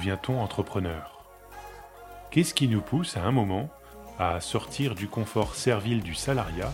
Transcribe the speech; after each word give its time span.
Devient-on 0.00 0.40
entrepreneur? 0.40 1.26
Qu'est-ce 2.30 2.54
qui 2.54 2.68
nous 2.68 2.80
pousse 2.80 3.18
à 3.18 3.22
un 3.22 3.32
moment 3.32 3.68
à 4.18 4.40
sortir 4.40 4.94
du 4.94 5.08
confort 5.08 5.54
servile 5.54 6.02
du 6.02 6.14
salariat 6.14 6.72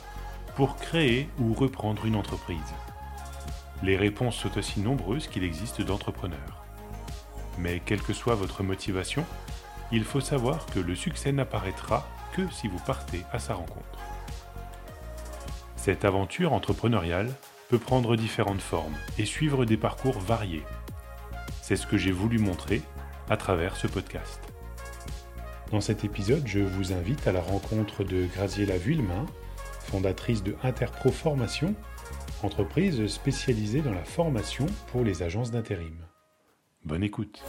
pour 0.54 0.76
créer 0.76 1.28
ou 1.40 1.52
reprendre 1.52 2.06
une 2.06 2.14
entreprise? 2.14 2.72
Les 3.82 3.96
réponses 3.96 4.36
sont 4.36 4.56
aussi 4.56 4.78
nombreuses 4.78 5.26
qu'il 5.26 5.42
existe 5.42 5.82
d'entrepreneurs. 5.82 6.64
Mais 7.58 7.82
quelle 7.84 8.00
que 8.00 8.12
soit 8.12 8.36
votre 8.36 8.62
motivation, 8.62 9.24
il 9.90 10.04
faut 10.04 10.20
savoir 10.20 10.64
que 10.66 10.78
le 10.78 10.94
succès 10.94 11.32
n'apparaîtra 11.32 12.06
que 12.32 12.48
si 12.52 12.68
vous 12.68 12.80
partez 12.86 13.24
à 13.32 13.40
sa 13.40 13.54
rencontre. 13.54 13.98
Cette 15.74 16.04
aventure 16.04 16.52
entrepreneuriale 16.52 17.34
peut 17.70 17.80
prendre 17.80 18.14
différentes 18.14 18.62
formes 18.62 18.94
et 19.18 19.24
suivre 19.24 19.64
des 19.64 19.76
parcours 19.76 20.20
variés. 20.20 20.62
C'est 21.60 21.74
ce 21.74 21.88
que 21.88 21.96
j'ai 21.96 22.12
voulu 22.12 22.38
montrer 22.38 22.82
à 23.28 23.36
travers 23.36 23.76
ce 23.76 23.86
podcast. 23.86 24.40
Dans 25.70 25.80
cet 25.80 26.04
épisode, 26.04 26.46
je 26.46 26.60
vous 26.60 26.92
invite 26.92 27.26
à 27.26 27.32
la 27.32 27.40
rencontre 27.40 28.04
de 28.04 28.26
Graziella 28.26 28.78
Vuillemin, 28.78 29.26
fondatrice 29.80 30.42
de 30.42 30.56
Interpro 30.62 31.10
Formation, 31.10 31.74
entreprise 32.42 33.06
spécialisée 33.08 33.80
dans 33.80 33.94
la 33.94 34.04
formation 34.04 34.66
pour 34.92 35.02
les 35.02 35.22
agences 35.22 35.50
d'intérim. 35.50 35.96
Bonne 36.84 37.02
écoute. 37.02 37.42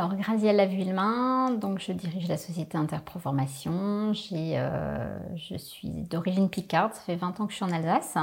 Alors, 0.00 0.16
Graziella 0.16 0.64
Vuillemin, 0.64 1.50
donc 1.50 1.78
je 1.78 1.92
dirige 1.92 2.26
la 2.26 2.38
société 2.38 2.78
Interproformation. 2.78 4.12
Euh, 4.32 5.18
je 5.36 5.56
suis 5.58 5.90
d'origine 5.90 6.48
picarde, 6.48 6.94
ça 6.94 7.02
fait 7.02 7.16
20 7.16 7.38
ans 7.38 7.44
que 7.44 7.52
je 7.52 7.56
suis 7.56 7.66
en 7.66 7.70
Alsace. 7.70 8.16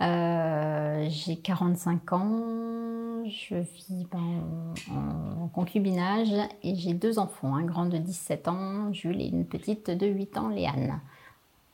Euh, 0.00 1.06
j'ai 1.10 1.36
45 1.36 2.12
ans, 2.14 3.24
je 3.26 3.56
vis 3.56 4.06
en, 4.14 5.48
concubinage 5.48 6.32
et 6.62 6.74
j'ai 6.74 6.94
deux 6.94 7.18
enfants, 7.18 7.56
un 7.56 7.64
grand 7.64 7.84
de 7.84 7.98
17 7.98 8.48
ans, 8.48 8.90
Jules, 8.94 9.20
et 9.20 9.28
une 9.28 9.44
petite 9.44 9.90
de 9.90 10.06
8 10.06 10.38
ans, 10.38 10.48
Léane. 10.48 10.98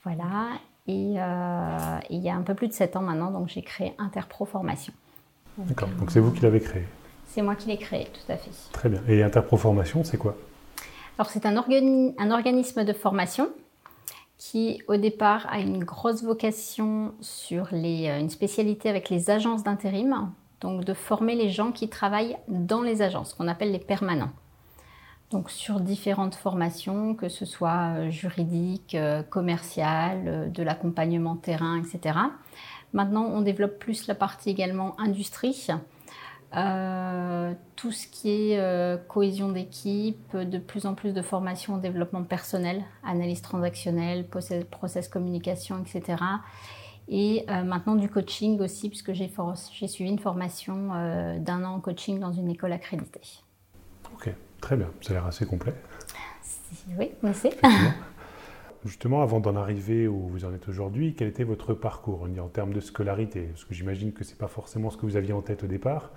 Voilà, 0.03 0.49
et, 0.89 1.15
euh, 1.19 1.99
il 2.11 2.19
y 2.25 2.29
a 2.29 2.35
un 2.35 2.43
peu 2.43 2.55
plus 2.55 2.67
de 2.67 2.73
7 2.73 2.97
ans 2.97 3.03
maintenant, 3.03 3.31
donc 3.31 3.47
j'ai 3.51 3.63
créé 3.63 3.95
Interproformation. 3.99 4.93
D'accord, 5.59 5.91
donc 5.91 6.11
c'est 6.11 6.19
vous 6.19 6.33
qui 6.33 6.41
l'avez 6.41 6.59
créé 6.59 6.85
c'est 7.37 7.43
moi 7.43 7.55
qui 7.55 7.69
l'ai 7.69 7.77
créé, 7.77 8.07
tout 8.07 8.33
à 8.33 8.39
fait. 8.39 8.51
Très 8.73 8.89
bien. 8.89 9.03
Et 9.09 9.23
Interproformation, 9.23 10.05
c'est 10.05 10.17
quoi? 10.17 10.37
Alors, 11.19 11.29
c'est 11.29 11.45
un, 11.45 11.55
un, 11.55 12.31
organisme 12.31 12.83
de 12.83 12.93
formation 12.95 13.51
qui, 14.39 14.83
au 14.89 14.97
départ, 14.97 15.47
a 15.51 15.61
une 15.61 15.85
grosse 15.85 16.23
vocation 16.23 17.13
sur 17.21 17.69
les, 17.73 18.09
euh, 18.09 18.19
une 18.19 18.31
spécialité 18.31 18.89
avec 18.89 19.11
les 19.11 19.29
agences 19.29 19.63
d'intérim, 19.63 20.33
donc 20.63 20.87
de 20.87 20.95
former 20.95 21.35
les 21.35 21.51
gens 21.51 21.73
qui 21.73 21.91
travaillent 21.91 22.39
dans 22.49 22.81
les 22.81 23.03
agences, 23.03 23.35
qu'on 23.35 23.49
appelle 23.49 23.71
les 23.71 23.81
permanents. 23.81 24.33
Donc 25.31 25.51
sur 25.51 25.81
différentes 25.81 26.37
formations, 26.37 27.15
que 27.15 27.29
ce 27.29 27.45
soit 27.45 27.97
euh, 27.99 28.09
juridique, 28.09 28.95
euh, 28.95 29.23
commercial, 29.23 30.51
de 30.51 30.63
l'accompagnement 30.63 31.37
terrain, 31.37 31.83
etc. 31.83 32.19
Maintenant, 32.95 33.27
on 33.27 33.43
développe 33.43 33.79
plus 33.79 34.07
la 34.07 34.15
partie 34.15 34.49
également 34.49 34.99
industrie, 34.99 35.69
euh, 36.55 37.55
tout 37.75 37.93
ce 37.93 38.07
qui 38.07 38.31
est 38.31 38.59
euh, 38.59 38.97
cohésion 38.97 39.51
d'équipe, 39.51 40.37
de 40.37 40.59
plus 40.59 40.87
en 40.87 40.95
plus 40.95 41.13
de 41.13 41.23
formation 41.23 41.75
en 41.75 41.79
développement 41.79 42.23
personnel, 42.23 42.85
analyse 43.05 43.43
transactionnelle, 43.43 44.27
process, 44.27 44.65
process 44.65 45.09
communication, 45.09 45.83
etc. 45.83 46.23
Et 47.09 47.45
euh, 47.51 47.63
maintenant 47.63 47.95
du 47.95 48.09
coaching 48.09 48.61
aussi, 48.61 48.89
puisque 48.89 49.13
j'ai, 49.13 49.31
suivi 49.89 50.11
une 50.11 50.19
formation 50.19 50.89
d'un 51.39 51.65
an 51.65 51.75
en 51.75 51.81
coaching 51.81 52.19
dans 52.19 52.33
une 52.33 52.49
école 52.49 52.73
accréditée. 52.73 53.43
Ok, 54.15 54.33
très 54.61 54.77
bien, 54.77 54.89
ça 55.01 55.11
a 55.11 55.15
l'air 55.15 55.27
assez 55.27 55.47
complet. 55.47 55.75
Oui, 56.99 57.11
on 57.23 57.33
sait. 57.33 57.57
Justement, 58.85 59.23
avant 59.23 59.41
d'en 59.41 59.57
arriver 59.57 60.07
où 60.07 60.29
vous 60.29 60.45
en 60.45 60.55
êtes 60.55 60.69
aujourd'hui, 60.69 61.15
quel 61.17 61.29
était 61.29 61.45
votre 61.45 61.75
parcours 61.75 62.27
en 62.41 62.49
termes 62.49 62.73
de 62.73 62.81
scolarité? 62.81 63.43
Parce 63.43 63.65
que 63.65 63.75
j'imagine 63.75 64.13
que 64.13 64.25
ce 64.25 64.31
n'est 64.31 64.37
pas 64.37 64.49
forcément 64.49 64.91
ce 64.91 64.97
que 64.97 65.07
vous 65.07 65.17
aviez 65.17 65.33
en 65.33 65.43
tête 65.43 65.65
au 65.65 65.67
départ. 65.67 66.11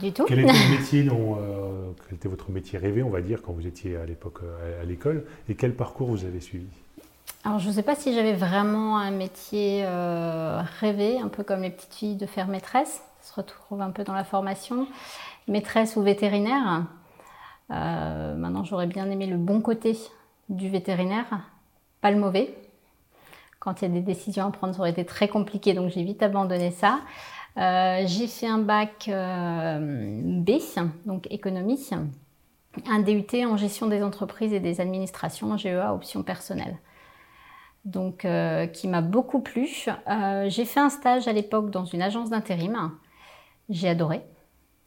Du 0.00 0.12
tout. 0.12 0.24
Quel 0.26 0.40
était, 0.40 0.52
le 0.52 0.70
métier 0.78 1.02
dont, 1.04 1.38
euh, 1.38 1.90
quel 2.06 2.16
était 2.16 2.28
votre 2.28 2.50
métier 2.50 2.78
rêvé, 2.78 3.02
on 3.02 3.10
va 3.10 3.20
dire, 3.20 3.42
quand 3.42 3.52
vous 3.52 3.66
étiez 3.66 3.96
à 3.96 4.04
l'époque 4.04 4.40
euh, 4.42 4.82
à, 4.82 4.84
l'école? 4.84 5.24
Et 5.48 5.54
quel 5.54 5.74
parcours 5.74 6.08
vous 6.08 6.24
avez 6.24 6.40
suivi? 6.40 6.66
Alors, 7.44 7.58
je 7.58 7.68
ne 7.68 7.72
sais 7.72 7.82
pas 7.82 7.94
si 7.94 8.12
j'avais 8.14 8.34
vraiment 8.34 8.98
un 8.98 9.10
métier 9.10 9.82
euh, 9.84 10.60
rêvé, 10.80 11.18
un 11.18 11.28
peu 11.28 11.44
comme 11.44 11.62
les 11.62 11.70
petites 11.70 11.94
filles 11.94 12.16
de 12.16 12.26
faire 12.26 12.48
maîtresse. 12.48 13.02
Ça 13.20 13.34
se 13.34 13.40
retrouve 13.40 13.80
un 13.80 13.90
peu 13.90 14.04
dans 14.04 14.14
la 14.14 14.24
formation. 14.24 14.86
Maîtresse 15.48 15.96
ou 15.96 16.02
vétérinaire. 16.02 16.86
maintenant, 17.68 18.64
j'aurais 18.64 18.86
bien 18.86 19.10
aimé 19.10 19.26
le 19.26 19.36
bon 19.36 19.60
côté 19.60 19.96
du 20.48 20.68
vétérinaire, 20.68 21.26
pas 22.00 22.10
le 22.10 22.18
mauvais. 22.18 22.54
Quand 23.58 23.82
il 23.82 23.88
y 23.88 23.90
a 23.90 23.94
des 23.94 24.00
décisions 24.00 24.46
à 24.46 24.50
prendre, 24.50 24.74
ça 24.74 24.80
aurait 24.80 24.90
été 24.90 25.04
très 25.04 25.28
compliqué, 25.28 25.74
donc 25.74 25.90
j'ai 25.90 26.02
vite 26.02 26.22
abandonné 26.22 26.70
ça. 26.70 27.00
Euh, 27.58 28.02
j'ai 28.06 28.26
fait 28.26 28.46
un 28.46 28.58
bac 28.58 29.08
euh, 29.08 30.20
B, 30.22 30.50
donc 31.06 31.26
économie, 31.30 31.88
un 32.86 33.00
DUT 33.00 33.26
en 33.46 33.56
gestion 33.56 33.86
des 33.86 34.02
entreprises 34.02 34.52
et 34.52 34.60
des 34.60 34.80
administrations, 34.80 35.56
GEA 35.56 35.94
option 35.94 36.22
personnelle. 36.22 36.78
Donc, 37.86 38.24
euh, 38.24 38.66
qui 38.66 38.88
m'a 38.88 39.00
beaucoup 39.00 39.40
plu. 39.40 39.68
j'ai 40.48 40.64
fait 40.64 40.80
un 40.80 40.90
stage 40.90 41.28
à 41.28 41.32
l'époque 41.32 41.70
dans 41.70 41.84
une 41.84 42.02
agence 42.02 42.30
d'intérim. 42.30 42.92
J'ai 43.70 43.88
adoré. 43.88 44.22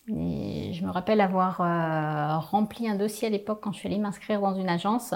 Et 0.07 0.73
je 0.73 0.85
me 0.85 0.91
rappelle 0.91 1.21
avoir 1.21 1.57
rempli 2.49 2.89
un 2.89 2.95
dossier 2.95 3.27
à 3.27 3.31
l'époque 3.31 3.61
quand 3.61 3.71
je 3.71 3.79
suis 3.79 3.87
allée 3.87 3.99
m'inscrire 3.99 4.41
dans 4.41 4.53
une 4.53 4.69
agence. 4.69 5.13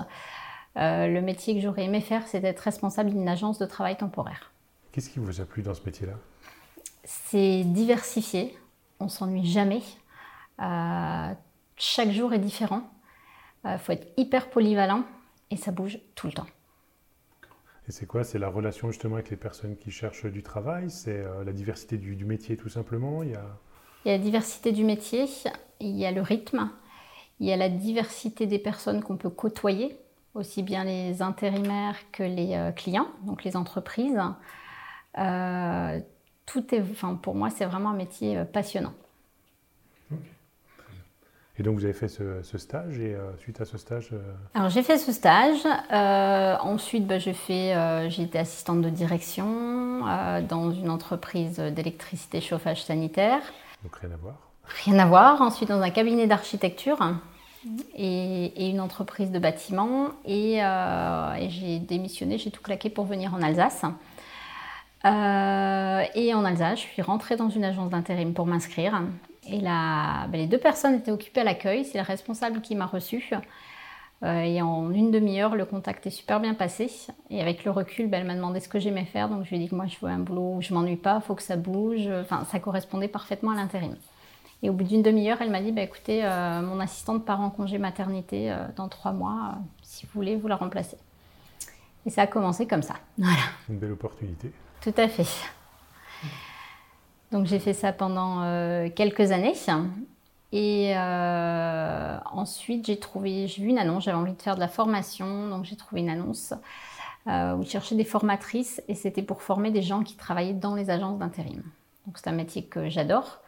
Le 0.75 1.19
métier 1.21 1.55
que 1.55 1.61
j'aurais 1.61 1.85
aimé 1.85 2.01
faire, 2.01 2.27
c'est 2.27 2.39
d'être 2.39 2.59
responsable 2.59 3.11
d'une 3.11 3.27
agence 3.27 3.59
de 3.59 3.65
travail 3.65 3.97
temporaire. 3.97 4.51
Qu'est-ce 4.91 5.09
qui 5.09 5.19
vous 5.19 5.41
a 5.41 5.45
plu 5.45 5.63
dans 5.63 5.73
ce 5.73 5.83
métier-là? 5.85 6.13
C'est 7.03 7.63
diversifié, 7.63 8.55
on 8.99 9.09
s'ennuie 9.09 9.45
jamais. 9.45 9.81
Euh, 10.61 11.33
chaque 11.75 12.11
jour 12.11 12.33
est 12.33 12.39
différent. 12.39 12.83
Il 13.63 13.71
euh, 13.71 13.77
faut 13.77 13.91
être 13.91 14.07
hyper 14.17 14.49
polyvalent 14.49 15.03
et 15.51 15.57
ça 15.57 15.71
bouge 15.71 15.99
tout 16.15 16.27
le 16.27 16.33
temps. 16.33 16.47
Et 17.87 17.91
c'est 17.91 18.05
quoi? 18.05 18.23
C'est 18.23 18.39
la 18.39 18.47
relation 18.47 18.91
justement 18.91 19.15
avec 19.15 19.29
les 19.29 19.35
personnes 19.35 19.75
qui 19.75 19.91
cherchent 19.91 20.25
du 20.25 20.43
travail? 20.43 20.89
C'est 20.89 21.19
euh, 21.19 21.43
la 21.43 21.51
diversité 21.51 21.97
du, 21.97 22.23
métier 22.23 22.55
tout 22.55 22.69
simplement? 22.69 23.23
Il 23.23 23.31
y, 23.31 23.35
a... 23.35 23.45
il 24.05 24.09
y 24.09 24.11
a 24.13 24.17
la 24.17 24.23
diversité 24.23 24.71
du 24.71 24.85
métier, 24.85 25.25
il 25.79 25.97
y 25.97 26.05
a 26.05 26.11
le 26.11 26.21
rythme, 26.21 26.69
il 27.39 27.47
y 27.47 27.51
a 27.51 27.57
la 27.57 27.69
diversité 27.69 28.45
des 28.45 28.59
personnes 28.59 29.03
qu'on 29.03 29.17
peut 29.17 29.29
côtoyer, 29.29 29.97
aussi 30.33 30.63
bien 30.63 30.83
les 30.83 31.21
intérimaires 31.21 31.95
que 32.11 32.23
les 32.23 32.71
clients, 32.75 33.07
donc 33.25 33.43
les 33.43 33.55
entreprises 33.55 34.19
tout 36.45 36.75
est, 36.75 36.81
enfin, 36.91 37.15
pour 37.15 37.35
moi, 37.35 37.49
c'est 37.49 37.65
vraiment 37.65 37.89
un 37.89 37.95
métier 37.95 38.37
euh, 38.37 38.45
passionnant. 38.45 38.93
Et 41.59 41.61
donc 41.61 41.77
vous 41.77 41.83
avez 41.83 41.93
fait 41.93 42.07
ce, 42.07 42.57
stage 42.57 42.97
et 42.97 43.13
euh, 43.13 43.37
suite 43.37 43.61
à 43.61 43.65
ce 43.65 43.77
stage 43.77 44.09
euh, 44.11 44.33
Alors 44.55 44.69
j'ai 44.69 44.81
fait 44.81 44.97
ce 44.97 45.11
stage. 45.11 45.67
ensuite, 46.63 47.05
bah, 47.05 47.19
j'ai 47.19 47.33
fait, 47.33 48.09
j'ai 48.09 48.23
été 48.23 48.39
assistante 48.39 48.81
de 48.81 48.89
direction 48.89 49.99
dans 50.49 50.71
une 50.71 50.89
entreprise 50.89 51.59
d'électricité 51.59 52.41
chauffage 52.41 52.83
sanitaire. 52.83 53.39
Donc 53.83 53.95
rien 53.97 54.11
à 54.11 54.15
voir. 54.15 54.33
Rien 54.83 54.97
à 54.97 55.05
voir. 55.05 55.41
Ensuite 55.43 55.69
dans 55.69 55.81
un 55.81 55.91
cabinet 55.91 56.25
d'architecture 56.25 56.97
et, 57.95 58.69
une 58.69 58.79
entreprise 58.79 59.31
de 59.31 59.39
bâtiment. 59.39 60.09
et 60.25 60.59
j'ai 61.49 61.79
démissionné, 61.79 62.37
j'ai 62.37 62.51
tout 62.51 62.61
claqué 62.61 62.89
pour 62.89 63.05
venir 63.05 63.33
en 63.33 63.41
Alsace. 63.41 63.85
Euh, 65.05 66.03
et 66.15 66.33
en 66.33 66.45
Alsace, 66.45 66.79
je 66.79 66.85
suis 66.85 67.01
rentrée 67.01 67.35
dans 67.35 67.49
une 67.49 67.65
agence 67.65 67.89
d'intérim 67.89 68.33
pour 68.33 68.45
m'inscrire. 68.45 69.01
Et 69.49 69.59
là, 69.59 70.27
ben, 70.27 70.37
les 70.37 70.47
deux 70.47 70.57
personnes 70.57 70.95
étaient 70.95 71.11
occupées 71.11 71.41
à 71.41 71.43
l'accueil. 71.43 71.83
C'est 71.85 71.97
le 71.97 72.05
responsable 72.05 72.61
qui 72.61 72.75
m'a 72.75 72.85
reçue. 72.85 73.31
Euh, 74.23 74.39
et 74.39 74.61
en 74.61 74.89
une 74.93 75.11
demi-heure, 75.11 75.55
le 75.55 75.65
contact 75.65 76.07
est 76.07 76.11
super 76.11 76.39
bien 76.39 76.53
passé. 76.53 76.89
Et 77.29 77.41
avec 77.41 77.65
le 77.65 77.71
recul, 77.71 78.07
ben, 78.09 78.21
elle 78.21 78.27
m'a 78.27 78.35
demandé 78.35 78.61
ce 78.61 78.69
que 78.69 78.79
j'aimais 78.79 79.05
faire. 79.05 79.27
Donc 79.27 79.43
je 79.43 79.49
lui 79.49 79.57
ai 79.57 79.59
dit 79.59 79.69
que 79.69 79.75
moi, 79.75 79.87
je 79.87 79.97
veux 80.01 80.11
un 80.11 80.19
boulot 80.19 80.55
où 80.57 80.61
je 80.61 80.73
m'ennuie 80.73 80.95
pas, 80.95 81.19
il 81.21 81.25
faut 81.25 81.35
que 81.35 81.43
ça 81.43 81.57
bouge. 81.57 82.07
Enfin, 82.21 82.45
ça 82.49 82.59
correspondait 82.59 83.09
parfaitement 83.09 83.51
à 83.51 83.55
l'intérim. 83.55 83.95
Et 84.63 84.69
au 84.69 84.73
bout 84.73 84.85
d'une 84.85 85.03
demi-heure, 85.03 85.41
elle 85.41 85.51
m'a 85.51 85.61
dit 85.61 85.71
bah, 85.71 85.81
écoutez, 85.81 86.25
euh, 86.25 86.61
mon 86.61 86.79
assistante 86.79 87.25
part 87.25 87.41
en 87.41 87.51
congé 87.51 87.77
maternité 87.77 88.55
dans 88.75 88.87
trois 88.89 89.11
mois. 89.11 89.55
si 89.83 90.05
vous 90.05 90.11
voulez, 90.15 90.35
vous 90.35 90.47
la 90.47 90.55
remplacez. 90.55 90.97
Et 92.05 92.09
ça 92.09 92.23
a 92.23 92.27
commencé 92.27 92.65
comme 92.65 92.81
ça. 92.81 92.95
Voilà. 93.17 93.43
Une 93.69 93.77
belle 93.77 93.91
opportunité. 93.91 94.51
Tout 94.81 94.93
à 94.97 95.07
fait. 95.07 95.27
Donc 97.33 97.47
j'ai 97.47 97.59
fait 97.59 97.73
ça 97.73 97.91
pendant 97.91 98.43
euh, 98.43 98.89
quelques 98.95 99.31
années. 99.31 99.55
Et 100.51 100.95
euh, 100.95 102.17
ensuite, 102.31 102.85
j'ai 102.85 102.99
trouvé, 102.99 103.47
j'ai 103.47 103.63
vu 103.63 103.69
une 103.69 103.79
annonce, 103.79 104.03
j'avais 104.03 104.17
envie 104.17 104.33
de 104.33 104.41
faire 104.41 104.53
de 104.53 104.59
la 104.59 104.67
formation, 104.67 105.49
donc 105.49 105.65
j'ai 105.65 105.75
trouvé 105.75 106.01
une 106.01 106.09
annonce 106.09 106.53
euh, 107.25 107.55
où 107.55 107.63
je 107.63 107.69
cherchais 107.69 107.95
des 107.95 108.03
formatrices 108.03 108.83
et 108.87 108.93
c'était 108.93 109.23
pour 109.23 109.41
former 109.41 109.71
des 109.71 109.81
gens 109.81 110.03
qui 110.03 110.15
travaillaient 110.15 110.53
dans 110.53 110.75
les 110.75 110.91
agences 110.91 111.17
d'intérim. 111.17 111.63
Donc 112.05 112.19
c'est 112.19 112.27
un 112.27 112.33
métier 112.33 112.65
que 112.65 112.87
j'adore, 112.87 113.39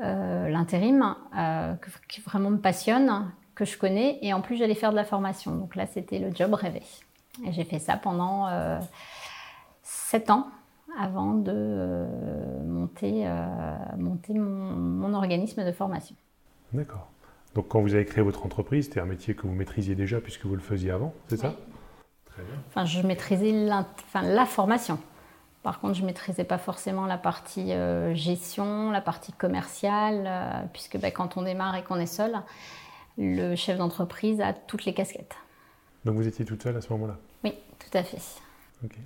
euh, 0.00 0.48
l'intérim, 0.48 1.14
euh, 1.38 1.74
qui 2.08 2.20
vraiment 2.20 2.50
me 2.50 2.58
passionne, 2.58 3.30
que 3.54 3.64
je 3.64 3.78
connais 3.78 4.18
et 4.22 4.32
en 4.32 4.40
plus 4.40 4.56
j'allais 4.56 4.74
faire 4.74 4.90
de 4.90 4.96
la 4.96 5.04
formation. 5.04 5.54
Donc 5.54 5.76
là 5.76 5.86
c'était 5.86 6.18
le 6.18 6.34
job 6.34 6.54
rêvé. 6.54 6.82
Et 7.44 7.52
j'ai 7.52 7.64
fait 7.64 7.78
ça 7.78 7.96
pendant 7.96 8.48
sept 9.82 10.30
ans 10.30 10.48
avant 10.98 11.34
de 11.34 12.06
monter, 12.64 13.28
monter 13.96 14.34
mon 14.34 15.14
organisme 15.14 15.64
de 15.64 15.72
formation. 15.72 16.14
D'accord. 16.72 17.08
Donc 17.54 17.68
quand 17.68 17.80
vous 17.80 17.94
avez 17.94 18.04
créé 18.04 18.22
votre 18.22 18.44
entreprise, 18.44 18.86
c'était 18.86 19.00
un 19.00 19.06
métier 19.06 19.34
que 19.34 19.46
vous 19.46 19.52
maîtrisiez 19.54 19.94
déjà 19.94 20.20
puisque 20.20 20.46
vous 20.46 20.54
le 20.54 20.60
faisiez 20.60 20.90
avant, 20.90 21.12
c'est 21.28 21.36
ça? 21.36 21.54
Très 22.26 22.42
bien. 22.42 22.56
Enfin, 22.68 22.84
je 22.84 23.00
maîtrisais 23.06 23.68
enfin, 23.70 24.22
la 24.22 24.44
formation. 24.44 24.98
Par 25.64 25.80
contre, 25.80 25.94
je 25.94 26.02
ne 26.02 26.06
maîtrisais 26.06 26.44
pas 26.44 26.58
forcément 26.58 27.06
la 27.06 27.16
partie 27.16 27.72
euh, 27.72 28.14
gestion, 28.14 28.90
la 28.90 29.00
partie 29.00 29.32
commerciale, 29.32 30.24
euh, 30.26 30.62
puisque 30.74 30.98
ben, 30.98 31.10
quand 31.10 31.38
on 31.38 31.42
démarre 31.42 31.74
et 31.74 31.82
qu'on 31.82 31.98
est 31.98 32.04
seul, 32.04 32.34
le 33.16 33.56
chef 33.56 33.78
d'entreprise 33.78 34.42
a 34.42 34.52
toutes 34.52 34.84
les 34.84 34.92
casquettes. 34.92 35.34
Donc 36.04 36.16
vous 36.16 36.28
étiez 36.28 36.44
toute 36.44 36.62
seule 36.62 36.76
à 36.76 36.82
ce 36.82 36.92
moment-là? 36.92 37.16
Oui, 37.44 37.54
tout 37.78 37.96
à 37.96 38.02
fait. 38.02 38.20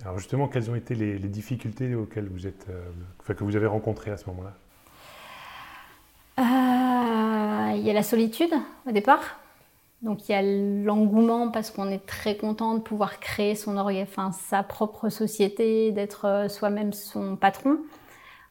Alors 0.03 0.19
justement, 0.19 0.49
quelles 0.49 0.69
ont 0.69 0.75
été 0.75 0.95
les, 0.95 1.17
difficultés 1.17 1.95
auxquelles 1.95 2.27
vous 2.27 2.45
êtes, 2.45 2.67
euh, 2.69 3.33
que 3.33 3.43
vous 3.45 3.55
avez 3.55 3.67
rencontrées 3.67 4.11
à 4.11 4.17
ce 4.17 4.25
moment-là? 4.29 4.53
Il 7.77 7.85
y 7.85 7.89
a 7.89 7.93
la 7.93 8.03
solitude 8.03 8.53
au 8.85 8.91
départ. 8.91 9.39
Donc 10.01 10.29
il 10.29 10.31
y 10.31 10.35
a 10.35 10.41
l'engouement 10.41 11.51
parce 11.51 11.71
qu'on 11.71 11.89
est 11.89 12.05
très 12.05 12.37
content 12.37 12.75
de 12.75 12.79
pouvoir 12.79 13.19
créer 13.19 13.55
son 13.55 13.77
enfin, 13.77 14.31
sa 14.31 14.63
propre 14.63 15.09
société, 15.09 15.91
d'être 15.91 16.25
euh, 16.25 16.47
soi-même 16.47 16.93
son 16.93 17.35
patron. 17.35 17.79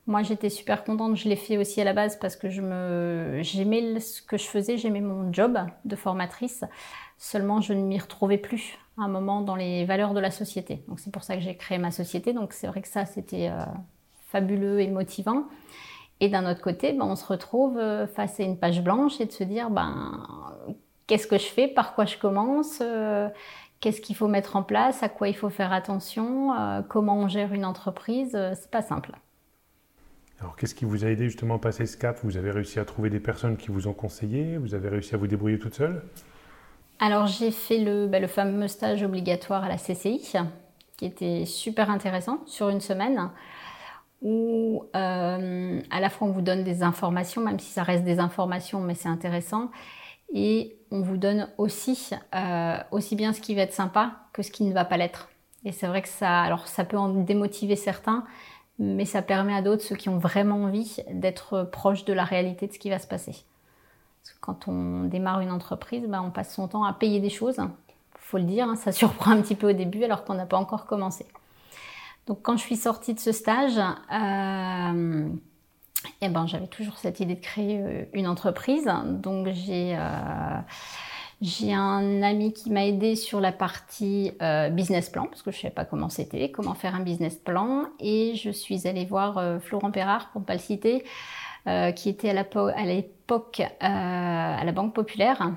Moi 0.07 0.23
j'étais 0.23 0.51
super 0.51 0.85
contente, 0.85 1.17
je 1.17 1.29
l'ai 1.29 1.37
fait 1.37 1.57
aussi 1.59 1.81
à 1.81 1.85
la 1.85 1.93
base 1.93 2.19
parce 2.19 2.37
que 2.37 2.49
je 2.49 2.63
me 2.63 3.41
j'aimais 3.43 4.01
ce 4.01 4.23
que 4.23 4.37
je 4.37 4.45
faisais, 4.45 4.77
j'aimais 4.77 5.01
mon 5.01 5.33
job 5.33 5.59
de 5.85 5.97
formatrice. 5.97 6.65
Seulement 7.17 7.61
je 7.61 7.73
ne 7.73 7.83
m'y 7.83 7.99
retrouvais 7.99 8.39
plus 8.39 8.79
à 8.99 9.03
un 9.03 9.09
moment 9.09 9.41
dans 9.41 9.57
les 9.57 9.85
valeurs 9.87 10.15
de 10.15 10.21
la 10.21 10.31
société. 10.31 10.83
Donc 10.89 11.01
c'est 11.01 11.13
pour 11.13 11.25
ça 11.25 11.35
que 11.35 11.43
j'ai 11.43 11.57
créé 11.57 11.79
ma 11.79 11.91
société. 11.91 12.33
Donc 12.35 12.53
c'est 12.53 12.67
vrai 12.67 12.83
que 12.83 12.89
ça 12.89 13.07
c'était 13.07 13.49
euh, 13.49 13.65
fabuleux 14.29 14.81
et 14.81 14.89
motivant. 14.89 15.45
Et 16.21 16.29
d'un 16.29 16.51
autre 16.51 16.61
côté, 16.61 16.93
ben, 16.93 17.05
on 17.05 17.17
se 17.17 17.25
retrouve 17.25 17.79
euh, 17.79 18.07
face 18.07 18.41
à 18.41 18.43
une 18.43 18.59
page 18.59 18.83
blanche 18.83 19.21
et 19.21 19.27
de 19.27 19.33
se 19.33 19.45
dire, 19.45 19.71
ben, 19.71 20.27
qu'est-ce 21.09 21.27
que 21.27 21.39
je 21.39 21.47
fais, 21.47 21.67
par 21.67 21.95
quoi 21.95 22.05
je 22.05 22.17
commence, 22.17 22.79
euh, 22.81 23.29
qu'est-ce 23.81 24.01
qu'il 24.01 24.15
faut 24.15 24.29
mettre 24.29 24.55
en 24.55 24.63
place, 24.63 25.03
à 25.03 25.09
quoi 25.09 25.27
il 25.27 25.35
faut 25.35 25.51
faire 25.51 25.73
attention, 25.73 26.55
euh, 26.55 26.83
comment 26.89 27.19
on 27.19 27.27
gère 27.27 27.53
une 27.53 27.65
entreprise, 27.65 28.39
c'est 28.55 28.71
pas 28.71 28.83
simple. 28.83 29.11
Alors, 30.41 30.55
qu'est-ce 30.55 30.77
qui 30.77 30.85
vous 30.85 31.05
a 31.05 31.09
aidé 31.09 31.25
justement 31.25 31.57
à 31.57 31.59
passer 31.59 31.85
ce 31.87 31.97
cap? 31.97 32.21
Vous 32.23 32.37
avez 32.37 32.53
réussi 32.53 32.79
à 32.79 32.85
trouver 32.85 33.11
des 33.11 33.19
personnes 33.19 33.57
qui 33.57 33.73
vous 33.73 33.89
ont 33.89 33.93
conseillé? 33.93 34.57
Vous 34.57 34.73
avez 34.75 34.89
réussi 34.89 35.17
à 35.17 35.19
vous 35.19 35.27
débrouiller 35.27 35.59
toute 35.59 35.75
seule? 35.75 36.05
Alors, 37.01 37.27
j'ai 37.27 37.51
fait 37.51 37.79
le, 37.79 38.07
ben, 38.07 38.23
le 38.23 38.29
fameux 38.29 38.69
stage 38.69 39.03
obligatoire 39.03 39.65
à 39.65 39.69
la 39.69 39.77
CCI, 39.77 40.23
qui 40.97 41.07
était 41.07 41.45
super 41.45 41.91
intéressant, 41.91 42.39
sur 42.47 42.69
une 42.69 42.81
semaine 42.81 43.31
où 44.21 44.85
euh, 44.97 45.81
à 45.91 46.01
la 46.01 46.11
fois 46.11 46.27
on 46.29 46.33
vous 46.33 46.43
donne 46.43 46.65
des 46.65 46.83
informations, 46.83 47.43
même 47.43 47.59
si 47.59 47.71
ça 47.71 47.83
reste 47.83 48.05
des 48.05 48.19
informations, 48.19 48.81
mais 48.81 48.95
c'est 48.95 49.09
intéressant, 49.09 49.71
et 50.35 50.78
on 50.91 51.01
vous 51.01 51.17
donne 51.17 51.49
aussi 51.59 52.11
euh, 52.35 52.79
aussi 52.91 53.17
bien 53.17 53.33
ce 53.33 53.41
qui 53.41 53.55
va 53.55 53.63
être 53.63 53.73
sympa 53.73 54.13
que 54.33 54.43
ce 54.43 54.51
qui 54.51 54.65
ne 54.65 54.73
va 54.73 54.85
pas 54.85 54.97
l'être. 54.97 55.29
Et 55.65 55.73
c'est 55.73 55.87
vrai 55.87 56.03
que 56.03 56.09
ça, 56.09 56.41
alors 56.41 56.69
ça 56.69 56.85
peut 56.85 56.97
en 56.97 57.09
démotiver 57.09 57.77
certains, 57.77 58.25
mais 58.79 59.05
ça 59.05 59.23
permet 59.23 59.55
à 59.55 59.63
d'autres, 59.63 59.83
ceux 59.83 59.97
qui 59.97 60.09
ont 60.09 60.19
vraiment 60.19 60.63
envie, 60.65 60.99
d'être 61.11 61.65
proches 61.65 62.05
de 62.05 62.13
la 62.13 62.25
réalité 62.25 62.67
de 62.67 62.73
ce 62.73 62.79
qui 62.79 62.91
va 62.91 62.99
se 62.99 63.07
passer. 63.07 63.45
Quand 64.41 64.69
on 64.69 65.05
démarre 65.05 65.41
une 65.41 65.51
entreprise, 65.51 66.07
ben, 66.07 66.23
on 66.23 66.31
passe 66.31 66.55
son 66.55 66.69
temps 66.69 66.85
à 66.85 66.93
payer 66.93 67.21
des 67.21 67.31
choses. 67.31 67.59
Faut 68.21 68.39
le 68.39 68.45
dire, 68.45 68.69
hein, 68.69 68.77
ça 68.77 68.93
surprend 68.93 69.33
un 69.33 69.43
petit 69.43 69.57
peu 69.57 69.71
au 69.71 69.73
début 69.75 70.05
alors 70.05 70.25
qu'on 70.25 70.35
n'a 70.35 70.47
pas 70.47 70.59
encore 70.59 70.87
commencé. 70.87 71.27
Donc 72.27 72.41
quand 72.43 72.57
je 72.57 72.63
suis 72.63 72.77
sortie 72.77 73.15
de 73.15 73.21
ce 73.21 73.33
stage, 73.33 73.79
euh, 73.79 75.29
eh 76.21 76.29
ben, 76.29 76.47
j'avais 76.47 76.67
toujours 76.67 76.99
cette 76.99 77.21
idée 77.21 77.35
de 77.35 77.41
créer 77.41 77.81
euh, 77.81 78.05
une 78.13 78.27
entreprise. 78.27 78.91
Donc 79.05 79.49
j'ai 79.53 79.97
euh, 79.97 80.59
j'ai 81.41 81.73
un 81.73 82.23
ami 82.23 82.53
qui 82.53 82.71
m'a 82.71 82.85
aidé 82.87 83.15
sur 83.15 83.41
la 83.41 83.53
partie 83.53 84.33
business 84.73 85.09
plan, 85.09 85.27
parce 85.27 85.43
que 85.43 85.53
je 85.53 85.59
ne 85.59 85.63
savais 85.63 85.75
pas 85.75 85.85
comment 85.85 86.09
c'était, 86.09 86.51
comment 86.51 86.75
faire 86.75 86.97
un 86.97 87.01
business 87.01 87.37
plan. 87.37 87.85
Et 88.01 88.35
je 88.35 88.51
suis 88.51 88.89
allée 88.89 89.05
voir 89.05 89.61
Florent 89.61 89.93
Perrard, 89.93 90.33
pour 90.33 90.41
ne 90.41 90.47
pas 90.47 90.55
le 90.55 90.59
citer, 90.59 91.05
qui 91.95 92.09
était 92.09 92.31
à 92.31 92.85
l'époque 92.85 93.63
à 93.79 94.65
la 94.65 94.73
Banque 94.73 94.97
Populaire. 94.97 95.53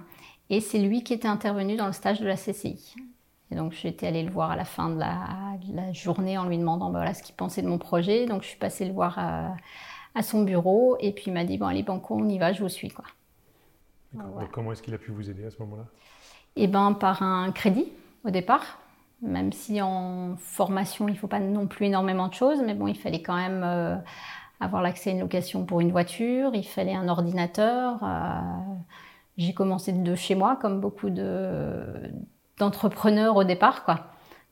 Et 0.52 0.60
c'est 0.60 0.78
lui 0.78 1.04
qui 1.04 1.14
était 1.14 1.28
intervenu 1.28 1.78
dans 1.78 1.88
le 1.88 1.94
stage 1.94 2.20
de 2.20 2.28
la 2.28 2.36
CCI. 2.36 2.94
Et 3.52 3.56
donc 3.56 3.74
j'étais 3.74 4.08
allée 4.08 4.24
le 4.24 4.32
voir 4.32 4.52
à 4.52 4.56
la 4.56 4.66
fin 4.66 4.90
de 4.90 5.00
la, 5.00 5.94
journée 5.94 6.38
en 6.38 6.46
lui 6.46 6.58
demandant 6.58 6.90
bah, 6.90 7.00
voilà, 7.00 7.14
ce 7.14 7.24
qu'il 7.24 7.36
pensait 7.36 7.62
de 7.62 7.68
mon 7.68 7.78
projet. 7.78 8.26
Donc 8.26 8.44
je 8.44 8.50
suis 8.50 8.60
passée 8.60 8.86
le 8.86 8.94
voir 8.94 9.18
à, 9.18 9.56
son 10.22 10.44
bureau 10.44 10.98
et 11.00 11.12
puis 11.12 11.26
il 11.28 11.34
m'a 11.34 11.46
dit 11.46 11.58
bon 11.58 11.68
allez 11.68 11.84
Banco 11.84 12.16
on 12.16 12.28
y 12.28 12.38
va, 12.38 12.54
je 12.54 12.62
vous 12.62 12.70
suis 12.70 12.90
quoi. 12.90 13.06
comment 14.52 14.72
est-ce 14.72 14.82
qu'il 14.82 14.94
a 14.94 14.98
pu 14.98 15.12
vous 15.12 15.30
aider 15.30 15.46
à 15.46 15.52
ce 15.52 15.58
moment-là? 15.60 15.86
Eh 16.56 16.68
ben 16.68 16.94
par 16.94 17.24
un 17.24 17.52
crédit 17.52 17.88
au 18.24 18.30
départ. 18.30 18.80
Même 19.22 19.54
si 19.54 19.82
en 19.82 20.36
formation 20.38 21.08
il 21.08 21.14
ne 21.14 21.18
faut 21.18 21.28
pas 21.28 21.40
non 21.40 21.68
plus 21.68 21.86
énormément 21.86 22.28
de 22.28 22.34
choses, 22.34 22.62
mais 22.66 22.74
bon 22.74 22.88
il 22.88 22.98
fallait 22.98 23.22
quand 23.22 23.36
même 23.36 23.62
euh, 23.64 23.96
avoir 24.60 24.82
l'accès 24.82 25.12
à 25.12 25.14
une 25.14 25.20
location 25.20 25.64
pour 25.66 25.80
une 25.80 25.92
voiture, 25.92 26.56
il 26.56 26.66
fallait 26.66 26.96
un 26.96 27.08
ordinateur. 27.08 28.00
Euh, 28.04 28.40
j'ai 29.38 29.54
commencé 29.54 29.92
de 29.92 30.16
chez 30.16 30.36
moi 30.36 30.56
comme 30.56 30.82
beaucoup 30.82 31.10
de 31.10 32.12
d'entrepreneur 32.58 33.36
au 33.38 33.44
départ, 33.44 33.84
quoi. 33.84 34.12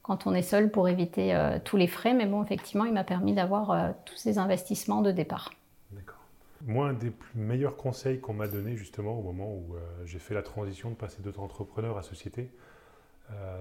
Quand 0.09 0.25
on 0.25 0.33
est 0.33 0.41
seul 0.41 0.71
pour 0.71 0.89
éviter 0.89 1.35
euh, 1.35 1.59
tous 1.63 1.77
les 1.77 1.85
frais, 1.85 2.15
mais 2.15 2.25
bon, 2.25 2.43
effectivement, 2.43 2.83
il 2.85 2.93
m'a 2.93 3.03
permis 3.03 3.35
d'avoir 3.35 3.69
euh, 3.69 3.91
tous 4.05 4.15
ces 4.15 4.39
investissements 4.39 5.03
de 5.03 5.11
départ. 5.11 5.51
D'accord. 5.91 6.17
Moi, 6.65 6.87
un 6.87 6.93
des 6.93 7.11
meilleurs 7.35 7.77
conseils 7.77 8.19
qu'on 8.19 8.33
m'a 8.33 8.47
donné 8.47 8.75
justement 8.75 9.19
au 9.19 9.21
moment 9.21 9.53
où 9.53 9.75
euh, 9.75 9.79
j'ai 10.05 10.17
fait 10.17 10.33
la 10.33 10.41
transition 10.41 10.89
de 10.89 10.95
passer 10.95 11.21
d'être 11.21 11.39
entrepreneur 11.39 11.95
à 11.95 12.01
société, 12.01 12.49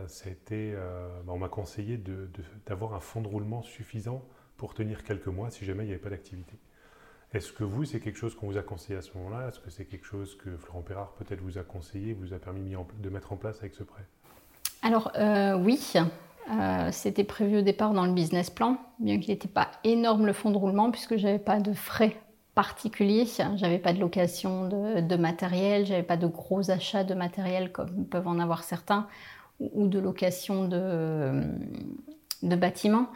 ça 0.07 0.31
a 0.31 0.33
été, 0.33 0.73
bah, 0.73 1.35
on 1.35 1.37
m'a 1.37 1.51
conseillé 1.51 2.03
d'avoir 2.65 2.95
un 2.95 3.01
fonds 3.01 3.21
de 3.21 3.29
roulement 3.29 3.61
suffisant 3.61 4.25
pour 4.57 4.73
tenir 4.73 5.05
quelques 5.05 5.27
mois 5.27 5.51
si 5.51 5.67
jamais 5.67 5.85
il 5.85 5.89
n'y 5.89 5.93
avait 5.93 6.01
pas 6.01 6.09
d'activité. 6.09 6.57
Est-ce 7.35 7.53
que 7.53 7.63
vous, 7.63 7.85
c'est 7.85 8.01
quelque 8.01 8.17
chose 8.17 8.35
qu'on 8.35 8.47
vous 8.47 8.57
a 8.57 8.63
conseillé 8.63 8.99
à 8.99 9.03
ce 9.03 9.11
moment-là? 9.19 9.49
Est-ce 9.49 9.61
que 9.61 9.69
c'est 9.69 9.85
quelque 9.85 10.07
chose 10.07 10.39
que 10.39 10.57
Florent 10.57 10.81
Perrard 10.81 11.13
peut-être 11.19 11.43
vous 11.43 11.59
a 11.59 11.63
conseillé, 11.63 12.15
vous 12.15 12.33
a 12.33 12.39
permis 12.39 12.75
de 13.03 13.11
mettre 13.11 13.35
en 13.35 13.37
place 13.37 13.59
avec 13.59 13.75
ce 13.75 13.83
prêt? 13.83 14.07
Alors 14.81 15.13
oui, 15.63 15.77
euh, 16.51 16.89
c'était 16.93 17.25
prévu 17.25 17.59
au 17.59 17.63
départ 17.63 17.93
dans 17.93 18.07
le 18.07 18.13
business 18.13 18.51
plan, 18.51 18.79
bien 18.99 19.19
qu'il 19.19 19.31
n'était 19.31 19.49
pas 19.49 19.69
énorme 19.85 20.27
le 20.27 20.33
fonds 20.33 20.51
de 20.51 20.57
roulement 20.57 20.91
puisque 20.91 21.17
j'avais 21.17 21.39
pas 21.39 21.61
de 21.61 21.73
frais 21.73 22.17
particuliers, 22.55 23.27
j'avais 23.57 23.79
pas 23.79 23.93
de 23.93 24.01
location 24.01 24.67
de, 24.67 25.01
de 25.01 25.17
matériel, 25.17 25.87
j'avais 25.87 26.03
pas 26.03 26.17
de 26.17 26.27
gros 26.27 26.71
achats 26.71 27.05
de 27.05 27.15
matériel 27.15 27.71
comme 27.71 28.07
peuvent 28.07 28.27
en 28.27 28.39
avoir 28.39 28.65
certains 28.65 29.07
ou 29.61 29.89
de 29.89 29.99
location 29.99 30.67
de, 30.67 31.43
de 32.43 32.57
bâtiments. 32.57 33.09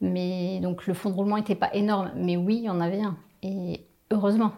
Mais 0.00 0.60
donc 0.60 0.86
le 0.86 0.94
fonds 0.94 1.10
de 1.10 1.14
roulement 1.14 1.36
n'était 1.36 1.54
pas 1.54 1.74
énorme, 1.74 2.12
mais 2.16 2.36
oui, 2.36 2.56
il 2.56 2.64
y 2.64 2.70
en 2.70 2.80
avait 2.80 3.02
un. 3.02 3.16
Et 3.42 3.86
heureusement, 4.10 4.52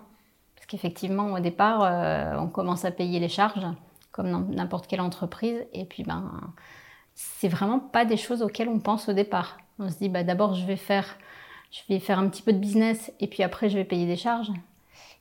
parce 0.55 0.67
qu'effectivement 0.67 1.33
au 1.33 1.41
départ, 1.41 1.83
euh, 1.83 2.37
on 2.39 2.47
commence 2.47 2.85
à 2.85 2.91
payer 2.91 3.19
les 3.19 3.29
charges 3.29 3.67
comme 4.13 4.55
n'importe 4.55 4.87
quelle 4.87 5.01
entreprise. 5.01 5.67
Et 5.73 5.85
puis, 5.85 6.05
ben, 6.05 6.31
c'est 7.15 7.49
vraiment 7.49 7.79
pas 7.79 8.05
des 8.05 8.17
choses 8.17 8.43
auxquelles 8.43 8.69
on 8.69 8.81
pense 8.81 9.09
au 9.09 9.13
départ. 9.13 9.59
On 9.79 9.89
se 9.89 9.99
dit, 9.99 10.09
bah, 10.09 10.25
d'abord, 10.25 10.55
je 10.55 10.67
vais 10.67 10.77
faire, 10.77 11.17
je 11.71 11.81
vais 11.89 11.99
faire 11.99 12.19
un 12.19 12.29
petit 12.29 12.43
peu 12.43 12.53
de 12.53 12.59
business 12.59 13.13
et 13.21 13.27
puis 13.27 13.43
après, 13.43 13.69
je 13.69 13.77
vais 13.77 13.85
payer 13.85 14.07
des 14.07 14.17
charges. 14.17 14.53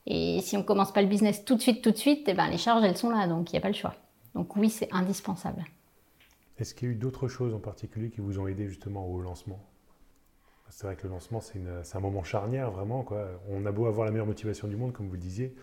Et 0.08 0.40
si 0.42 0.58
on 0.58 0.64
commence 0.64 0.92
pas 0.92 1.02
le 1.02 1.08
business 1.08 1.46
tout 1.46 1.56
de 1.56 1.62
suite, 1.62 1.84
tout 1.84 1.92
de 1.92 1.98
suite, 1.98 2.28
et 2.28 2.32
eh 2.32 2.34
ben, 2.34 2.48
les 2.48 2.58
charges, 2.58 2.84
elles 2.84 2.98
sont 2.98 3.10
là, 3.10 3.28
donc 3.28 3.52
il 3.52 3.56
n'y 3.56 3.60
a 3.60 3.62
pas 3.62 3.70
le 3.70 3.76
choix. 3.76 3.96
Donc 4.34 4.56
oui, 4.56 4.70
c'est 4.70 4.90
indispensable. 4.92 5.64
Est-ce 6.58 6.74
qu'il 6.74 6.88
y 6.88 6.92
a 6.92 6.94
eu 6.94 6.98
d'autres 6.98 7.28
choses 7.28 7.54
en 7.54 7.60
particulier 7.60 8.10
qui 8.10 8.22
vous 8.22 8.40
ont 8.40 8.48
aidé 8.48 8.68
justement 8.68 9.06
au 9.08 9.22
lancement? 9.22 9.60
C'est 10.70 10.88
vrai 10.88 10.96
que 10.96 11.04
le 11.04 11.10
lancement, 11.10 11.42
c'est 11.42 11.60
un 11.96 12.00
moment 12.00 12.24
charnière, 12.24 12.72
vraiment. 12.72 13.04
Quoi. 13.04 13.28
On 13.50 13.66
a 13.66 13.72
beau 13.72 13.88
avoir 13.88 14.06
la 14.06 14.12
meilleure 14.12 14.26
motivation 14.26 14.68
du 14.68 14.78
monde, 14.78 14.94
comme 14.94 15.08
vous 15.08 15.16
le 15.16 15.20
disiez, 15.20 15.54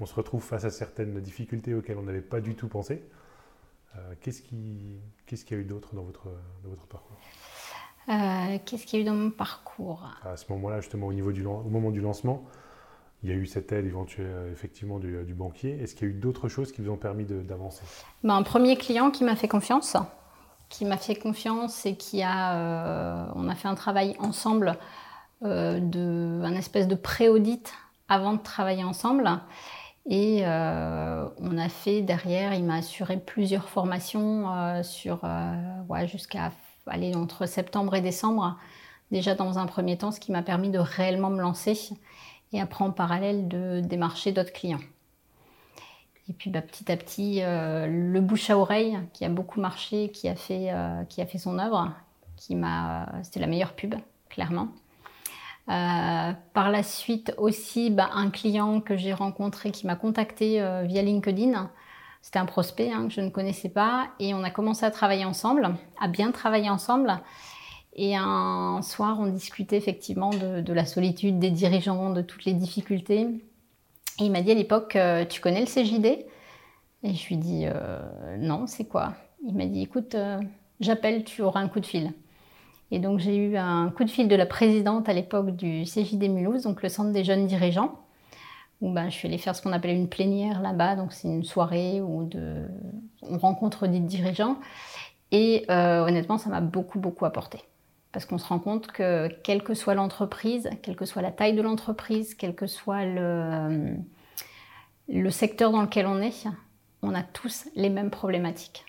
on 0.00 0.06
se 0.06 0.14
retrouve 0.14 0.42
face 0.42 0.64
à 0.64 0.70
certaines 0.70 1.20
difficultés 1.20 1.72
auxquelles 1.74 1.98
on 1.98 2.02
n'avait 2.02 2.20
pas 2.20 2.40
du 2.40 2.54
tout 2.54 2.68
pensé. 2.68 3.02
Euh, 3.96 4.14
qu'est-ce 4.20 4.42
qu'il 4.42 5.56
y 5.56 5.60
a 5.60 5.62
eu 5.62 5.64
d'autre 5.64 5.94
dans 5.94 6.02
votre, 6.02 6.28
votre 6.64 6.86
parcours 6.86 7.16
euh, 8.08 8.58
Qu'est-ce 8.64 8.86
qu'il 8.86 8.98
y 8.98 9.02
a 9.02 9.04
eu 9.04 9.08
dans 9.08 9.14
mon 9.14 9.30
parcours? 9.30 10.08
À 10.24 10.36
ce 10.36 10.50
moment-là, 10.52 10.80
justement, 10.80 11.06
au, 11.06 11.12
niveau 11.12 11.32
du, 11.32 11.44
au 11.44 11.62
moment 11.62 11.90
du 11.90 12.00
lancement, 12.00 12.44
il 13.22 13.30
y 13.30 13.32
a 13.32 13.36
eu 13.36 13.46
cette 13.46 13.72
aide 13.72 13.86
éventuelle 13.86 14.50
effectivement 14.52 14.98
du, 14.98 15.34
banquier. 15.34 15.80
Est-ce 15.82 15.94
qu'il 15.94 16.08
y 16.08 16.10
a 16.10 16.14
eu 16.14 16.18
d'autres 16.18 16.48
choses 16.48 16.72
qui 16.72 16.82
vous 16.82 16.90
ont 16.90 16.96
permis 16.96 17.24
d'avancer? 17.24 17.82
Ben, 18.22 18.36
Un 18.36 18.42
premier 18.42 18.76
client 18.76 19.10
qui 19.10 19.24
m'a 19.24 19.36
fait 19.36 19.48
confiance, 19.48 19.96
qui 20.68 20.84
m'a 20.84 20.98
fait 20.98 21.16
confiance 21.16 21.86
et 21.86 21.96
qui 21.96 22.22
a, 22.22 23.32
on 23.34 23.48
a 23.48 23.54
fait 23.54 23.68
un 23.68 23.74
travail 23.74 24.16
ensemble 24.18 24.76
de, 25.42 26.42
un 26.44 26.54
espèce 26.54 26.88
de 26.88 26.94
pré-audit 26.94 27.72
avant 28.08 28.34
de 28.34 28.42
travailler 28.42 28.84
ensemble. 28.84 29.28
Et 30.08 30.42
euh, 30.44 31.28
on 31.40 31.58
a 31.58 31.68
fait 31.68 32.00
derrière, 32.00 32.54
il 32.54 32.64
m'a 32.64 32.76
assuré 32.76 33.16
plusieurs 33.16 33.68
formations 33.68 34.54
euh, 34.54 34.82
sur 34.84 35.20
euh, 35.24 36.06
jusqu'à 36.06 36.52
aller 36.86 37.16
entre 37.16 37.46
septembre 37.46 37.96
et 37.96 38.00
décembre, 38.00 38.56
déjà 39.10 39.34
dans 39.34 39.58
un 39.58 39.66
premier 39.66 39.98
temps, 39.98 40.12
ce 40.12 40.20
qui 40.20 40.30
m'a 40.30 40.42
permis 40.42 40.70
de 40.70 40.78
réellement 40.78 41.30
me 41.30 41.40
lancer 41.40 41.76
et 42.52 42.60
après 42.60 42.84
en 42.84 42.92
parallèle 42.92 43.48
de 43.48 43.80
démarcher 43.80 44.30
d'autres 44.30 44.52
clients. 44.52 44.80
Et 46.28 46.32
puis 46.32 46.50
bah, 46.50 46.62
petit 46.62 46.90
à 46.90 46.96
petit, 46.96 47.40
le 47.42 48.20
bouche 48.20 48.50
à 48.50 48.58
oreille 48.58 48.98
qui 49.12 49.24
a 49.24 49.28
beaucoup 49.28 49.60
marché, 49.60 50.10
qui 50.10 50.28
a 50.28 50.36
fait, 50.36 50.72
qui 51.08 51.20
a 51.20 51.26
fait 51.26 51.38
son 51.38 51.58
œuvre, 51.58 51.92
qui 52.36 52.54
m'a, 52.54 53.08
c'était 53.24 53.40
la 53.40 53.48
meilleure 53.48 53.72
pub, 53.72 53.96
clairement. 54.28 54.68
Euh, 55.68 56.32
par 56.52 56.70
la 56.70 56.82
suite 56.84 57.34
aussi, 57.38 57.90
bah, 57.90 58.10
un 58.14 58.30
client 58.30 58.80
que 58.80 58.96
j'ai 58.96 59.12
rencontré 59.12 59.72
qui 59.72 59.86
m'a 59.86 59.96
contacté 59.96 60.62
euh, 60.62 60.82
via 60.82 61.02
LinkedIn. 61.02 61.70
C'était 62.22 62.38
un 62.38 62.46
prospect 62.46 62.92
hein, 62.92 63.08
que 63.08 63.12
je 63.12 63.20
ne 63.20 63.30
connaissais 63.30 63.68
pas 63.68 64.08
et 64.20 64.32
on 64.34 64.44
a 64.44 64.50
commencé 64.50 64.84
à 64.84 64.90
travailler 64.90 65.24
ensemble, 65.24 65.74
à 66.00 66.08
bien 66.08 66.30
travailler 66.30 66.70
ensemble. 66.70 67.20
Et 67.94 68.14
un 68.14 68.80
soir, 68.82 69.18
on 69.20 69.26
discutait 69.26 69.76
effectivement 69.76 70.30
de, 70.30 70.72
la 70.72 70.84
solitude 70.84 71.38
des 71.38 71.50
dirigeants, 71.50 72.10
de 72.10 72.20
toutes 72.20 72.44
les 72.44 72.52
difficultés. 72.52 73.22
Et 74.20 74.24
il 74.24 74.30
m'a 74.30 74.42
dit 74.42 74.50
à 74.50 74.54
l'époque, 74.54 74.96
euh, 74.96 75.24
tu 75.24 75.40
connais 75.40 75.60
le 75.60 75.66
CJD 75.66 76.26
Et 77.02 77.14
je 77.14 77.28
lui 77.28 77.38
dit, 77.38 77.66
non, 78.38 78.66
c'est 78.66 78.84
quoi? 78.84 79.14
Il 79.46 79.54
m'a 79.54 79.66
dit, 79.66 79.82
écoute, 79.82 80.14
j'appelle, 80.80 81.24
tu 81.24 81.42
auras 81.42 81.60
un 81.60 81.68
coup 81.68 81.80
de 81.80 81.86
fil. 81.86 82.12
Et 82.90 82.98
donc 82.98 83.18
j'ai 83.18 83.36
eu 83.36 83.56
un 83.56 83.90
coup 83.90 84.04
de 84.04 84.10
fil 84.10 84.28
de 84.28 84.36
la 84.36 84.46
présidente 84.46 85.08
à 85.08 85.12
l'époque 85.12 85.56
du 85.56 85.84
CJD 85.84 86.28
Mulhouse, 86.28 86.62
donc 86.62 86.82
le 86.82 86.88
centre 86.88 87.10
des 87.12 87.24
jeunes 87.24 87.46
dirigeants, 87.46 87.98
où 88.80 88.92
ben, 88.92 89.08
je 89.10 89.16
suis 89.16 89.28
allée 89.28 89.38
faire 89.38 89.56
ce 89.56 89.62
qu'on 89.62 89.72
appelle 89.72 89.96
une 89.96 90.08
plénière 90.08 90.60
là-bas, 90.60 90.96
donc 90.96 91.12
c'est 91.12 91.28
une 91.28 91.44
soirée 91.44 92.00
où 92.00 92.28
on 93.22 93.38
rencontre 93.38 93.86
des 93.86 94.00
dirigeants. 94.00 94.58
Et 95.32 95.64
euh, 95.70 96.06
honnêtement, 96.06 96.38
ça 96.38 96.50
m'a 96.50 96.60
beaucoup, 96.60 97.00
beaucoup 97.00 97.24
apporté. 97.24 97.58
Parce 98.12 98.24
qu'on 98.24 98.38
se 98.38 98.46
rend 98.46 98.60
compte 98.60 98.86
que 98.86 99.28
quelle 99.42 99.62
que 99.64 99.74
soit 99.74 99.94
l'entreprise, 99.94 100.70
quelle 100.82 100.96
que 100.96 101.04
soit 101.04 101.22
la 101.22 101.32
taille 101.32 101.54
de 101.54 101.62
l'entreprise, 101.62 102.34
quel 102.34 102.54
que 102.54 102.66
soit 102.66 103.04
le 103.04 103.96
secteur 105.30 105.72
dans 105.72 105.82
lequel 105.82 106.06
on 106.06 106.20
est, 106.20 106.46
on 107.02 107.14
a 107.14 107.22
tous 107.22 107.68
les 107.74 107.90
mêmes 107.90 108.10
problématiques. 108.10 108.84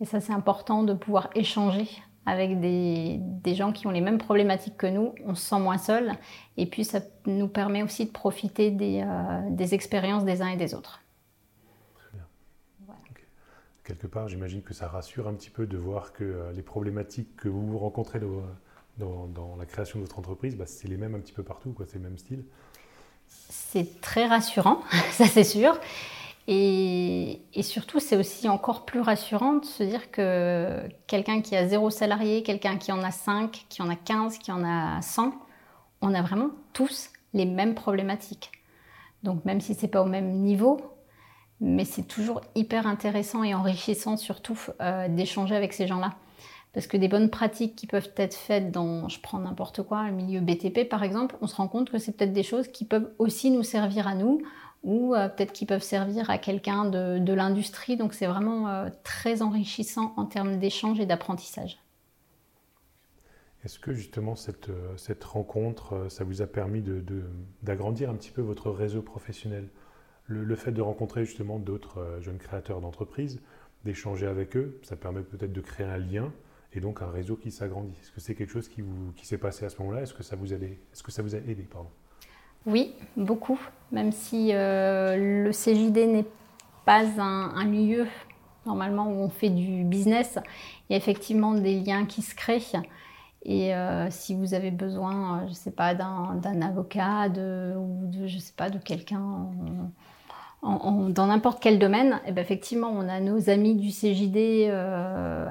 Et 0.00 0.04
ça, 0.04 0.20
c'est 0.20 0.32
important 0.32 0.82
de 0.82 0.94
pouvoir 0.94 1.30
échanger 1.34 1.88
avec 2.26 2.58
des, 2.60 3.54
gens 3.54 3.72
qui 3.72 3.86
ont 3.86 3.90
les 3.90 4.00
mêmes 4.00 4.18
problématiques 4.18 4.76
que 4.76 4.88
nous, 4.88 5.14
on 5.24 5.34
se 5.36 5.46
sent 5.46 5.60
moins 5.60 5.78
seul. 5.78 6.12
Et 6.56 6.66
puis 6.66 6.84
ça 6.84 7.00
nous 7.24 7.48
permet 7.48 7.82
aussi 7.82 8.04
de 8.06 8.10
profiter 8.10 8.72
des, 8.72 9.02
euh, 9.06 9.66
expériences 9.70 10.24
des 10.24 10.42
uns 10.42 10.48
et 10.48 10.56
des 10.56 10.74
autres. 10.74 11.00
Très 11.94 12.10
bien. 12.12 12.26
Quelque 13.84 14.08
part, 14.08 14.28
j'imagine 14.28 14.62
que 14.62 14.74
ça 14.74 14.88
rassure 14.88 15.28
un 15.28 15.34
petit 15.34 15.50
peu 15.50 15.66
de 15.66 15.78
voir 15.78 16.12
que 16.12 16.24
euh, 16.24 16.52
les 16.52 16.62
problématiques 16.62 17.36
que 17.36 17.48
vous 17.48 17.78
rencontrez 17.78 18.18
dans, 18.98 19.26
dans, 19.28 19.56
la 19.56 19.64
création 19.64 20.00
de 20.00 20.04
votre 20.04 20.18
entreprise, 20.18 20.56
bah, 20.56 20.66
c'est 20.66 20.88
les 20.88 20.96
mêmes 20.96 21.14
un 21.14 21.20
petit 21.20 21.32
peu 21.32 21.44
partout, 21.44 21.74
c'est 21.86 21.98
le 21.98 22.04
même 22.04 22.18
style. 22.18 22.44
C'est 23.28 24.00
très 24.00 24.26
rassurant, 24.26 24.80
ça 25.12 25.26
c'est 25.26 25.44
sûr. 25.44 25.78
Et, 26.48 27.40
surtout, 27.62 27.98
c'est 27.98 28.16
aussi 28.16 28.48
encore 28.48 28.84
plus 28.84 29.00
rassurant 29.00 29.54
de 29.54 29.64
se 29.64 29.82
dire 29.82 30.10
que 30.12 30.80
quelqu'un 31.06 31.40
qui 31.40 31.56
a 31.56 31.66
zéro 31.66 31.90
salarié, 31.90 32.42
quelqu'un 32.42 32.76
qui 32.76 32.92
en 32.92 33.02
a 33.02 33.10
5, 33.10 33.66
qui 33.68 33.82
en 33.82 33.90
a 33.90 33.96
15, 33.96 34.38
qui 34.38 34.52
en 34.52 34.64
a 34.64 35.02
100, 35.02 35.34
on 36.02 36.14
a 36.14 36.22
vraiment 36.22 36.50
tous 36.72 37.10
les 37.34 37.46
mêmes 37.46 37.74
problématiques. 37.74 38.52
Donc 39.24 39.44
même 39.44 39.60
si 39.60 39.74
c'est 39.74 39.88
pas 39.88 40.02
au 40.02 40.06
même 40.06 40.30
niveau, 40.30 40.80
mais 41.60 41.84
c'est 41.84 42.06
toujours 42.06 42.42
hyper 42.54 42.86
intéressant 42.86 43.42
et 43.42 43.54
enrichissant 43.54 44.16
surtout 44.16 44.58
euh, 44.80 45.08
d'échanger 45.08 45.56
avec 45.56 45.72
ces 45.72 45.88
gens-là. 45.88 46.14
Parce 46.72 46.86
que 46.86 46.98
des 46.98 47.08
bonnes 47.08 47.30
pratiques 47.30 47.74
qui 47.74 47.86
peuvent 47.86 48.12
être 48.18 48.34
faites 48.34 48.70
dans, 48.70 49.08
je 49.08 49.18
prends 49.18 49.38
n'importe 49.38 49.82
quoi, 49.82 50.04
le 50.06 50.12
milieu 50.12 50.40
BTP 50.40 50.88
par 50.88 51.02
exemple, 51.02 51.36
on 51.40 51.46
se 51.46 51.56
rend 51.56 51.68
compte 51.68 51.90
que 51.90 51.98
c'est 51.98 52.12
peut-être 52.12 52.34
des 52.34 52.42
choses 52.42 52.68
qui 52.68 52.84
peuvent 52.84 53.10
aussi 53.18 53.50
nous 53.50 53.62
servir 53.62 54.06
à 54.06 54.14
nous 54.14 54.42
ou 54.86 55.14
euh, 55.14 55.28
peut-être 55.28 55.52
qu'ils 55.52 55.66
peuvent 55.66 55.82
servir 55.82 56.30
à 56.30 56.38
quelqu'un 56.38 56.86
de, 56.86 57.32
l'industrie. 57.32 57.96
Donc 57.96 58.14
c'est 58.14 58.26
vraiment 58.26 58.68
euh, 58.68 58.88
très 59.02 59.42
enrichissant 59.42 60.14
en 60.16 60.24
termes 60.24 60.58
d'échange 60.58 61.00
et 61.00 61.06
d'apprentissage. 61.06 61.78
Est-ce 63.64 63.80
que 63.80 63.92
justement 63.92 64.36
cette, 64.36 64.68
euh, 64.70 65.14
rencontre, 65.24 66.06
ça 66.08 66.22
vous 66.22 66.40
a 66.40 66.46
permis 66.46 66.82
d'agrandir 67.62 68.08
un 68.10 68.14
petit 68.14 68.30
peu 68.30 68.40
votre 68.40 68.70
réseau 68.70 69.02
professionnel? 69.02 69.68
Le, 70.28 70.56
fait 70.56 70.72
de 70.72 70.82
rencontrer 70.82 71.24
justement 71.24 71.58
d'autres 71.60 72.18
jeunes 72.20 72.38
créateurs 72.38 72.80
d'entreprises, 72.80 73.40
d'échanger 73.84 74.26
avec 74.26 74.56
eux, 74.56 74.80
ça 74.82 74.96
permet 74.96 75.22
peut-être 75.22 75.52
de 75.52 75.60
créer 75.60 75.86
un 75.86 75.98
lien 75.98 76.32
et 76.72 76.80
donc 76.80 77.00
un 77.00 77.10
réseau 77.10 77.36
qui 77.36 77.52
s'agrandit. 77.52 77.94
Est-ce 78.02 78.10
que 78.10 78.20
c'est 78.20 78.34
quelque 78.34 78.50
chose 78.50 78.68
qui, 78.68 78.82
qui 79.14 79.24
s'est 79.24 79.38
passé 79.38 79.64
à 79.64 79.68
ce 79.68 79.78
moment-là? 79.78 80.02
Est-ce 80.02 80.14
que, 80.14 80.24
ça 80.24 80.34
vous 80.34 80.52
a 80.52 80.56
aidé, 80.56 81.68
oui, 82.66 82.92
beaucoup. 83.16 83.60
Même 83.92 84.10
si 84.10 84.50
euh, 84.52 85.44
le 85.44 85.50
CJD 85.52 86.06
n'est 86.06 86.26
pas 86.84 87.04
un, 87.20 87.64
lieu 87.64 88.06
normalement 88.66 89.08
où 89.08 89.22
on 89.22 89.28
fait 89.28 89.48
du 89.48 89.84
business, 89.84 90.38
il 90.88 90.92
y 90.92 90.94
a 90.94 90.98
effectivement 90.98 91.54
des 91.54 91.80
liens 91.80 92.04
qui 92.04 92.22
se 92.22 92.34
créent. 92.34 92.76
Et 93.44 93.72
euh, 93.74 94.08
si 94.10 94.34
vous 94.34 94.54
avez 94.54 94.72
besoin, 94.72 95.38
euh, 95.38 95.48
je 95.48 95.52
sais 95.52 95.70
pas, 95.70 95.94
d'un 95.94 96.62
avocat 96.62 97.28
ou 97.28 98.06
de, 98.10 98.26
sais 98.26 98.52
pas, 98.56 98.70
de 98.70 98.78
quelqu'un 98.78 99.48
dans 100.62 101.26
n'importe 101.26 101.62
quel 101.62 101.78
domaine, 101.78 102.20
eh 102.26 102.32
ben 102.32 102.40
effectivement, 102.40 102.88
on 102.88 103.08
a 103.08 103.20
nos 103.20 103.50
amis 103.50 103.76
du 103.76 103.90
CJD 103.90 104.68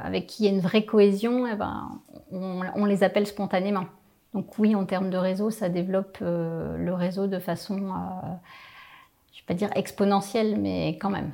avec 0.03 0.27
qui 0.27 0.43
il 0.43 0.45
y 0.47 0.49
a 0.49 0.51
une 0.51 0.59
vraie 0.59 0.83
cohésion, 0.83 1.47
et 1.47 1.51
eh 1.53 1.55
ben 1.55 2.01
on 2.31 2.83
les 2.83 3.01
appelle 3.01 3.25
spontanément. 3.25 3.85
Donc 4.35 4.59
oui, 4.59 4.75
en 4.75 4.85
termes 4.85 5.09
de 5.09 5.15
réseau, 5.15 5.49
ça 5.49 5.69
développe 5.69 6.17
euh, 6.21 6.75
le 6.75 6.93
réseau 6.93 7.25
de 7.25 7.39
façon, 7.39 7.77
euh, 7.77 8.27
je 9.31 9.37
ne 9.37 9.41
vais 9.41 9.45
pas 9.47 9.53
dire 9.53 9.69
exponentielle, 9.75 10.59
mais 10.59 10.97
quand 10.99 11.09
même. 11.09 11.31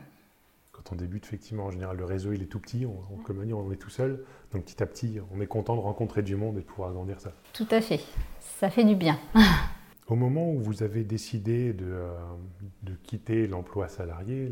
Quand 0.71 0.91
on 0.91 0.95
débute, 0.95 1.25
effectivement, 1.25 1.65
en 1.65 1.71
général, 1.71 1.97
le 1.97 2.05
réseau, 2.05 2.31
il 2.31 2.43
est 2.43 2.45
tout 2.45 2.59
petit, 2.59 2.85
on, 2.85 2.93
on, 3.11 3.17
comme 3.17 3.39
on, 3.39 3.55
on 3.55 3.71
est 3.71 3.77
tout 3.77 3.89
seul. 3.89 4.23
Donc 4.53 4.65
petit 4.65 4.83
à 4.83 4.85
petit, 4.85 5.17
on 5.35 5.41
est 5.41 5.47
content 5.47 5.75
de 5.75 5.81
rencontrer 5.81 6.21
du 6.21 6.35
monde 6.35 6.57
et 6.57 6.61
de 6.61 6.65
pouvoir 6.65 6.91
agrandir 6.91 7.19
ça. 7.19 7.31
Tout 7.53 7.67
à 7.71 7.81
fait, 7.81 8.01
ça 8.39 8.69
fait 8.69 8.83
du 8.83 8.93
bien. 8.93 9.17
Au 10.07 10.15
moment 10.15 10.51
où 10.51 10.59
vous 10.59 10.83
avez 10.83 11.03
décidé 11.03 11.73
de, 11.73 11.87
euh, 11.87 12.13
quitter 13.01 13.47
l'emploi 13.47 13.87
salarié, 13.87 14.51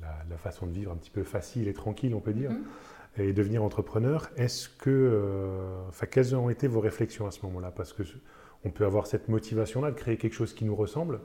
la, 0.00 0.36
façon 0.36 0.66
de 0.66 0.72
vivre 0.72 0.92
un 0.92 0.96
petit 0.96 1.10
peu 1.10 1.24
facile 1.24 1.66
et 1.66 1.72
tranquille, 1.72 2.14
on 2.14 2.20
peut 2.20 2.32
dire, 2.32 2.52
mm-hmm 2.52 2.91
et 3.16 3.32
devenir 3.32 3.62
entrepreneur. 3.62 4.30
Est-ce 4.36 4.68
que, 4.68 4.90
euh, 4.90 6.06
quelles 6.10 6.34
ont 6.34 6.50
été 6.50 6.66
vos 6.66 6.80
réflexions 6.80 7.26
à 7.26 7.30
ce 7.30 7.44
moment-là? 7.46 7.70
Parce 7.70 7.92
que 7.92 8.02
on 8.64 8.70
peut 8.70 8.84
avoir 8.84 9.06
cette 9.06 9.28
motivation-là 9.28 9.90
de 9.90 9.96
créer 9.96 10.16
quelque 10.16 10.34
chose 10.34 10.54
qui 10.54 10.64
nous 10.64 10.76
ressemble. 10.76 11.20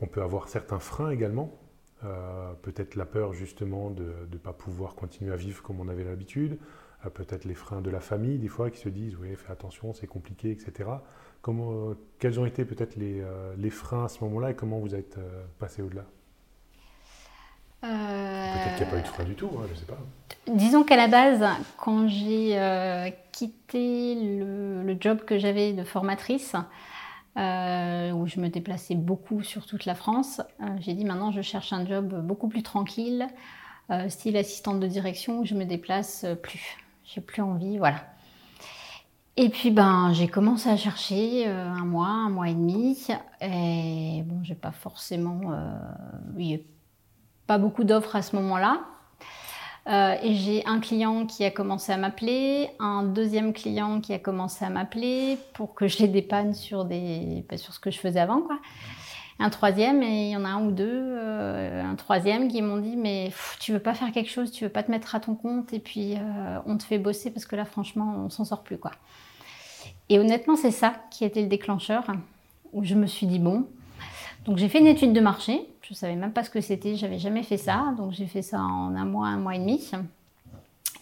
On 0.00 0.06
peut 0.06 0.22
avoir 0.22 0.48
certains 0.48 0.78
freins 0.78 1.10
également. 1.10 1.60
Euh, 2.04 2.52
peut-être 2.62 2.94
la 2.94 3.04
peur 3.04 3.32
justement 3.32 3.90
de 3.90 4.12
ne 4.30 4.38
pas 4.38 4.52
pouvoir 4.52 4.94
continuer 4.94 5.32
à 5.32 5.36
vivre 5.36 5.62
comme 5.62 5.80
on 5.80 5.88
avait 5.88 6.04
l'habitude. 6.04 6.58
Euh, 7.04 7.10
peut-être 7.10 7.44
les 7.44 7.54
freins 7.54 7.82
de 7.82 7.90
la 7.90 8.00
famille 8.00 8.38
des 8.38 8.48
fois 8.48 8.70
qui 8.70 8.78
se 8.78 8.88
disent 8.88 9.16
oui 9.16 9.34
fais 9.34 9.52
attention 9.52 9.92
c'est 9.92 10.06
compliqué 10.06 10.50
etc. 10.52 10.88
Comment, 11.42 11.94
quels 12.18 12.38
ont 12.40 12.46
été 12.46 12.64
peut-être 12.64 12.96
les, 12.96 13.24
les, 13.56 13.70
freins 13.70 14.04
à 14.04 14.08
ce 14.08 14.22
moment-là 14.24 14.50
et 14.50 14.54
comment 14.54 14.78
vous 14.78 14.94
êtes 14.94 15.18
passé 15.58 15.82
au-delà? 15.82 16.04
Peut-être 17.80 18.76
qu'il 18.76 18.86
n'y 18.86 18.90
a 18.90 18.92
pas 18.92 18.98
eu 18.98 19.02
de 19.02 19.06
frein 19.06 19.24
du 19.24 19.34
tout, 19.34 19.50
hein, 19.54 19.64
je 19.66 19.72
ne 19.72 19.78
sais 19.78 19.86
pas. 19.86 19.98
Disons 20.48 20.82
qu'à 20.82 20.96
la 20.96 21.08
base, 21.08 21.44
quand 21.76 22.08
j'ai 22.08 22.58
euh, 22.58 23.10
quitté 23.32 24.14
le, 24.14 24.96
job 24.98 25.20
que 25.24 25.38
j'avais 25.38 25.72
de 25.72 25.84
formatrice, 25.84 26.56
euh, 27.36 28.10
où 28.12 28.26
je 28.26 28.40
me 28.40 28.48
déplaçais 28.48 28.94
beaucoup 28.94 29.42
sur 29.42 29.66
toute 29.66 29.84
la 29.84 29.94
France, 29.94 30.40
euh, 30.60 30.66
j'ai 30.80 30.94
dit 30.94 31.04
maintenant 31.04 31.30
je 31.30 31.42
cherche 31.42 31.72
un 31.72 31.86
job 31.86 32.24
beaucoup 32.26 32.48
plus 32.48 32.62
tranquille, 32.62 33.26
style 34.08 34.36
assistante 34.36 34.80
de 34.80 34.86
direction, 34.86 35.40
où 35.40 35.46
je 35.46 35.54
me 35.54 35.64
déplace 35.64 36.26
plus. 36.42 36.76
J'ai 37.04 37.22
plus 37.22 37.40
envie, 37.40 37.78
voilà. 37.78 38.04
Et 39.36 39.48
puis 39.48 39.70
ben 39.70 40.12
j'ai 40.12 40.28
commencé 40.28 40.68
à 40.68 40.76
chercher 40.76 41.46
un 41.46 41.86
mois, 41.86 42.08
un 42.08 42.28
mois 42.28 42.50
et 42.50 42.54
demi, 42.54 43.06
et 43.40 44.22
bon 44.26 44.40
j'ai 44.42 44.56
pas 44.56 44.72
forcément, 44.72 45.40
pas 47.48 47.58
beaucoup 47.58 47.82
d'offres 47.82 48.14
à 48.14 48.22
ce 48.22 48.36
moment-là. 48.36 48.82
Euh, 49.88 50.16
et 50.22 50.34
j'ai 50.34 50.66
un 50.66 50.80
client 50.80 51.24
qui 51.24 51.44
a 51.44 51.50
commencé 51.50 51.90
à 51.92 51.96
m'appeler, 51.96 52.68
un 52.78 53.04
deuxième 53.04 53.54
client 53.54 54.00
qui 54.02 54.12
a 54.12 54.18
commencé 54.18 54.64
à 54.64 54.68
m'appeler 54.68 55.38
pour 55.54 55.74
que 55.74 55.88
je 55.88 55.98
les 55.98 56.08
dépanne 56.08 56.52
sur, 56.52 56.84
des, 56.84 57.44
bah, 57.48 57.56
sur 57.56 57.72
ce 57.72 57.80
que 57.80 57.90
je 57.90 57.98
faisais 57.98 58.20
avant. 58.20 58.42
Quoi. 58.42 58.58
Un 59.40 59.48
troisième, 59.48 60.02
et 60.02 60.26
il 60.26 60.30
y 60.30 60.36
en 60.36 60.44
a 60.44 60.48
un 60.48 60.66
ou 60.66 60.72
deux, 60.72 60.84
euh, 60.90 61.82
un 61.82 61.94
troisième 61.94 62.48
qui 62.48 62.60
m'ont 62.60 62.76
dit 62.76 62.96
Mais 62.96 63.32
tu 63.60 63.72
veux 63.72 63.78
pas 63.78 63.94
faire 63.94 64.12
quelque 64.12 64.30
chose, 64.30 64.50
tu 64.50 64.64
veux 64.64 64.70
pas 64.70 64.82
te 64.82 64.90
mettre 64.90 65.14
à 65.14 65.20
ton 65.20 65.34
compte, 65.34 65.72
et 65.72 65.78
puis 65.78 66.16
euh, 66.16 66.58
on 66.66 66.76
te 66.76 66.82
fait 66.82 66.98
bosser 66.98 67.30
parce 67.30 67.46
que 67.46 67.56
là, 67.56 67.64
franchement, 67.64 68.24
on 68.26 68.30
s'en 68.30 68.44
sort 68.44 68.62
plus. 68.62 68.76
quoi. 68.76 68.90
Et 70.10 70.18
honnêtement, 70.18 70.56
c'est 70.56 70.70
ça 70.70 70.92
qui 71.10 71.24
a 71.24 71.28
été 71.28 71.40
le 71.40 71.48
déclencheur, 71.48 72.04
où 72.74 72.84
je 72.84 72.94
me 72.94 73.06
suis 73.06 73.26
dit 73.26 73.38
Bon, 73.38 73.66
donc 74.48 74.56
j'ai 74.56 74.70
fait 74.70 74.78
une 74.78 74.86
étude 74.86 75.12
de 75.12 75.20
marché. 75.20 75.68
Je 75.82 75.92
ne 75.92 75.94
savais 75.94 76.16
même 76.16 76.32
pas 76.32 76.42
ce 76.42 76.48
que 76.48 76.62
c'était, 76.62 76.96
j'avais 76.96 77.18
jamais 77.18 77.42
fait 77.42 77.58
ça. 77.58 77.94
Donc 77.98 78.12
j'ai 78.12 78.26
fait 78.26 78.40
ça 78.40 78.60
en 78.60 78.96
un 78.96 79.04
mois, 79.04 79.26
un 79.26 79.36
mois 79.36 79.54
et 79.54 79.58
demi. 79.58 79.90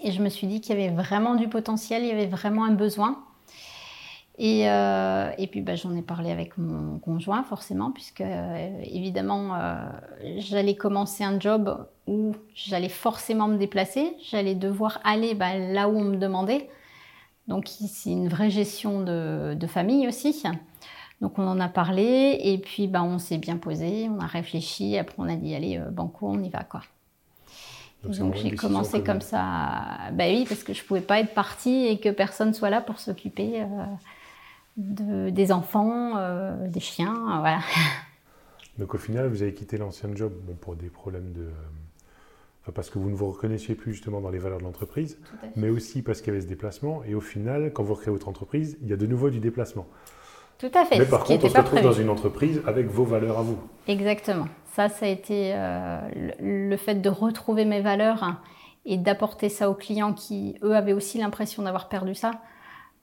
Et 0.03 0.11
je 0.11 0.21
me 0.21 0.29
suis 0.29 0.49
dit 0.49 0.61
qu'il 0.61 0.77
y 0.77 0.83
avait 0.83 0.93
vraiment 0.93 1.37
du 1.37 1.49
potentiel, 1.49 2.03
il 2.03 2.09
y 2.09 2.11
avait 2.11 2.27
vraiment 2.27 2.65
un 2.65 2.73
besoin. 2.73 3.23
Et, 4.39 4.69
euh, 4.69 5.31
et 5.39 5.47
puis 5.47 5.61
bah, 5.61 5.77
j'en 5.77 5.95
ai 5.95 6.03
parlé 6.03 6.33
avec 6.33 6.59
mon 6.59 6.99
conjoint 6.99 7.45
forcément, 7.45 7.93
puisque 7.93 8.21
euh, 8.21 8.81
évidemment 8.83 9.55
euh, 9.55 9.77
j'allais 10.39 10.75
commencer 10.75 11.23
un 11.23 11.39
job 11.39 11.87
où 12.09 12.33
j'allais 12.53 12.89
forcément 12.89 13.47
me 13.47 13.59
déplacer, 13.59 14.13
j'allais 14.29 14.57
devoir 14.57 15.01
aller 15.05 15.35
bah, 15.35 15.57
là 15.57 15.89
où 15.89 15.97
on 15.97 16.05
me 16.05 16.17
demandait. 16.17 16.69
Donc 17.47 17.69
c'est 17.69 18.11
une 18.11 18.29
vraie 18.29 18.51
gestion 18.51 19.03
de, 19.03 19.55
de 19.55 19.67
famille 19.69 20.09
aussi. 20.09 20.43
Donc 21.21 21.39
on 21.39 21.47
en 21.47 21.61
a 21.61 21.69
parlé 21.69 22.39
et 22.43 22.59
puis 22.59 22.89
bah, 22.89 23.03
on 23.03 23.19
s'est 23.19 23.39
bien 23.39 23.57
posé, 23.57 24.09
on 24.09 24.21
a 24.21 24.27
réfléchi, 24.27 24.99
après 24.99 25.15
on 25.19 25.29
a 25.29 25.37
dit 25.37 25.55
allez 25.55 25.79
euh, 25.79 25.91
banco, 25.91 26.29
on 26.29 26.43
y 26.43 26.51
va 26.51 26.65
quoi. 26.65 26.83
Donc, 28.05 28.37
j'ai 28.37 28.55
commencé 28.55 29.03
comme 29.03 29.21
ça. 29.21 30.11
Bah 30.13 30.25
oui, 30.29 30.45
parce 30.49 30.63
que 30.63 30.73
je 30.73 30.85
pouvais 30.85 31.01
pas 31.01 31.19
être 31.21 31.35
partie 31.35 31.87
et 31.87 31.99
que 31.99 32.09
personne 32.11 32.55
soit 32.55 32.71
là 32.71 32.81
pour 32.81 33.01
s'occuper 33.01 33.63
euh, 33.63 33.67
de, 34.77 35.31
des 35.31 35.51
enfants, 35.51 36.17
euh, 36.17 36.69
des 36.69 36.81
chiens, 36.81 37.39
voilà. 37.41 37.61
Donc 38.79 38.95
au 38.95 38.99
final, 38.99 39.29
vous 39.29 39.43
avez 39.43 39.55
quitté 39.55 39.79
l'ancien 39.79 40.15
job 40.15 40.33
bon, 40.47 40.55
pour 40.55 40.77
des 40.77 40.89
problèmes 40.89 41.33
de... 41.33 41.49
Parce 42.75 42.91
que 42.91 42.99
vous 42.99 43.11
ne 43.11 43.15
vous 43.15 43.31
reconnaissiez 43.31 43.77
plus 43.77 43.93
justement 43.93 44.21
dans 44.21 44.31
les 44.31 44.39
valeurs 44.39 44.59
de 44.59 44.65
l'entreprise, 44.65 45.19
mais 45.55 45.69
aussi 45.69 46.03
parce 46.03 46.21
qu'il 46.21 46.29
y 46.29 46.31
avait 46.37 46.41
ce 46.41 46.49
déplacement. 46.49 47.05
Et 47.05 47.15
au 47.15 47.21
final, 47.21 47.73
quand 47.73 47.85
vous 47.85 47.95
recréez 47.95 48.13
votre 48.13 48.29
entreprise, 48.29 48.77
il 48.83 48.89
y 48.89 48.93
a 48.93 48.97
de 48.97 49.07
nouveau 49.07 49.31
du 49.31 49.39
déplacement. 49.39 49.87
Tout 50.59 50.71
à 50.75 50.85
fait. 50.85 50.99
Mais 50.99 51.05
par 51.05 51.25
contre, 51.25 51.45
on 51.45 51.49
se 51.49 51.57
retrouve 51.57 51.83
dans 51.83 51.93
une 51.93 52.09
entreprise 52.09 52.63
avec 52.67 52.87
vos 52.87 53.05
valeurs 53.05 53.39
à 53.39 53.43
vous. 53.43 53.59
Exactement. 53.89 54.47
Ça, 54.65 54.89
ça 54.89 55.07
a 55.07 55.09
été 55.09 55.53
euh, 55.55 55.99
le, 56.41 56.77
fait 56.77 56.97
de 56.97 57.09
retrouver 57.09 57.65
mes 57.65 57.81
valeurs 57.81 58.41
et 58.85 58.97
d'apporter 58.97 59.49
ça 59.49 59.69
aux 59.71 59.75
clients 59.75 60.13
qui, 60.13 60.57
eux, 60.63 60.75
avaient 60.75 60.93
aussi 60.93 61.19
l'impression 61.19 61.63
d'avoir 61.63 61.89
perdu 61.89 62.15
ça. 62.15 62.33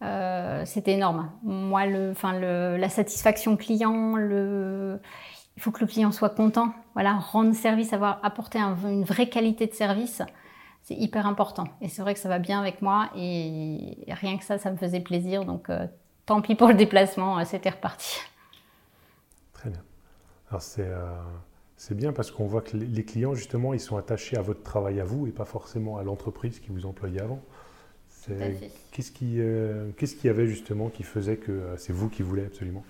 Euh, 0.02 0.64
c'était 0.66 0.94
énorme. 0.94 1.30
Moi, 1.44 1.86
le, 1.86 2.12
enfin, 2.12 2.38
le, 2.40 2.78
la 2.78 2.90
satisfaction 2.90 3.56
client, 3.56 4.16
le, 4.16 5.00
il 5.56 5.62
faut 5.62 5.72
que 5.72 5.82
le 5.82 5.88
client 5.88 6.12
soit 6.12 6.30
content. 6.30 6.74
Voilà, 6.94 7.14
rendre 7.14 7.54
service, 7.54 7.94
avoir 7.94 8.20
apporté 8.24 8.60
une 8.60 9.04
vraie 9.04 9.30
qualité 9.30 9.68
de 9.68 9.74
service, 9.74 10.22
c'est 10.82 10.96
hyper 10.96 11.26
important. 11.28 11.66
Et 11.82 11.88
c'est 11.88 12.02
vrai 12.02 12.14
que 12.14 12.20
ça 12.20 12.30
va 12.30 12.40
bien 12.40 12.60
avec 12.60 12.82
moi 12.82 13.10
et 13.16 13.98
rien 14.10 14.38
que 14.38 14.44
ça, 14.44 14.58
ça 14.58 14.72
me 14.72 14.78
faisait 14.78 15.00
plaisir. 15.00 15.46
Donc, 15.46 15.70
euh, 15.70 15.88
tant 16.26 16.42
pis 16.42 16.56
pour 16.56 16.68
le 16.68 16.74
déplacement, 16.74 17.40
euh, 17.40 17.44
c'était 17.46 17.70
reparti. 17.70 18.20
Très 19.54 19.70
bien. 19.70 19.82
Alors 20.50 20.62
c'est 20.62 20.88
euh, 20.88 21.12
c'est 21.78 21.96
bien 21.96 22.14
parce 22.14 22.32
qu'on 22.32 22.46
voit 22.46 22.62
que 22.62 22.78
les 22.78 23.04
clients, 23.04 23.34
justement, 23.34 23.74
ils 23.74 23.80
sont 23.80 23.98
attachés 23.98 24.38
à 24.38 24.42
votre 24.42 24.64
travail 24.64 25.02
à 25.02 25.04
vous 25.04 25.28
et 25.28 25.32
pas 25.32 25.46
forcément 25.46 25.98
à 25.98 26.04
l'entreprise 26.04 26.60
qui 26.60 26.70
vous 26.70 26.86
employait 26.86 27.22
avant. 27.22 27.42
Qu'est-ce 28.92 29.12
qui, 29.12 29.42
euh, 29.42 29.90
qu'est-ce 29.98 30.16
qu'il 30.16 30.28
y 30.28 30.30
avait 30.30 30.48
justement 30.48 30.88
qui 30.88 31.04
faisait 31.04 31.36
que 31.36 31.74
c'est 31.78 31.92
vous 31.92 32.08
qui 32.08 32.22
voulez 32.24 32.46
absolument? 32.46 32.86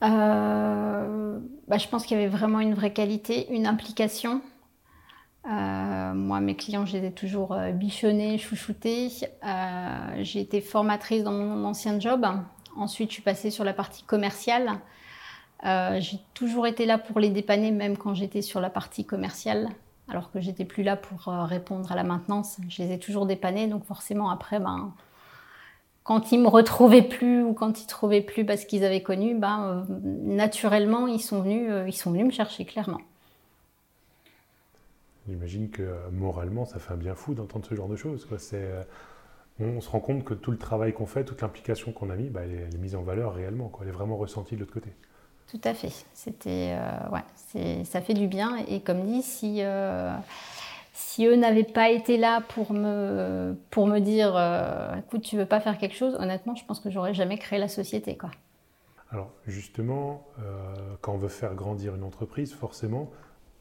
Bah, 0.00 1.78
Je 1.78 1.88
pense 1.88 2.06
qu'il 2.06 2.16
y 2.16 2.20
avait 2.20 2.28
vraiment 2.28 2.60
une 2.60 2.74
vraie 2.74 2.92
qualité, 2.92 3.52
une 3.52 3.66
implication. 3.66 4.40
Euh, 5.46 6.14
moi, 6.14 6.40
mes 6.40 6.54
clients, 6.54 6.86
je 6.86 6.96
les 6.96 7.08
ai 7.08 7.12
toujours 7.12 7.52
euh, 7.52 7.72
bichonnés, 7.72 8.38
chouchoutés. 8.38 9.10
Euh, 9.44 10.20
j'ai 10.20 10.40
été 10.40 10.60
formatrice 10.60 11.24
dans 11.24 11.32
mon 11.32 11.64
ancien 11.64 11.98
job. 11.98 12.26
Ensuite, 12.76 13.10
je 13.10 13.14
suis 13.14 13.22
passée 13.22 13.50
sur 13.50 13.64
la 13.64 13.72
partie 13.72 14.04
commerciale. 14.04 14.70
j'ai 15.64 16.18
toujours 16.34 16.66
été 16.66 16.86
là 16.86 16.98
pour 16.98 17.20
les 17.20 17.30
dépanner, 17.30 17.70
même 17.70 17.96
quand 17.96 18.14
j'étais 18.14 18.42
sur 18.42 18.60
la 18.60 18.70
partie 18.70 19.04
commerciale, 19.04 19.68
alors 20.08 20.30
que 20.30 20.40
j'étais 20.40 20.64
plus 20.64 20.82
là 20.82 20.96
pour 20.96 21.26
répondre 21.26 21.92
à 21.92 21.96
la 21.96 22.02
maintenance. 22.02 22.58
Je 22.68 22.82
les 22.82 22.92
ai 22.92 22.98
toujours 22.98 23.26
dépannés, 23.26 23.66
donc 23.66 23.84
forcément 23.84 24.30
après, 24.30 24.58
ben, 24.58 24.94
quand 26.02 26.32
ils 26.32 26.40
me 26.40 26.48
retrouvaient 26.48 27.02
plus 27.02 27.42
ou 27.42 27.52
quand 27.52 27.82
ils 27.82 27.86
trouvaient 27.86 28.22
plus 28.22 28.46
parce 28.46 28.64
qu'ils 28.64 28.84
avaient 28.84 29.02
connu, 29.02 29.34
ben, 29.34 29.86
naturellement, 30.24 31.06
ils 31.06 31.20
sont 31.20 31.42
venus, 31.42 31.70
ils 31.86 31.92
sont 31.92 32.10
venus 32.10 32.26
me 32.26 32.32
chercher 32.32 32.64
clairement. 32.64 33.00
J'imagine 35.28 35.70
que 35.70 35.82
euh, 35.82 36.10
moralement, 36.10 36.64
ça 36.64 36.78
fait 36.78 36.92
un 36.92 36.96
bien 36.96 37.14
fou 37.14 37.34
d'entendre 37.34 37.64
ce 37.64 37.74
genre 37.74 37.88
de 37.88 37.96
choses. 37.96 38.26
Euh, 38.54 38.82
on, 39.60 39.80
se 39.80 39.88
rend 39.88 40.00
compte 40.00 40.24
que 40.24 40.34
tout 40.34 40.50
le 40.50 40.58
travail 40.58 40.92
qu'on 40.92 41.06
fait, 41.06 41.24
toute 41.24 41.42
l'implication 41.42 41.92
qu'on 41.92 42.10
a 42.10 42.16
mis, 42.16 42.28
bah, 42.28 42.40
elle, 42.42 42.74
est, 42.74 42.78
mise 42.78 42.96
en 42.96 43.02
valeur 43.02 43.34
réellement. 43.34 43.68
Quoi. 43.68 43.84
Elle 43.84 43.90
est 43.90 43.96
vraiment 43.96 44.16
ressentie 44.16 44.56
de 44.56 44.60
l'autre 44.60 44.72
côté. 44.72 44.90
Tout 45.46 45.60
à 45.64 45.74
fait. 45.74 45.92
C'était, 46.14 46.76
euh, 46.76 47.10
ouais, 47.10 47.84
ça 47.84 48.00
fait 48.00 48.14
du 48.14 48.26
bien. 48.26 48.56
Et 48.68 48.80
comme 48.80 49.02
dit, 49.02 49.22
si, 49.22 49.62
si 50.92 51.26
eux 51.26 51.36
n'avaient 51.36 51.62
pas 51.62 51.90
été 51.90 52.16
là 52.16 52.40
pour 52.40 52.72
me, 52.72 53.54
pour 53.70 53.86
me 53.86 54.00
dire, 54.00 54.34
écoute, 54.98 55.22
tu 55.22 55.36
veux 55.36 55.46
pas 55.46 55.60
faire 55.60 55.78
quelque 55.78 55.94
chose, 55.94 56.16
honnêtement, 56.18 56.56
je 56.56 56.64
pense 56.64 56.80
que 56.80 56.90
j'aurais 56.90 57.14
jamais 57.14 57.38
créé 57.38 57.60
la 57.60 57.68
société. 57.68 58.16
Quoi. 58.16 58.30
Alors 59.10 59.30
justement, 59.46 60.26
quand 61.02 61.12
on 61.12 61.18
veut 61.18 61.28
faire 61.28 61.54
grandir 61.54 61.94
une 61.94 62.04
entreprise, 62.04 62.54
forcément, 62.54 63.10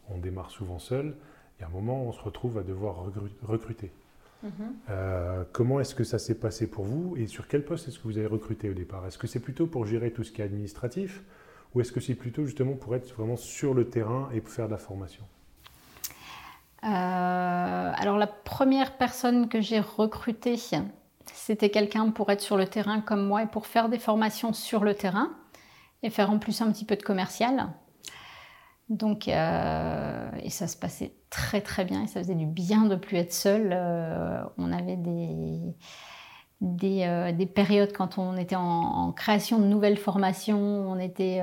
on 0.09 0.17
démarre 0.17 0.49
souvent 0.49 0.79
seul 0.79 1.15
y 1.61 1.63
a 1.63 1.67
un 1.67 1.71
moment, 1.71 2.03
on 2.03 2.11
se 2.11 2.21
retrouve 2.21 2.57
à 2.57 2.63
devoir 2.63 3.05
recruter. 3.43 3.91
Mhm. 4.43 4.51
Euh, 4.89 5.43
comment 5.51 5.79
est-ce 5.79 5.93
que 5.93 6.03
ça 6.03 6.17
s'est 6.17 6.39
passé 6.39 6.67
pour 6.67 6.85
vous 6.85 7.15
et 7.17 7.27
sur 7.27 7.47
quel 7.47 7.63
poste 7.63 7.87
est-ce 7.87 7.99
que 7.99 8.03
vous 8.03 8.17
avez 8.17 8.27
recruté 8.27 8.69
au 8.69 8.73
départ? 8.73 9.05
Est-ce 9.05 9.17
que 9.17 9.27
c'est 9.27 9.39
plutôt 9.39 9.67
pour 9.67 9.85
gérer 9.85 10.11
tout 10.11 10.23
ce 10.23 10.31
qui 10.31 10.41
est 10.41 10.45
administratif 10.45 11.21
ou 11.73 11.81
est-ce 11.81 11.91
que 11.91 11.99
c'est 11.99 12.15
plutôt 12.15 12.45
justement 12.45 12.73
pour 12.73 12.95
être 12.95 13.13
vraiment 13.15 13.37
sur 13.37 13.73
le 13.73 13.87
terrain 13.87 14.29
et 14.33 14.41
pour 14.41 14.51
faire 14.51 14.65
de 14.65 14.71
la 14.71 14.77
formation? 14.77 15.23
Euh, 16.83 16.87
Alors 16.87 18.17
la 18.17 18.27
première 18.27 18.97
personne 18.97 19.47
que 19.47 19.61
j'ai 19.61 19.79
recrutée, 19.79 20.57
c'était 21.31 21.69
quelqu'un 21.69 22.09
pour 22.09 22.31
être 22.31 22.41
sur 22.41 22.57
le 22.57 22.65
terrain 22.65 23.01
comme 23.01 23.25
moi 23.25 23.43
et 23.43 23.47
pour 23.47 23.67
faire 23.67 23.89
des 23.89 23.99
formations 23.99 24.53
sur 24.53 24.83
le 24.83 24.95
terrain 24.95 25.29
et 26.01 26.09
faire 26.09 26.31
en 26.31 26.39
plus 26.39 26.61
un 26.61 26.71
petit 26.71 26.85
peu 26.85 26.95
de 26.95 27.03
commercial. 27.03 27.67
Donc, 28.91 29.27
euh, 29.29 30.29
et 30.43 30.49
ça 30.49 30.67
se 30.67 30.75
passait 30.75 31.13
très 31.29 31.61
très 31.61 31.85
bien 31.85 32.03
et 32.03 32.07
ça 32.07 32.19
faisait 32.19 32.35
du 32.35 32.45
bien 32.45 32.83
de 32.83 32.97
plus 32.97 33.15
être 33.15 33.31
seul. 33.31 33.69
Euh, 33.71 34.43
on 34.57 34.73
avait 34.73 34.99
euh, 35.01 35.71
des, 37.31 37.45
périodes 37.45 37.93
quand 37.93 38.17
on 38.17 38.35
était 38.35 38.57
en, 38.57 39.13
création 39.13 39.59
de 39.59 39.63
nouvelles 39.63 39.97
formations, 39.97 40.59
on 40.59 40.99
était 40.99 41.41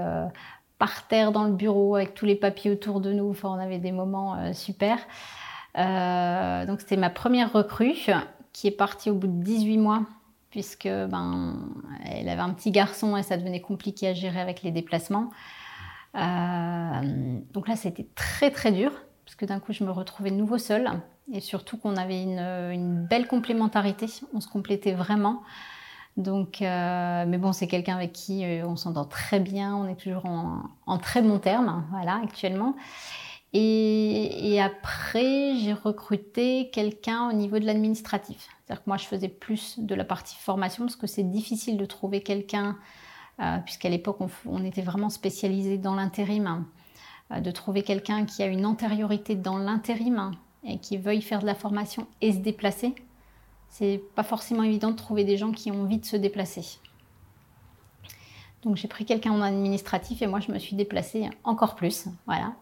par 0.78 1.08
terre 1.08 1.32
dans 1.32 1.44
le 1.44 1.54
bureau 1.54 1.96
avec 1.96 2.12
tous 2.12 2.26
les 2.26 2.36
papiers 2.36 2.70
autour 2.70 3.00
de 3.00 3.14
nous. 3.14 3.30
Enfin, 3.30 3.48
on 3.48 3.58
avait 3.58 3.78
des 3.78 3.92
moments 3.92 4.52
super. 4.52 4.98
donc, 5.74 6.80
c'était 6.80 6.98
ma 6.98 7.08
première 7.08 7.50
recrue 7.50 7.94
qui 8.52 8.66
est 8.66 8.76
partie 8.76 9.08
au 9.08 9.14
bout 9.14 9.26
de 9.26 9.42
18 9.42 9.78
mois 9.78 10.02
puisque 10.50 10.88
ben, 10.88 11.56
elle 12.04 12.28
avait 12.28 12.42
un 12.42 12.50
petit 12.50 12.72
garçon 12.72 13.16
et 13.16 13.22
ça 13.22 13.38
devenait 13.38 13.62
compliqué 13.62 14.08
à 14.08 14.12
gérer 14.12 14.40
avec 14.40 14.62
les 14.62 14.70
déplacements. 14.70 15.30
Euh, 16.18 17.40
donc 17.52 17.68
là, 17.68 17.76
c'était 17.76 18.08
très 18.14 18.50
très 18.50 18.72
dur, 18.72 18.92
parce 19.24 19.36
que 19.36 19.44
d'un 19.44 19.60
coup, 19.60 19.72
je 19.72 19.84
me 19.84 19.90
retrouvais 19.90 20.30
nouveau 20.30 20.58
seule, 20.58 20.90
et 21.32 21.40
surtout 21.40 21.76
qu'on 21.76 21.96
avait 21.96 22.22
une, 22.22 23.06
belle 23.08 23.26
complémentarité, 23.26 24.06
on 24.34 24.40
se 24.40 24.48
complétait 24.48 24.92
vraiment. 24.92 25.42
Donc, 26.16 26.62
euh, 26.62 27.24
mais 27.28 27.38
bon, 27.38 27.52
c'est 27.52 27.68
quelqu'un 27.68 27.94
avec 27.94 28.12
qui 28.12 28.44
euh, 28.44 28.66
on 28.66 28.74
s'entend 28.74 29.04
très 29.04 29.38
bien, 29.38 29.76
on 29.76 29.86
est 29.86 29.94
toujours 29.94 30.26
en, 30.26 30.98
très 30.98 31.22
bon 31.22 31.38
terme, 31.38 31.86
voilà, 31.90 32.20
actuellement. 32.22 32.74
Et, 33.54 34.60
après, 34.60 35.54
j'ai 35.56 35.72
recruté 35.72 36.70
quelqu'un 36.70 37.30
au 37.30 37.32
niveau 37.32 37.58
de 37.58 37.64
l'administratif. 37.64 38.48
C'est-à-dire 38.66 38.84
que 38.84 38.90
moi, 38.90 38.96
je 38.98 39.06
faisais 39.06 39.28
plus 39.28 39.78
de 39.78 39.94
la 39.94 40.04
partie 40.04 40.36
formation 40.36 40.84
parce 40.84 40.96
que 40.96 41.06
c'est 41.06 41.22
difficile 41.22 41.78
de 41.78 41.86
trouver 41.86 42.22
quelqu'un 42.22 42.76
puisqu'à 43.64 43.88
l'époque 43.88 44.18
on, 44.46 44.64
était 44.64 44.82
vraiment 44.82 45.10
spécialisé 45.10 45.78
dans 45.78 45.94
l'intérim, 45.94 46.64
euh, 47.32 47.40
de 47.40 47.50
trouver 47.50 47.82
quelqu'un 47.82 48.24
qui 48.24 48.42
a 48.42 48.46
une 48.46 48.64
antériorité 48.66 49.34
dans 49.34 49.58
l'intérim 49.58 50.32
et 50.64 50.78
qui 50.78 50.96
veuille 50.96 51.22
faire 51.22 51.40
de 51.40 51.46
la 51.46 51.54
formation 51.54 52.06
et 52.20 52.32
se 52.32 52.38
déplacer. 52.38 52.94
C'est 53.68 54.00
pas 54.14 54.22
forcément 54.22 54.62
évident 54.62 54.90
de 54.90 54.96
trouver 54.96 55.24
des 55.24 55.36
gens 55.36 55.52
qui 55.52 55.70
ont 55.70 55.82
envie 55.82 55.98
de 55.98 56.06
se 56.06 56.16
déplacer. 56.16 56.78
Donc 58.62 58.76
j'ai 58.76 58.88
pris 58.88 59.04
quelqu'un 59.04 59.30
en 59.32 59.42
administratif 59.42 60.22
et 60.22 60.26
moi 60.26 60.40
je 60.40 60.50
me 60.50 60.58
suis 60.58 60.74
déplacée 60.74 61.28
encore 61.44 61.76
plus. 61.76 62.08
Voilà. 62.26 62.54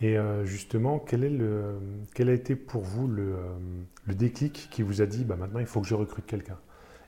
Et 0.00 0.18
euh, 0.18 0.44
justement, 0.44 0.98
quel 0.98 2.28
a 2.28 2.32
été 2.32 2.56
pour 2.56 2.82
vous 2.82 3.06
le, 3.06 3.36
le 4.06 4.14
déclic 4.14 4.68
qui 4.70 4.82
vous 4.82 5.02
a 5.02 5.06
dit 5.06 5.24
bah, 5.24 5.36
maintenant 5.36 5.60
il 5.60 5.66
faut 5.66 5.80
que 5.80 5.86
je 5.86 5.94
recrute 5.94 6.26
quelqu'un? 6.26 6.58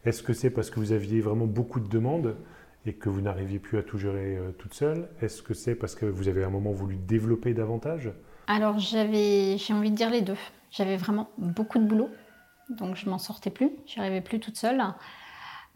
Est-ce 0.04 0.22
que 0.22 0.32
c'est 0.32 0.50
parce 0.50 0.70
que 0.70 0.78
vous 0.78 0.92
aviez 0.92 1.20
vraiment 1.20 1.46
beaucoup 1.46 1.80
de 1.80 1.88
demandes 1.88 2.36
et 2.84 2.94
que 2.94 3.08
vous 3.08 3.20
n'arriviez 3.20 3.58
plus 3.58 3.78
à 3.78 3.82
tout 3.82 3.98
gérer 3.98 4.38
toute 4.58 4.74
seule? 4.74 5.08
Est-ce 5.20 5.42
que 5.42 5.54
c'est 5.54 5.74
parce 5.74 5.94
que 5.94 6.06
vous 6.06 6.28
avez 6.28 6.44
à 6.44 6.46
un 6.46 6.50
moment 6.50 6.72
voulu 6.72 6.96
développer 6.96 7.54
davantage? 7.54 8.12
Alors 8.46 8.78
j'avais, 8.78 9.58
j'ai 9.58 9.74
envie 9.74 9.90
de 9.90 9.96
dire 9.96 10.10
les 10.10 10.22
deux. 10.22 10.36
J'avais 10.70 10.96
vraiment 10.96 11.30
beaucoup 11.38 11.78
de 11.78 11.84
boulot, 11.84 12.10
donc 12.70 12.96
je 12.96 13.08
m'en 13.08 13.18
sortais 13.18 13.50
plus, 13.50 13.70
j'y 13.86 13.98
arrivais 13.98 14.20
plus 14.20 14.40
toute 14.40 14.56
seule. 14.56 14.82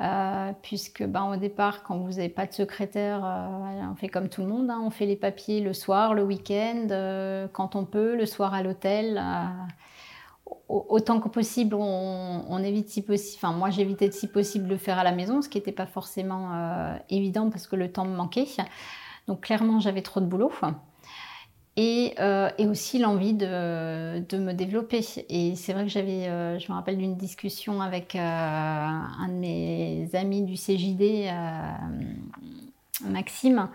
Euh, 0.00 0.52
puisque 0.62 1.04
ben, 1.04 1.24
au 1.24 1.36
départ, 1.36 1.82
quand 1.82 1.98
vous 1.98 2.12
n'avez 2.12 2.30
pas 2.30 2.46
de 2.46 2.54
secrétaire, 2.54 3.22
euh, 3.22 3.90
on 3.90 3.94
fait 3.96 4.08
comme 4.08 4.30
tout 4.30 4.40
le 4.40 4.46
monde, 4.46 4.70
hein. 4.70 4.80
on 4.82 4.88
fait 4.88 5.04
les 5.04 5.16
papiers 5.16 5.60
le 5.60 5.74
soir, 5.74 6.14
le 6.14 6.22
week-end, 6.22 6.86
euh, 6.90 7.48
quand 7.52 7.76
on 7.76 7.84
peut, 7.84 8.16
le 8.16 8.24
soir 8.24 8.54
à 8.54 8.62
l'hôtel. 8.62 9.22
Autant 10.68 11.20
que 11.20 11.28
possible, 11.28 11.74
on, 11.74 12.62
évite 12.62 12.88
si 12.88 13.02
possible, 13.02 13.38
enfin 13.42 13.56
moi 13.56 13.70
j'évitais 13.70 14.10
si 14.10 14.28
possible 14.28 14.66
de 14.66 14.72
le 14.72 14.78
faire 14.78 14.98
à 14.98 15.04
la 15.04 15.12
maison, 15.12 15.42
ce 15.42 15.48
qui 15.48 15.58
n'était 15.58 15.72
pas 15.72 15.86
forcément 15.86 16.96
évident 17.08 17.50
parce 17.50 17.66
que 17.66 17.76
le 17.76 17.90
temps 17.90 18.04
me 18.04 18.14
manquait. 18.14 18.46
Donc 19.26 19.40
clairement 19.42 19.80
j'avais 19.80 20.02
trop 20.02 20.20
de 20.20 20.26
boulot. 20.26 20.52
Euh, 21.78 22.50
et, 22.58 22.66
aussi 22.66 22.98
l'envie 22.98 23.34
de, 23.34 23.46
me 24.36 24.52
développer. 24.52 25.00
Et 25.28 25.54
c'est 25.56 25.72
vrai 25.72 25.84
que 25.84 25.90
j'avais, 25.90 26.28
euh, 26.28 26.58
je 26.58 26.70
me 26.70 26.76
rappelle 26.76 26.98
d'une 26.98 27.16
discussion 27.16 27.80
avec 27.80 28.14
euh, 28.14 28.18
un 28.18 29.28
de 29.28 29.34
mes 29.34 30.08
amis 30.14 30.42
du 30.42 30.54
CJD, 30.54 31.30
Maxime. 33.04 33.68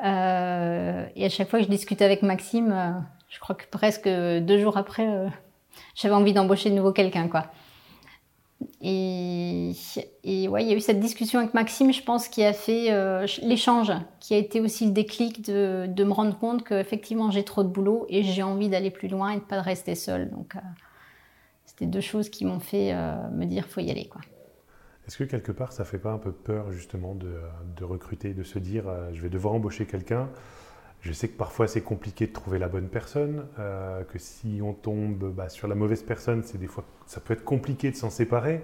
et 0.00 0.04
à 0.04 1.28
chaque 1.28 1.48
fois 1.48 1.58
que 1.58 1.64
je 1.64 1.70
discutais 1.70 2.04
avec 2.04 2.22
Maxime, 2.22 3.04
je 3.28 3.40
crois 3.40 3.56
que 3.56 3.66
presque 3.68 4.08
deux 4.08 4.58
jours 4.58 4.76
après, 4.76 5.08
j'avais 5.94 6.14
envie 6.14 6.32
d'embaucher 6.32 6.70
de 6.70 6.74
nouveau 6.74 6.92
quelqu'un, 6.92 7.28
quoi. 7.28 7.46
Et, 8.82 9.72
ouais, 10.48 10.62
il 10.62 10.68
y 10.68 10.72
a 10.72 10.76
eu 10.76 10.80
cette 10.80 11.00
discussion 11.00 11.38
avec 11.38 11.54
Maxime, 11.54 11.92
je 11.92 12.02
pense, 12.02 12.28
qui 12.28 12.44
a 12.44 12.52
fait 12.52 12.92
euh, 12.92 13.26
l'échange, 13.42 13.92
qui 14.20 14.34
a 14.34 14.36
été 14.36 14.60
aussi 14.60 14.86
le 14.86 14.92
déclic 14.92 15.42
de, 15.42 16.04
me 16.04 16.12
rendre 16.12 16.38
compte 16.38 16.64
qu'effectivement 16.66 17.30
j'ai 17.30 17.44
trop 17.44 17.62
de 17.62 17.68
boulot 17.68 18.06
et 18.08 18.22
j'ai 18.22 18.42
envie 18.42 18.68
d'aller 18.68 18.90
plus 18.90 19.08
loin 19.08 19.30
et 19.30 19.36
de 19.36 19.44
pas 19.44 19.60
rester 19.62 19.94
seule. 19.94 20.30
Donc, 20.30 20.56
euh, 20.56 20.60
c'était 21.64 21.86
deux 21.86 22.00
choses 22.00 22.28
qui 22.28 22.44
m'ont 22.44 22.60
fait 22.60 22.92
euh, 22.92 23.28
me 23.30 23.46
dire 23.46 23.66
faut 23.66 23.80
y 23.80 23.90
aller, 23.90 24.08
quoi. 24.08 24.20
Est-ce 25.06 25.16
que 25.16 25.24
quelque 25.24 25.50
part 25.50 25.72
ça 25.72 25.84
fait 25.84 25.98
pas 25.98 26.12
un 26.12 26.18
peu 26.18 26.30
peur 26.30 26.70
justement 26.70 27.14
de, 27.14 27.40
de 27.76 27.84
recruter, 27.84 28.32
de 28.32 28.44
se 28.44 28.58
dire 28.58 28.84
je 29.12 29.20
vais 29.20 29.30
devoir 29.30 29.54
embaucher 29.54 29.86
quelqu'un 29.86 30.28
je 31.02 31.12
sais 31.12 31.28
que 31.28 31.36
parfois 31.36 31.66
c'est 31.66 31.80
compliqué 31.80 32.26
de 32.26 32.32
trouver 32.32 32.58
la 32.58 32.68
bonne 32.68 32.88
personne, 32.88 33.46
euh, 33.58 34.04
que 34.04 34.18
si 34.18 34.60
on 34.62 34.74
tombe 34.74 35.32
bah, 35.32 35.48
sur 35.48 35.66
la 35.66 35.74
mauvaise 35.74 36.02
personne, 36.02 36.42
c'est 36.44 36.58
des 36.58 36.66
fois 36.66 36.84
ça 37.06 37.20
peut 37.20 37.32
être 37.32 37.44
compliqué 37.44 37.90
de 37.90 37.96
s'en 37.96 38.10
séparer. 38.10 38.62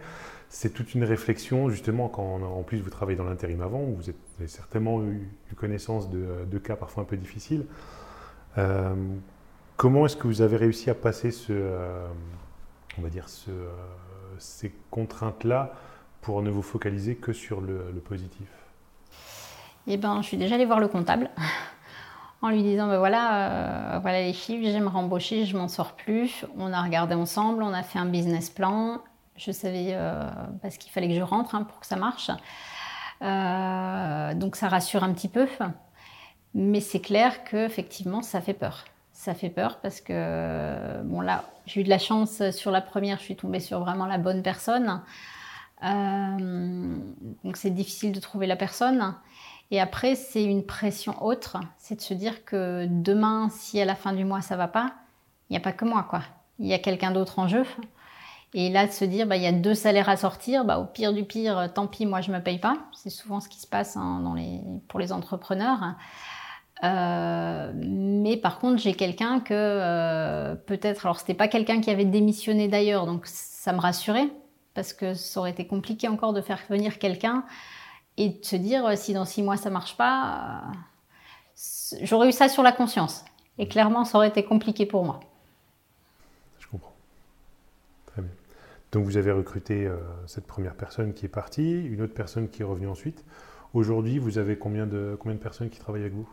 C'est 0.49 0.72
toute 0.72 0.94
une 0.94 1.03
réflexion 1.03 1.70
justement 1.70 2.09
quand 2.09 2.42
en 2.42 2.62
plus 2.62 2.79
vous 2.81 2.90
travaillez 2.90 3.16
dans 3.16 3.25
l'intérim 3.25 3.62
avant, 3.62 3.81
vous, 3.81 4.11
avez 4.38 4.49
certainement 4.49 5.03
eu, 5.03 5.29
connaissance 5.57 6.11
de, 6.11 6.59
cas 6.59 6.77
parfois 6.77 7.03
un 7.03 7.07
peu 7.07 7.16
difficiles. 7.16 7.64
Euh, 8.59 8.94
comment 9.77 10.05
est-ce 10.07 10.16
que 10.16 10.27
vous 10.27 10.42
avez 10.42 10.57
réussi 10.57 10.90
à 10.90 10.94
passer 10.94 11.31
euh, 11.51 12.07
ces 14.38 14.72
contraintes-là 14.90 15.75
pour 16.20 16.42
ne 16.42 16.51
vous 16.51 16.62
focaliser 16.62 17.16
que 17.16 17.33
sur 17.33 17.61
le, 17.61 17.90
le 17.94 18.01
positif? 18.01 18.49
Eh 19.87 19.96
ben, 19.96 20.20
je 20.20 20.27
suis 20.27 20.37
déjà 20.37 20.57
allée 20.57 20.66
voir 20.66 20.81
le 20.81 20.88
comptable 20.88 21.31
en 22.46 22.50
lui 22.50 22.62
disant 22.62 22.87
ben 22.87 22.98
voilà, 22.98 23.96
euh, 23.96 23.98
voilà 23.98 24.22
les 24.22 24.32
chiffres, 24.32 24.62
j'aimerais 24.64 24.96
embaucher, 24.96 25.44
je 25.44 25.56
m'en 25.56 25.68
sors 25.68 25.92
plus. 25.92 26.44
On 26.56 26.72
a 26.72 26.80
regardé 26.80 27.14
ensemble, 27.14 27.62
on 27.62 27.72
a 27.72 27.82
fait 27.82 27.98
un 27.98 28.06
business 28.06 28.50
plan. 28.50 29.02
Je 29.37 29.50
savais 29.50 29.88
euh, 29.90 30.30
parce 30.62 30.78
qu'il 30.78 30.92
fallait 30.92 31.09
que 31.09 31.14
je 31.14 31.22
rentre 31.22 31.54
hein, 31.54 31.64
pour 31.64 31.80
que 31.80 31.87
ça 31.87 31.96
marche. 31.96 32.30
Euh, 33.22 34.35
donc 34.35 34.56
ça 34.56 34.68
rassure 34.68 35.02
un 35.02 35.12
petit 35.12 35.28
peu. 35.28 35.48
Mais 36.54 36.80
c'est 36.80 37.00
clair 37.00 37.44
que 37.44 37.56
effectivement 37.56 38.22
ça 38.22 38.40
fait 38.40 38.54
peur. 38.54 38.85
Ça 39.12 39.35
fait 39.35 39.50
peur 39.50 39.80
parce 39.80 40.00
que 40.00 41.02
bon 41.02 41.20
là 41.20 41.44
j'ai 41.66 41.80
eu 41.80 41.85
de 41.85 41.88
la 41.88 41.98
chance 41.98 42.50
sur 42.50 42.70
la 42.70 42.80
première, 42.80 43.18
je 43.18 43.24
suis 43.24 43.37
tombée 43.37 43.61
sur 43.61 43.80
vraiment 43.80 44.06
la 44.06 44.18
bonne 44.18 44.42
personne. 44.42 45.02
donc 45.82 47.56
c'est 47.56 47.70
difficile 47.70 48.12
de 48.12 48.20
trouver 48.20 48.46
la 48.46 48.56
personne. 48.56 49.14
Et 49.70 49.81
après, 49.81 50.14
c'est 50.14 50.44
une 50.44 50.64
pression 50.64 51.22
autre, 51.24 51.59
c'est 51.79 51.96
de 51.96 52.00
se 52.00 52.14
dire 52.14 52.44
que 52.44 52.87
demain, 52.88 53.48
si 53.50 53.81
à 53.81 53.85
la 53.85 53.96
fin 53.96 54.12
du 54.12 54.24
mois 54.24 54.40
ça 54.40 54.57
va 54.57 54.68
pas, 54.68 54.92
il 55.48 55.52
n'y 55.52 55.57
a 55.57 55.61
pas 55.61 55.72
que 55.72 55.85
moi, 55.85 56.07
quoi. 56.09 56.22
Il 56.59 56.66
y 56.66 56.72
a 56.72 56.79
quelqu'un 56.79 57.11
d'autre 57.11 57.38
en 57.38 57.48
jeu. 57.48 57.64
Et 58.55 58.70
là, 58.70 58.87
de 58.87 58.92
se 58.92 59.05
dire, 59.05 59.26
bah, 59.26 59.37
il 59.37 59.42
y 59.42 59.46
a 59.46 59.52
deux 59.52 59.74
salaires 59.74 60.09
à 60.09 60.16
sortir, 60.16 60.64
bah, 60.64 60.79
au 60.79 60.85
pire 60.85 61.12
du 61.12 61.24
pire, 61.24 61.70
tant 61.74 61.87
pis, 61.87 62.07
moi 62.07 62.20
je 62.20 62.31
me 62.31 62.40
paye 62.40 62.59
pas. 62.59 62.79
C'est 62.92 63.11
souvent 63.11 63.40
ce 63.40 63.48
qui 63.48 63.61
se 63.61 63.66
passe 63.66 63.96
hein, 63.96 64.22
pour 64.88 65.00
les 65.00 65.12
entrepreneurs. 65.12 65.96
Euh, 66.85 67.72
mais 67.74 68.37
par 68.37 68.59
contre, 68.59 68.81
j'ai 68.81 68.94
quelqu'un 68.94 69.40
que 69.40 69.55
euh, 69.55 70.55
peut-être, 70.55 71.07
alors 71.07 71.18
c'était 71.18 71.35
pas 71.35 71.48
quelqu'un 71.48 71.81
qui 71.81 71.90
avait 71.90 72.05
démissionné 72.05 72.68
d'ailleurs, 72.68 73.07
donc 73.07 73.26
ça 73.26 73.72
me 73.72 73.81
rassurait 73.81 74.29
parce 74.74 74.92
que 74.92 75.14
ça 75.14 75.40
aurait 75.40 75.52
été 75.52 75.66
compliqué 75.66 76.07
encore 76.07 76.35
de 76.35 76.42
faire 76.42 76.61
venir 76.68 76.98
quelqu'un 76.98 77.44
et 78.16 78.31
de 78.31 78.44
se 78.44 78.57
dire 78.57 78.87
euh, 78.87 78.96
si 78.96 79.12
dans 79.14 79.24
six 79.24 79.42
mois 79.42 79.57
ça 79.57 79.70
marche 79.70 79.96
pas, 79.96 80.62
euh, 80.72 81.96
j'aurais 82.02 82.29
eu 82.29 82.33
ça 82.33 82.48
sur 82.48 82.62
la 82.62 82.72
conscience. 82.72 83.24
Et 83.59 83.68
clairement, 83.68 84.05
ça 84.05 84.18
aurait 84.18 84.29
été 84.29 84.44
compliqué 84.44 84.85
pour 84.87 85.05
moi. 85.05 85.20
Je 86.59 86.66
comprends. 86.66 86.92
Très 88.07 88.22
bien. 88.22 88.31
Donc 88.92 89.05
vous 89.05 89.16
avez 89.16 89.33
recruté 89.33 89.87
euh, 89.87 89.96
cette 90.26 90.46
première 90.46 90.74
personne 90.74 91.14
qui 91.14 91.24
est 91.26 91.31
partie, 91.31 91.72
une 91.87 92.02
autre 92.02 92.14
personne 92.14 92.48
qui 92.48 92.62
est 92.62 92.64
revenue 92.64 92.88
ensuite. 92.88 93.24
Aujourd'hui, 93.72 94.18
vous 94.18 94.38
avez 94.38 94.59
combien 94.59 94.87
de, 94.87 95.16
combien 95.18 95.35
de 95.35 95.42
personnes 95.42 95.70
qui 95.70 95.79
travaillent 95.79 96.02
avec 96.02 96.14
vous? 96.14 96.29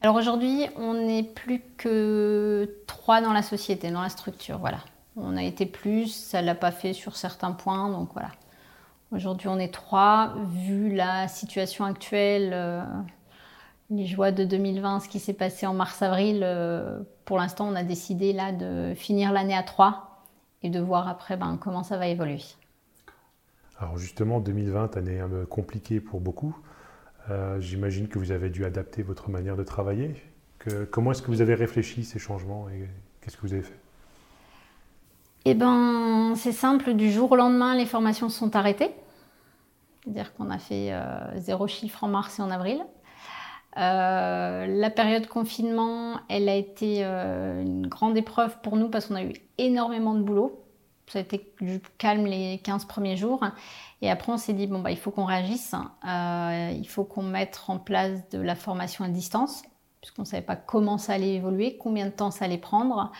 Alors 0.00 0.14
aujourd'hui, 0.14 0.66
on 0.76 0.94
n'est 0.94 1.24
plus 1.24 1.60
que 1.76 2.82
trois 2.86 3.20
dans 3.20 3.32
la 3.32 3.42
société, 3.42 3.90
dans 3.90 4.02
la 4.02 4.08
structure. 4.10 4.58
Voilà. 4.58 4.78
On 5.16 5.36
a 5.36 5.42
été 5.42 5.66
plus, 5.66 6.06
ça 6.14 6.40
ne 6.40 6.46
l'a 6.46 6.54
pas 6.54 6.70
fait 6.70 6.92
sur 6.92 7.16
certains 7.16 7.50
points, 7.50 7.90
donc 7.90 8.10
voilà. 8.12 8.30
Aujourd'hui, 9.10 9.48
on 9.48 9.58
est 9.58 9.72
trois. 9.72 10.34
Vu 10.50 10.94
la 10.94 11.28
situation 11.28 11.86
actuelle, 11.86 12.50
euh, 12.52 12.82
les 13.88 14.06
joies 14.06 14.32
de 14.32 14.44
2020, 14.44 15.00
ce 15.00 15.08
qui 15.08 15.18
s'est 15.18 15.32
passé 15.32 15.66
en 15.66 15.72
mars-avril, 15.72 16.42
euh, 16.42 17.00
pour 17.24 17.38
l'instant, 17.38 17.68
on 17.68 17.74
a 17.74 17.84
décidé 17.84 18.34
là 18.34 18.52
de 18.52 18.92
finir 18.94 19.32
l'année 19.32 19.56
à 19.56 19.62
trois 19.62 20.26
et 20.62 20.68
de 20.68 20.78
voir 20.78 21.08
après 21.08 21.38
ben, 21.38 21.58
comment 21.58 21.82
ça 21.82 21.96
va 21.96 22.06
évoluer. 22.08 22.42
Alors 23.78 23.96
justement, 23.96 24.40
2020, 24.40 24.96
année 24.98 25.20
un 25.20 25.28
peu 25.28 25.46
compliquée 25.46 26.00
pour 26.00 26.20
beaucoup. 26.20 26.54
Euh, 27.30 27.60
j'imagine 27.60 28.08
que 28.08 28.18
vous 28.18 28.32
avez 28.32 28.50
dû 28.50 28.64
adapter 28.66 29.02
votre 29.02 29.30
manière 29.30 29.56
de 29.56 29.64
travailler. 29.64 30.22
comment 30.90 31.12
est-ce 31.12 31.22
que 31.22 31.30
vous 31.30 31.40
avez 31.40 31.54
réfléchi 31.54 32.04
ces 32.04 32.18
changements 32.18 32.68
et 32.68 32.88
qu'est-ce 33.22 33.36
que 33.36 33.42
vous 33.42 33.54
avez 33.54 33.62
fait? 33.62 33.78
Eh 35.44 35.54
ben, 35.54 36.34
c'est 36.36 36.52
simple, 36.52 36.94
du 36.94 37.10
jour 37.10 37.32
au 37.32 37.36
lendemain, 37.36 37.74
les 37.74 37.86
formations 37.86 38.28
sont 38.28 38.54
arrêtées. 38.56 38.90
C'est-à-dire 40.02 40.34
qu'on 40.34 40.50
a 40.50 40.58
fait 40.58 40.92
euh, 40.92 41.18
zéro 41.36 41.66
chiffre 41.66 42.04
en 42.04 42.08
mars 42.08 42.38
et 42.38 42.42
en 42.42 42.50
avril. 42.50 42.82
Euh, 43.76 44.66
la 44.66 44.90
période 44.90 45.26
confinement, 45.26 46.20
elle 46.28 46.48
a 46.48 46.54
été 46.54 47.04
euh, 47.04 47.62
une 47.62 47.86
grande 47.86 48.16
épreuve 48.16 48.58
pour 48.62 48.76
nous 48.76 48.88
parce 48.88 49.06
qu'on 49.06 49.14
a 49.14 49.22
eu 49.22 49.34
énormément 49.58 50.14
de 50.14 50.22
boulot. 50.22 50.64
Ça 51.06 51.18
a 51.18 51.22
été 51.22 51.52
du 51.60 51.80
calme 51.96 52.26
les 52.26 52.58
15 52.64 52.84
premiers 52.84 53.16
jours. 53.16 53.42
Et 54.02 54.10
après, 54.10 54.32
on 54.32 54.36
s'est 54.36 54.52
dit, 54.52 54.66
bon, 54.66 54.80
bah, 54.80 54.90
il 54.90 54.98
faut 54.98 55.10
qu'on 55.10 55.24
réagisse. 55.24 55.74
il 56.04 56.86
faut 56.88 57.04
qu'on 57.04 57.22
mette 57.22 57.62
en 57.68 57.78
place 57.78 58.28
de 58.30 58.38
la 58.38 58.54
formation 58.54 59.04
à 59.04 59.08
distance, 59.08 59.62
puisqu'on 60.02 60.22
ne 60.22 60.26
savait 60.26 60.42
pas 60.42 60.56
comment 60.56 60.98
ça 60.98 61.14
allait 61.14 61.34
évoluer, 61.34 61.78
combien 61.78 62.06
de 62.06 62.10
temps 62.10 62.30
ça 62.30 62.44
allait 62.44 62.58
prendre 62.58 63.10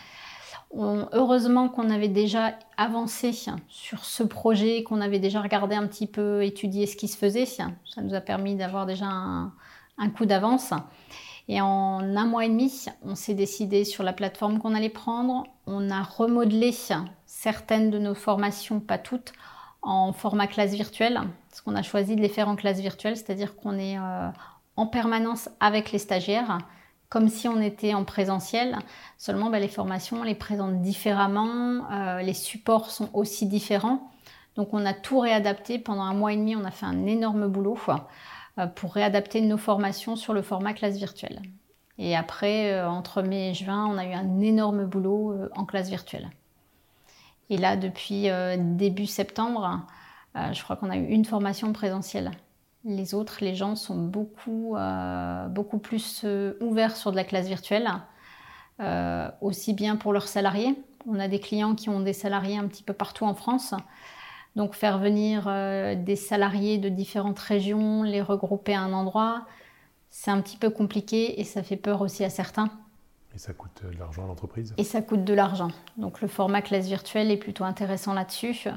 heureusement 0.75 1.69
qu'on 1.69 1.91
avait 1.91 2.09
déjà 2.09 2.55
avancé 2.77 3.33
sur 3.69 4.05
ce 4.05 4.23
projet, 4.23 4.83
qu'on 4.83 5.01
avait 5.01 5.19
déjà 5.19 5.41
regardé 5.41 5.75
un 5.75 5.87
petit 5.87 6.07
peu, 6.07 6.45
étudié 6.45 6.87
ce 6.87 6.97
qui 6.97 7.09
se 7.09 7.17
faisait. 7.17 7.47
Ça 7.47 7.71
nous 8.03 8.15
a 8.15 8.21
permis 8.21 8.55
d'avoir 8.55 8.87
déjà 8.87 9.07
un, 9.07 10.11
coup 10.17 10.27
d'avance. 10.27 10.73
Et 11.49 11.61
en 11.63 12.01
un 12.01 12.27
mois 12.27 12.45
et 12.45 12.49
demi, 12.49 12.87
on 13.03 13.15
s'est 13.15 13.35
décidé 13.35 13.85
sur 13.85 14.05
la 14.05 14.13
plateforme 14.13 14.59
qu'on 14.59 14.75
allait 14.75 14.91
prendre. 14.91 15.45
On 15.67 15.91
a 15.91 16.03
remodelé 16.03 16.75
certaines 17.25 17.91
de 17.91 17.99
nos 17.99 18.15
formations, 18.15 18.81
pas 18.81 18.99
toutes, 18.99 19.33
en 19.81 20.13
format 20.13 20.47
classe 20.47 20.73
virtuelle. 20.73 21.21
Parce 21.49 21.63
qu'on 21.63 21.75
a 21.75 21.83
choisi 21.83 22.17
de 22.17 22.21
les 22.21 22.29
faire 22.29 22.49
en 22.49 22.57
classe 22.57 22.81
virtuelle, 22.81 23.17
c'est-à-dire 23.17 23.57
qu'on 23.57 23.79
est, 23.79 23.99
euh, 23.99 24.29
en 24.77 24.87
permanence 24.87 25.49
avec 25.59 25.91
les 25.91 25.99
stagiaires 25.99 26.59
comme 27.09 27.29
si 27.29 27.49
on 27.49 27.61
était 27.61 27.95
en 27.95 28.05
présentiel. 28.05 28.79
Seulement, 29.17 29.51
bah, 29.51 29.59
les 29.59 29.69
formations, 29.69 30.21
on 30.21 30.25
les 30.25 30.35
présente 30.35 30.81
différemment, 30.81 31.91
euh, 31.91 32.21
les 32.21 32.35
supports 32.35 32.91
sont 32.91 33.09
aussi 33.15 33.47
différents. 33.47 34.11
Donc, 34.57 34.75
on 34.75 34.85
a 34.85 34.93
tout 34.93 35.19
réadapté. 35.21 35.79
Pendant 35.79 36.03
un 36.03 36.15
mois 36.15 36.33
et 36.33 36.37
demi, 36.37 36.57
on 36.57 36.65
a 36.65 36.71
fait 36.71 36.87
un 36.87 37.07
énorme 37.07 37.49
boulot 37.49 37.79
euh, 38.59 38.67
pour 38.67 38.93
réadapter 38.93 39.41
nos 39.41 39.57
formations 39.57 40.17
sur 40.17 40.35
le 40.35 40.43
format 40.43 40.75
classe 40.75 40.97
virtuelle. 40.97 41.41
Et 41.97 42.15
après, 42.15 42.81
entre 42.85 43.23
mai 43.23 43.51
et 43.51 43.55
juin, 43.55 43.85
on 43.87 43.99
a 43.99 44.05
eu 44.05 44.13
un 44.13 44.39
énorme 44.41 44.85
boulot 44.85 45.35
en 45.57 45.65
classe 45.65 45.89
virtuelle. 45.89 46.31
Et 47.51 47.57
là, 47.57 47.77
depuis 47.77 48.29
début 48.57 49.07
septembre, 49.07 49.85
je 50.37 50.63
crois 50.63 50.77
qu'on 50.77 50.91
a 50.91 50.97
eu 50.97 51.07
une 51.07 51.25
formation 51.25 51.73
présentielle. 51.73 52.31
Les 52.89 53.15
autres, 53.15 53.39
les 53.43 53.55
gens 53.55 53.77
sont 53.77 53.99
beaucoup, 53.99 54.77
beaucoup 55.51 55.79
plus 55.79 56.25
ouverts 56.61 56.97
sur 56.97 57.11
de 57.11 57.17
la 57.17 57.25
classe 57.25 57.47
virtuelle, 57.47 57.89
aussi 59.43 59.75
bien 59.75 59.97
pour 59.97 60.13
leurs 60.13 60.27
salariés. 60.29 60.75
On 61.07 61.21
a 61.21 61.29
des 61.29 61.39
clients 61.39 61.75
qui 61.75 61.91
ont 61.91 62.01
des 62.01 62.15
salariés 62.15 62.57
un 62.57 62.67
petit 62.67 62.83
peu 62.83 62.95
partout 62.95 63.25
en 63.25 63.35
France. 63.35 63.75
Donc 64.57 64.75
faire 64.75 64.99
venir 64.99 65.45
euh, 65.47 65.95
des 65.95 66.17
salariés 66.17 66.79
de 66.79 66.89
différentes 66.89 67.39
régions, 67.39 68.03
les 68.03 68.21
regrouper 68.21 68.75
à 68.75 68.81
un 68.81 68.93
endroit, 68.93 69.47
c'est 70.11 70.33
un 70.33 70.41
petit 70.41 70.57
peu 70.57 70.71
compliqué 70.71 71.41
et 71.41 71.45
ça 71.45 71.63
fait 71.63 71.77
peur 71.77 72.01
aussi 72.01 72.25
à 72.25 72.31
certains. 72.31 72.69
Et 73.35 73.39
ça 73.39 73.53
coûte 73.53 73.83
de 73.85 73.97
l'argent 73.99 74.25
à 74.25 74.27
l'entreprise? 74.27 74.75
Et 74.77 74.83
ça 74.83 75.01
coûte 75.01 75.23
de 75.23 75.35
l'argent. 75.35 75.69
Donc 75.97 76.21
le 76.21 76.27
format 76.27 76.63
classe 76.63 76.87
virtuelle 76.87 77.31
est 77.31 77.37
plutôt 77.37 77.65
intéressant 77.65 78.15
là-dessus. 78.15 78.69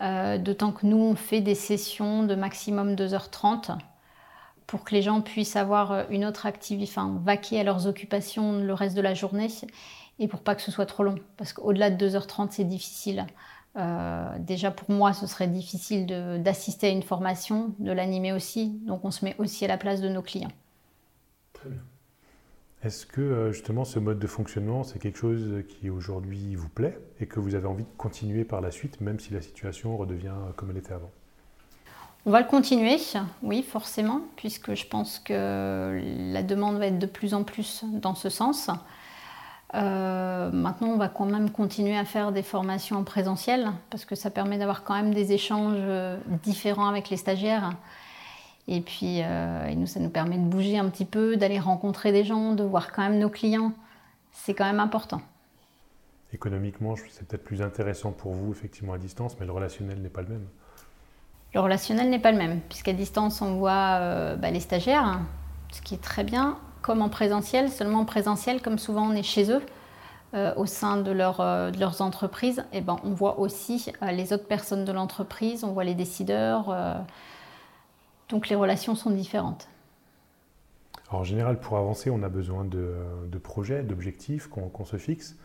Euh, 0.00 0.38
d'autant 0.38 0.72
que 0.72 0.86
nous, 0.86 0.98
on 0.98 1.14
fait 1.14 1.40
des 1.40 1.54
sessions 1.54 2.24
de 2.24 2.34
maximum 2.34 2.94
2h30 2.94 3.78
pour 4.66 4.84
que 4.84 4.94
les 4.94 5.02
gens 5.02 5.20
puissent 5.20 5.56
avoir 5.56 6.10
une 6.10 6.24
autre 6.24 6.46
activité, 6.46 6.90
enfin 6.90 7.20
vaquer 7.24 7.60
à 7.60 7.64
leurs 7.64 7.86
occupations 7.86 8.60
le 8.60 8.72
reste 8.72 8.96
de 8.96 9.00
la 9.00 9.14
journée 9.14 9.48
et 10.20 10.28
pour 10.28 10.42
pas 10.42 10.54
que 10.54 10.62
ce 10.62 10.70
soit 10.70 10.86
trop 10.86 11.02
long. 11.02 11.16
Parce 11.36 11.52
qu'au-delà 11.52 11.90
de 11.90 12.08
2h30, 12.08 12.48
c'est 12.50 12.64
difficile. 12.64 13.26
Euh, 13.76 14.36
déjà 14.38 14.70
pour 14.70 14.90
moi, 14.90 15.12
ce 15.12 15.26
serait 15.26 15.48
difficile 15.48 16.06
d'assister 16.42 16.88
à 16.88 16.90
une 16.90 17.02
formation, 17.02 17.74
de 17.78 17.90
l'animer 17.90 18.32
aussi. 18.32 18.78
Donc 18.86 19.04
on 19.04 19.10
se 19.10 19.24
met 19.24 19.34
aussi 19.38 19.64
à 19.64 19.68
la 19.68 19.78
place 19.78 20.00
de 20.00 20.08
nos 20.08 20.22
clients. 20.22 20.52
Très 21.52 21.70
bien. 21.70 21.80
Est-ce 22.82 23.04
que 23.04 23.20
euh, 23.20 23.52
justement 23.52 23.84
ce 23.84 23.98
mode 23.98 24.18
de 24.18 24.26
fonctionnement, 24.26 24.84
c'est 24.84 24.98
quelque 24.98 25.18
chose 25.18 25.62
qui 25.68 25.90
aujourd'hui 25.90 26.54
vous 26.54 26.68
plaît 26.68 26.98
et 27.20 27.26
que 27.26 27.38
vous 27.38 27.54
avez 27.54 27.66
envie 27.66 27.84
de 27.84 27.96
continuer 27.98 28.44
par 28.44 28.60
la 28.60 28.70
suite, 28.70 29.00
même 29.00 29.20
si 29.20 29.34
la 29.34 29.42
situation 29.42 29.96
redevient 29.96 30.32
comme 30.56 30.70
elle 30.70 30.78
était 30.78 30.94
avant? 30.94 31.10
On 32.26 32.30
va 32.30 32.40
le 32.40 32.46
continuer, 32.46 32.98
oui, 33.42 33.62
forcément, 33.62 34.20
puisque 34.36 34.74
je 34.74 34.86
pense 34.86 35.18
que 35.18 36.00
la 36.32 36.42
demande 36.42 36.78
va 36.78 36.86
être 36.86 36.98
de 36.98 37.06
plus 37.06 37.32
en 37.32 37.44
plus 37.44 37.82
dans 37.84 38.14
ce 38.14 38.28
sens. 38.28 38.68
Euh, 39.74 40.50
maintenant, 40.50 40.88
on 40.88 40.96
va 40.96 41.08
quand 41.08 41.24
même 41.24 41.50
continuer 41.50 41.96
à 41.96 42.04
faire 42.04 42.32
des 42.32 42.42
formations 42.42 42.96
en 42.96 43.04
présentiel 43.04 43.70
parce 43.88 44.04
que 44.04 44.14
ça 44.14 44.30
permet 44.30 44.58
d'avoir 44.58 44.82
quand 44.84 44.94
même 44.94 45.14
des 45.14 45.32
échanges 45.32 45.76
euh, 45.78 46.18
différents 46.42 46.88
avec 46.88 47.08
les 47.08 47.16
stagiaires. 47.16 47.72
Et 48.70 48.80
puis, 48.80 49.20
euh, 49.22 49.74
nous, 49.74 49.86
ça 49.86 50.00
nous 50.00 50.08
permet 50.08 50.38
de 50.38 50.44
bouger 50.44 50.78
un 50.78 50.88
petit 50.88 51.04
peu, 51.04 51.36
d'aller 51.36 51.58
rencontrer 51.58 52.12
des 52.12 52.24
gens, 52.24 52.54
de 52.54 52.64
voir 52.64 52.92
quand 52.92 53.02
même 53.02 53.18
nos 53.18 53.28
clients. 53.28 53.72
C'est 54.32 54.54
quand 54.54 54.64
même 54.64 54.80
important. 54.80 55.20
Économiquement, 56.32 56.94
c'est 57.10 57.26
peut-être 57.26 57.44
plus 57.44 57.60
intéressant 57.60 58.12
pour 58.12 58.32
vous, 58.32 58.52
effectivement, 58.52 58.92
à 58.92 58.98
distance, 58.98 59.36
mais 59.38 59.44
le 59.44 59.52
relationnel 59.52 60.00
n'est 60.00 60.08
pas 60.08 60.22
le 60.22 60.28
même. 60.28 60.46
Le 61.52 61.60
relationnel 61.60 62.08
n'est 62.08 62.20
pas 62.20 62.30
le 62.30 62.38
même, 62.38 62.60
puisqu'à 62.68 62.92
distance, 62.92 63.42
on 63.42 63.56
voit 63.56 64.36
bah, 64.36 64.50
les 64.52 64.60
stagiaires, 64.60 65.20
ce 65.72 65.82
qui 65.82 65.94
est 65.94 66.02
très 66.02 66.22
bien 66.22 66.56
comme 66.82 67.02
en 67.02 67.08
présentiel, 67.08 67.68
seulement 67.70 68.00
en 68.00 68.04
présentiel, 68.04 68.62
comme 68.62 68.78
souvent 68.78 69.08
on 69.08 69.12
est 69.12 69.22
chez 69.22 69.50
eux, 69.50 69.62
euh, 70.34 70.54
au 70.56 70.66
sein 70.66 70.96
de, 70.96 71.10
leur, 71.10 71.40
euh, 71.40 71.70
de, 71.70 71.80
leurs 71.80 72.02
entreprises, 72.02 72.60
et 72.72 72.78
eh 72.78 72.80
ben, 72.80 72.98
on 73.02 73.10
voit 73.10 73.40
aussi 73.40 73.92
euh, 74.02 74.12
les 74.12 74.32
autres 74.32 74.46
personnes 74.46 74.84
de 74.84 74.92
l'entreprise, 74.92 75.64
on 75.64 75.72
voit 75.72 75.82
les 75.82 75.94
décideurs, 75.94 76.72
donc 78.30 78.48
les 78.48 78.56
relations 78.56 78.94
sont 78.94 79.10
différentes. 79.10 79.68
en 81.10 81.24
général, 81.24 81.58
pour 81.58 81.76
avancer, 81.76 82.10
on 82.10 82.22
a 82.22 82.28
besoin 82.28 82.64
de, 82.64 83.38
projets, 83.42 83.82
d'objectifs 83.82 84.48
qu'on 84.48 84.84
se 84.84 84.96
fixe. 84.96 85.36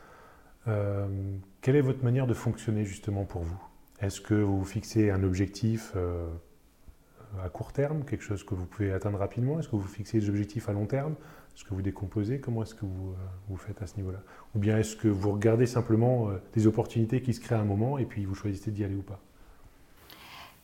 quelle 0.65 1.75
est 1.75 1.81
votre 1.81 2.03
manière 2.03 2.27
de 2.27 2.33
fonctionner 2.33 2.85
justement 2.85 3.25
pour 3.25 3.41
vous? 3.41 3.61
Est-ce 3.99 4.21
que 4.21 4.35
vous 4.35 4.63
fixez 4.63 5.09
un 5.09 5.23
objectif 5.23 5.95
à 7.43 7.49
court 7.49 7.73
terme, 7.73 8.03
quelque 8.05 8.23
chose 8.23 8.43
que 8.43 8.55
vous 8.55 8.65
pouvez 8.65 8.91
atteindre 8.91 9.17
rapidement? 9.17 9.59
Est-ce 9.59 9.69
que 9.69 9.75
vous 9.75 9.87
fixez 9.87 10.19
des 10.19 10.29
objectifs 10.29 10.69
à 10.69 10.73
long 10.73 10.85
terme? 10.85 11.15
Est-ce 11.55 11.63
que 11.63 11.73
vous 11.73 11.81
décomposez? 11.81 12.39
Comment 12.39 12.63
est-ce 12.63 12.75
que 12.75 12.85
vous, 12.85 13.11
euh, 13.11 13.15
vous 13.47 13.57
faites 13.57 13.81
à 13.81 13.87
ce 13.87 13.95
niveau-là? 13.95 14.19
Ou 14.55 14.59
bien 14.59 14.77
est-ce 14.77 14.95
que 14.95 15.07
vous 15.07 15.31
regardez 15.31 15.65
simplement 15.65 16.29
euh, 16.29 16.41
des 16.53 16.67
opportunités 16.67 17.21
qui 17.21 17.33
se 17.33 17.39
créent 17.39 17.55
à 17.55 17.61
un 17.61 17.65
moment 17.65 17.97
et 17.97 18.05
puis 18.05 18.25
vous 18.25 18.35
choisissez 18.35 18.71
d'y 18.71 18.83
aller 18.83 18.95
ou 18.95 19.01
pas? 19.01 19.19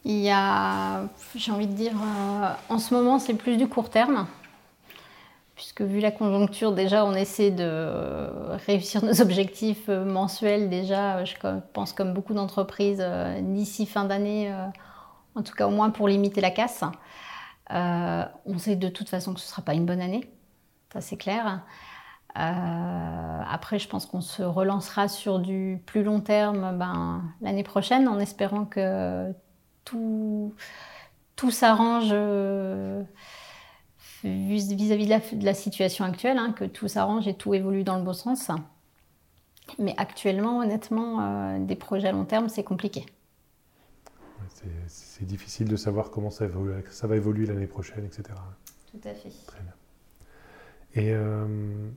Il 0.04 0.20
y 0.20 0.30
a, 0.32 1.04
j'ai 1.36 1.52
envie 1.52 1.68
de 1.68 1.74
dire, 1.74 1.94
euh, 1.94 2.54
en 2.70 2.80
ce 2.80 2.94
moment 2.94 3.20
c'est 3.20 3.36
plus 3.36 3.58
du 3.58 3.68
court 3.68 3.90
terme. 3.90 4.28
Puisque 5.56 5.82
vu 5.82 6.00
la 6.00 6.10
conjoncture, 6.10 6.72
déjà, 6.72 7.06
on 7.06 7.14
essaie 7.14 7.52
de 7.52 8.28
réussir 8.66 9.06
nos 9.06 9.22
objectifs 9.22 9.90
mensuels. 9.90 10.70
Déjà, 10.70 11.24
je 11.24 11.36
pense 11.74 11.94
comme 11.94 12.14
beaucoup 12.14 12.34
d'entreprises, 12.34 13.06
d'ici 13.42 13.86
fin 13.86 14.06
d'année, 14.06 14.52
en 15.36 15.44
tout 15.44 15.54
cas 15.54 15.68
au 15.68 15.70
moins 15.70 15.92
pour 15.92 16.08
limiter 16.08 16.42
la 16.42 16.50
casse. 16.50 16.84
Euh, 17.72 18.26
on 18.46 18.58
sait 18.58 18.76
de 18.76 18.90
toute 18.90 19.10
façon 19.10 19.34
que 19.34 19.40
ce 19.40 19.46
ne 19.46 19.50
sera 19.50 19.62
pas 19.62 19.74
une 19.74 19.86
bonne 19.86 20.02
année, 20.02 20.30
ça 20.92 21.02
c'est 21.02 21.18
clair. 21.18 21.62
Euh, 22.38 23.42
après, 23.50 23.80
je 23.80 23.88
pense 23.88 24.06
qu'on 24.06 24.22
se 24.22 24.42
relancera 24.42 25.08
sur 25.08 25.40
du 25.40 25.82
plus 25.86 26.04
long 26.04 26.22
terme 26.22 26.78
ben, 26.78 27.24
l'année 27.42 27.64
prochaine 27.64 28.08
en 28.08 28.20
espérant 28.20 28.66
que 28.66 29.34
tout, 29.84 30.54
tout 31.36 31.52
s'arrange 31.52 32.10
euh, 32.12 33.04
vis-à-vis 34.24 35.06
de, 35.08 35.46
la, 35.46 35.54
situation 35.54 36.06
actuelle, 36.06 36.38
hein, 36.38 36.54
que 36.54 36.66
tout 36.66 36.88
s'arrange 36.88 37.28
et 37.28 37.34
tout 37.34 37.54
évolue 37.54 37.84
dans 37.84 37.98
le 37.98 38.04
bon 38.04 38.14
sens. 38.14 38.52
Mais 39.80 39.94
actuellement, 39.98 40.60
honnêtement, 40.60 41.58
des 41.60 41.76
projets 41.76 42.10
à 42.10 42.12
long 42.12 42.26
terme, 42.26 42.50
c'est 42.50 42.64
compliqué 42.64 43.06
c'est 44.88 45.26
difficile 45.26 45.68
de 45.68 45.76
savoir 45.76 46.10
comment 46.12 46.30
ça, 46.30 46.46
ça 46.90 47.08
va 47.08 47.16
évoluer 47.16 47.46
l'année 47.46 47.68
prochaine, 47.68 48.06
etc. 48.06 48.24
Tout 48.92 49.08
à 49.08 49.14
fait. 49.14 49.32
Très 49.48 49.62
bien. 49.62 49.74
Et 50.94 51.14
euh, 51.14 51.90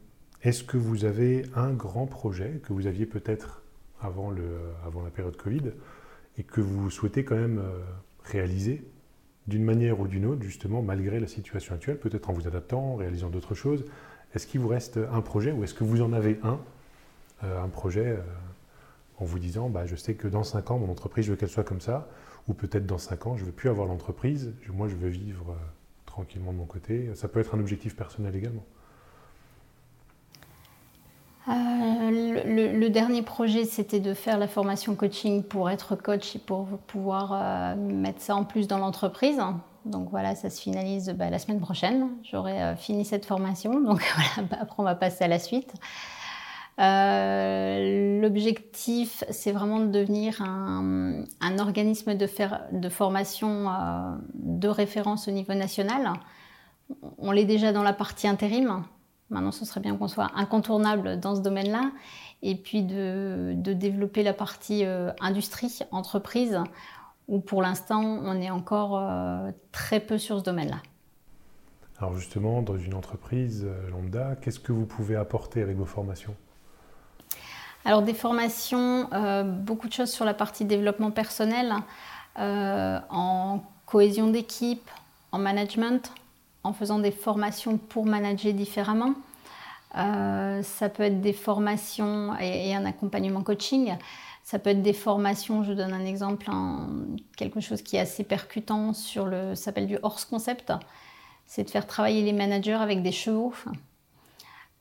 est-ce 0.43 0.63
que 0.63 0.77
vous 0.77 1.05
avez 1.05 1.45
un 1.55 1.73
grand 1.73 2.07
projet 2.07 2.61
que 2.63 2.73
vous 2.73 2.87
aviez 2.87 3.07
peut-être 3.07 3.63
avant, 4.01 4.33
avant 4.87 5.03
la 5.03 5.11
période 5.11 5.37
Covid? 5.37 5.73
Et 6.39 6.43
que 6.43 6.61
vous 6.61 6.91
souhaitez 6.91 7.25
quand 7.25 7.37
même 7.37 7.59
euh, 7.59 7.79
réaliser 8.25 8.85
d'une 9.47 9.65
manière 9.65 10.01
ou 10.01 10.09
d'une 10.09 10.27
autre, 10.27 10.43
justement, 10.43 10.83
malgré 10.83 11.21
la 11.21 11.27
situation 11.27 11.75
actuelle, 11.75 11.99
peut-être 11.99 12.31
en 12.31 12.33
vous 12.33 12.47
adaptant, 12.47 12.93
en 12.93 12.97
réalisant 12.97 13.29
d'autres 13.29 13.55
choses 13.55 13.85
Est-ce 14.35 14.47
qu'il 14.47 14.61
vous 14.61 14.69
reste 14.69 14.99
un 15.13 15.21
projet 15.21 15.53
ou 15.53 15.65
est-ce 15.65 15.75
que 15.75 15.85
vous 15.85 16.01
en 16.01 16.13
avez 16.13 16.41
un, 16.43 16.61
euh, 17.45 17.63
un 17.63 17.69
projet 17.69 18.19
en 19.19 19.25
vous 19.25 19.39
disant, 19.39 19.69
bah, 19.69 19.87
je 19.87 19.97
sais 19.97 20.15
que 20.15 20.29
dans 20.29 20.45
5 20.45 20.71
ans, 20.71 20.79
mon 20.79 20.91
entreprise, 20.91 21.27
je 21.27 21.31
veux 21.31 21.37
qu'elle 21.37 21.49
soit 21.49 21.65
comme 21.65 21.81
ça 21.81 22.09
ou 22.49 22.55
peut-être 22.55 22.87
dans 22.87 22.99
5 22.99 23.27
ans, 23.27 23.37
je 23.37 23.43
ne 23.43 23.47
veux 23.47 23.53
plus 23.53 23.69
avoir 23.69 23.87
l'entreprise, 23.87 24.55
moi 24.73 24.89
je 24.89 24.97
veux 24.97 25.09
vivre 25.09 25.51
euh, 25.51 25.55
tranquillement 26.07 26.53
de 26.53 26.59
mon 26.59 26.67
côté. 26.67 27.15
Ça 27.15 27.29
peut 27.29 27.41
être 27.41 27.55
un 27.55 27.61
objectif 27.61 27.97
personnel 27.97 28.35
également. 28.37 28.65
Euh, 31.49 31.53
le, 32.47 32.89
dernier 32.89 33.23
projet, 33.23 33.65
c'était 33.65 34.01
de 34.01 34.15
faire 34.15 34.39
la 34.39 34.49
formation 34.49 34.95
coaching 34.95 35.43
pour 35.43 35.69
être 35.69 35.95
coach 35.95 36.37
et 36.37 36.39
pour 36.39 36.67
pouvoir 36.87 37.33
euh, 37.33 37.77
mettre 37.77 38.21
ça 38.21 38.35
en 38.35 38.45
plus 38.45 38.67
dans 38.67 38.79
l'entreprise. 38.79 39.41
Donc 39.85 40.09
voilà, 40.11 40.35
ça 40.35 40.49
se 40.49 40.61
finalise 40.61 41.11
bah, 41.11 41.29
la 41.29 41.39
semaine 41.39 41.61
prochaine. 41.61 42.09
J'aurai 42.23 42.75
fini 42.77 43.05
cette 43.05 43.27
formation. 43.27 43.81
Donc 43.81 44.03
voilà, 44.17 44.49
bah, 44.49 44.57
après 44.61 44.77
on 44.79 44.85
va 44.85 44.95
passer 44.95 45.25
à 45.25 45.29
la 45.29 45.39
suite. 45.39 45.75
Euh, 46.81 48.21
l'objectif, 48.21 49.23
c'est 49.31 49.53
vraiment 49.53 49.79
de 49.79 49.87
devenir 49.87 50.43
un, 50.43 51.25
organisme 51.59 52.15
de, 52.15 52.29
de 52.73 52.89
formation 52.89 53.71
euh, 53.71 54.17
de 54.35 54.69
référence 54.69 55.29
au 55.29 55.31
niveau 55.31 55.55
national. 55.55 56.15
On 57.19 57.31
l'est 57.31 57.45
déjà 57.45 57.73
dans 57.73 57.83
la 57.83 57.93
partie 57.93 58.27
intérim. 58.27 58.85
Maintenant, 59.35 59.53
ce 59.53 59.65
serait 59.65 59.81
bien 59.81 59.97
qu'on 59.97 60.09
soit 60.09 60.31
incontournable 60.35 61.21
dans 61.21 61.35
ce 61.37 61.41
domaine-là. 61.43 61.91
Et 62.43 62.55
puis 62.57 62.83
de, 62.83 63.55
développer 63.57 64.23
la 64.23 64.33
partie 64.33 64.85
euh, 64.85 65.13
industrie, 65.21 65.79
entreprise, 65.91 66.59
où 67.29 67.41
pour 67.41 67.61
l'instant, 67.63 68.03
on 68.03 68.41
est 68.41 68.51
encore 68.51 69.01
très 69.73 70.01
peu 70.01 70.19
sur 70.19 70.39
ce 70.39 70.45
domaine-là. 70.45 70.77
Alors 71.99 72.17
justement, 72.17 72.61
dans 72.61 72.77
une 72.77 72.95
entreprise 72.95 73.67
lambda, 73.91 74.37
qu'est-ce 74.43 74.61
que 74.61 74.73
vous 74.73 74.85
pouvez 74.85 75.17
apporter 75.17 75.63
avec 75.63 75.77
vos 75.77 75.87
formations? 75.87 76.35
Alors 77.85 78.03
des 78.03 78.15
formations, 78.15 79.09
euh, 79.13 79.43
beaucoup 79.43 79.89
de 79.89 79.93
choses 79.93 80.11
sur 80.11 80.25
la 80.25 80.33
partie 80.33 80.65
développement 80.65 81.11
personnel, 81.11 81.75
euh, 82.39 82.99
en 83.11 83.63
cohésion 83.85 84.31
d'équipe, 84.31 84.91
en 85.33 85.39
management, 85.39 86.11
en 86.65 86.73
faisant 86.73 86.99
des 86.99 87.11
formations 87.11 87.79
pour 87.79 88.07
manager 88.07 88.53
différemment. 88.53 89.15
Euh, 89.97 90.63
ça 90.63 90.89
peut 90.89 91.05
être 91.05 91.21
des 91.21 91.33
formations 91.33 92.37
et, 92.41 92.75
un 92.75 92.85
accompagnement 92.85 93.43
coaching. 93.43 93.95
Ça 94.43 94.59
peut 94.59 94.71
être 94.71 94.83
des 94.83 94.93
formations, 94.93 95.63
je 95.63 95.73
donne 95.73 95.93
un 95.93 96.05
exemple, 96.05 96.51
quelque 97.37 97.61
chose 97.61 97.83
qui 97.83 97.97
est 97.97 98.01
assez 98.01 98.25
percutant 98.25 98.93
sur 98.93 99.27
le, 99.27 99.55
s'appelle 99.55 99.87
du 99.87 99.99
horse 100.03 100.25
concept. 100.25 100.73
C'est 101.47 101.65
de 101.65 101.71
faire 101.71 101.87
travailler 101.87 102.23
les 102.23 102.33
managers 102.33 102.73
avec 102.73 103.03
des 103.03 103.13
chevaux. 103.13 103.55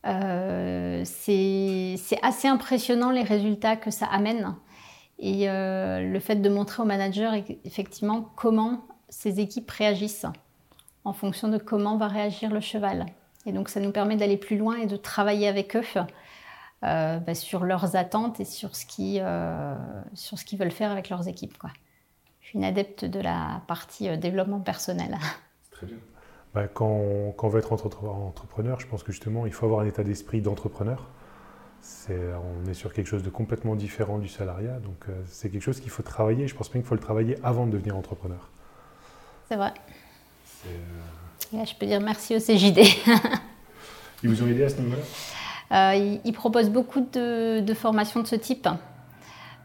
c'est 0.03 2.19
assez 2.21 2.47
impressionnant 2.47 3.11
les 3.11 3.23
résultats 3.23 3.75
que 3.75 3.91
ça 3.91 4.07
amène. 4.07 4.55
Et 5.19 5.45
le 5.47 6.19
fait 6.19 6.35
de 6.35 6.49
montrer 6.49 6.81
aux 6.81 6.85
managers 6.85 7.43
effectivement 7.63 8.29
comment 8.35 8.85
ces 9.07 9.39
équipes 9.39 9.69
réagissent 9.69 10.25
en 11.05 11.13
fonction 11.13 11.47
de 11.47 11.57
comment 11.57 11.97
va 11.97 12.07
réagir 12.07 12.51
le 12.51 12.59
cheval. 12.59 13.05
Et 13.45 13.51
donc 13.51 13.69
ça 13.69 13.79
nous 13.79 13.91
permet 13.91 14.15
d'aller 14.15 14.37
plus 14.37 14.57
loin 14.57 14.77
et 14.77 14.85
de 14.85 14.95
travailler 14.95 15.47
avec 15.47 15.75
eux 15.75 15.83
euh, 16.83 17.19
bah, 17.19 17.35
sur 17.35 17.63
leurs 17.63 17.95
attentes 17.95 18.39
et 18.39 18.45
sur 18.45 18.75
ce 18.75 18.85
qu'ils 18.85 19.21
euh, 19.23 19.75
veulent 20.57 20.71
faire 20.71 20.91
avec 20.91 21.09
leurs 21.09 21.27
équipes. 21.27 21.57
Quoi. 21.57 21.71
Je 22.41 22.47
suis 22.47 22.59
une 22.59 22.65
adepte 22.65 23.05
de 23.05 23.19
la 23.19 23.61
partie 23.67 24.09
euh, 24.09 24.17
développement 24.17 24.59
personnel. 24.59 25.17
Très 25.71 25.87
bien. 25.87 25.97
Bah, 26.53 26.67
quand, 26.67 26.85
on, 26.85 27.47
veut 27.47 27.59
être 27.59 27.73
entrepreneur, 27.73 28.79
je 28.79 28.85
pense 28.85 29.01
que 29.01 29.11
justement, 29.11 29.47
il 29.47 29.53
faut 29.53 29.65
avoir 29.65 29.81
un 29.81 29.87
état 29.87 30.03
d'esprit 30.03 30.39
d'entrepreneur. 30.39 31.09
on 32.09 32.69
est 32.69 32.75
sur 32.75 32.93
quelque 32.93 33.07
chose 33.07 33.23
de 33.23 33.31
complètement 33.31 33.75
différent 33.75 34.19
du 34.19 34.27
salariat, 34.27 34.77
donc 34.79 35.07
c'est 35.25 35.49
quelque 35.49 35.63
chose 35.63 35.79
qu'il 35.79 35.89
faut 35.89 36.03
travailler. 36.03 36.47
Je 36.47 36.53
pense 36.53 36.71
bien 36.71 36.81
qu'il 36.81 36.87
faut 36.87 36.93
le 36.93 37.01
travailler 37.01 37.37
avant 37.43 37.65
de 37.65 37.71
devenir 37.71 37.97
entrepreneur. 37.97 38.51
C'est 39.49 39.55
vrai. 39.55 39.73
Là, 41.53 41.65
je 41.65 41.75
peux 41.75 41.85
dire 41.85 42.01
merci 42.01 42.35
au 42.35 42.39
CJD. 42.39 42.79
ils 44.23 44.29
vous 44.29 44.41
ont 44.41 44.47
aidé 44.47 44.63
à 44.63 44.69
ce 44.69 44.81
niveau-là? 44.81 45.03
Euh, 45.71 46.19
ils, 46.23 46.33
proposent 46.33 46.69
beaucoup 46.69 47.01
de, 47.01 47.73
formations 47.73 48.21
de 48.21 48.27
ce 48.27 48.35
type. 48.35 48.67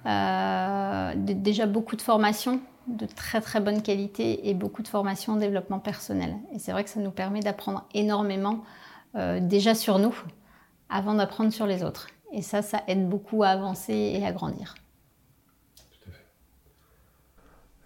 Euh, 0.07 1.13
déjà 1.17 1.67
beaucoup 1.67 1.97
de 1.97 2.03
formations 2.03 2.61
de 2.87 3.05
très 3.05 3.41
très 3.41 3.61
bonne 3.61 3.83
qualité 3.83 4.49
et 4.49 4.55
beaucoup 4.55 4.83
de 4.83 4.89
formations 4.89 5.35
en 5.35 5.37
développement 5.37 5.79
personnel. 5.79 6.37
Et 6.55 6.59
c'est 6.59 6.73
vrai 6.73 6.85
que 6.85 6.91
ça 6.91 7.01
nous 7.01 7.11
permet 7.11 7.41
d'apprendre 7.41 7.85
énormément 7.95 8.65
euh, 9.17 9.41
déjà 9.41 9.75
sur 9.75 9.99
nous 9.99 10.15
avant 10.89 11.15
d'apprendre 11.15 11.53
sur 11.53 11.67
les 11.67 11.85
autres. 11.85 12.09
Et 12.33 12.43
ça, 12.43 12.63
ça 12.63 12.83
aide 12.87 13.09
beaucoup 13.09 13.43
à 13.43 13.49
avancer 13.49 13.95
et 13.95 14.25
à 14.25 14.33
grandir. 14.33 14.75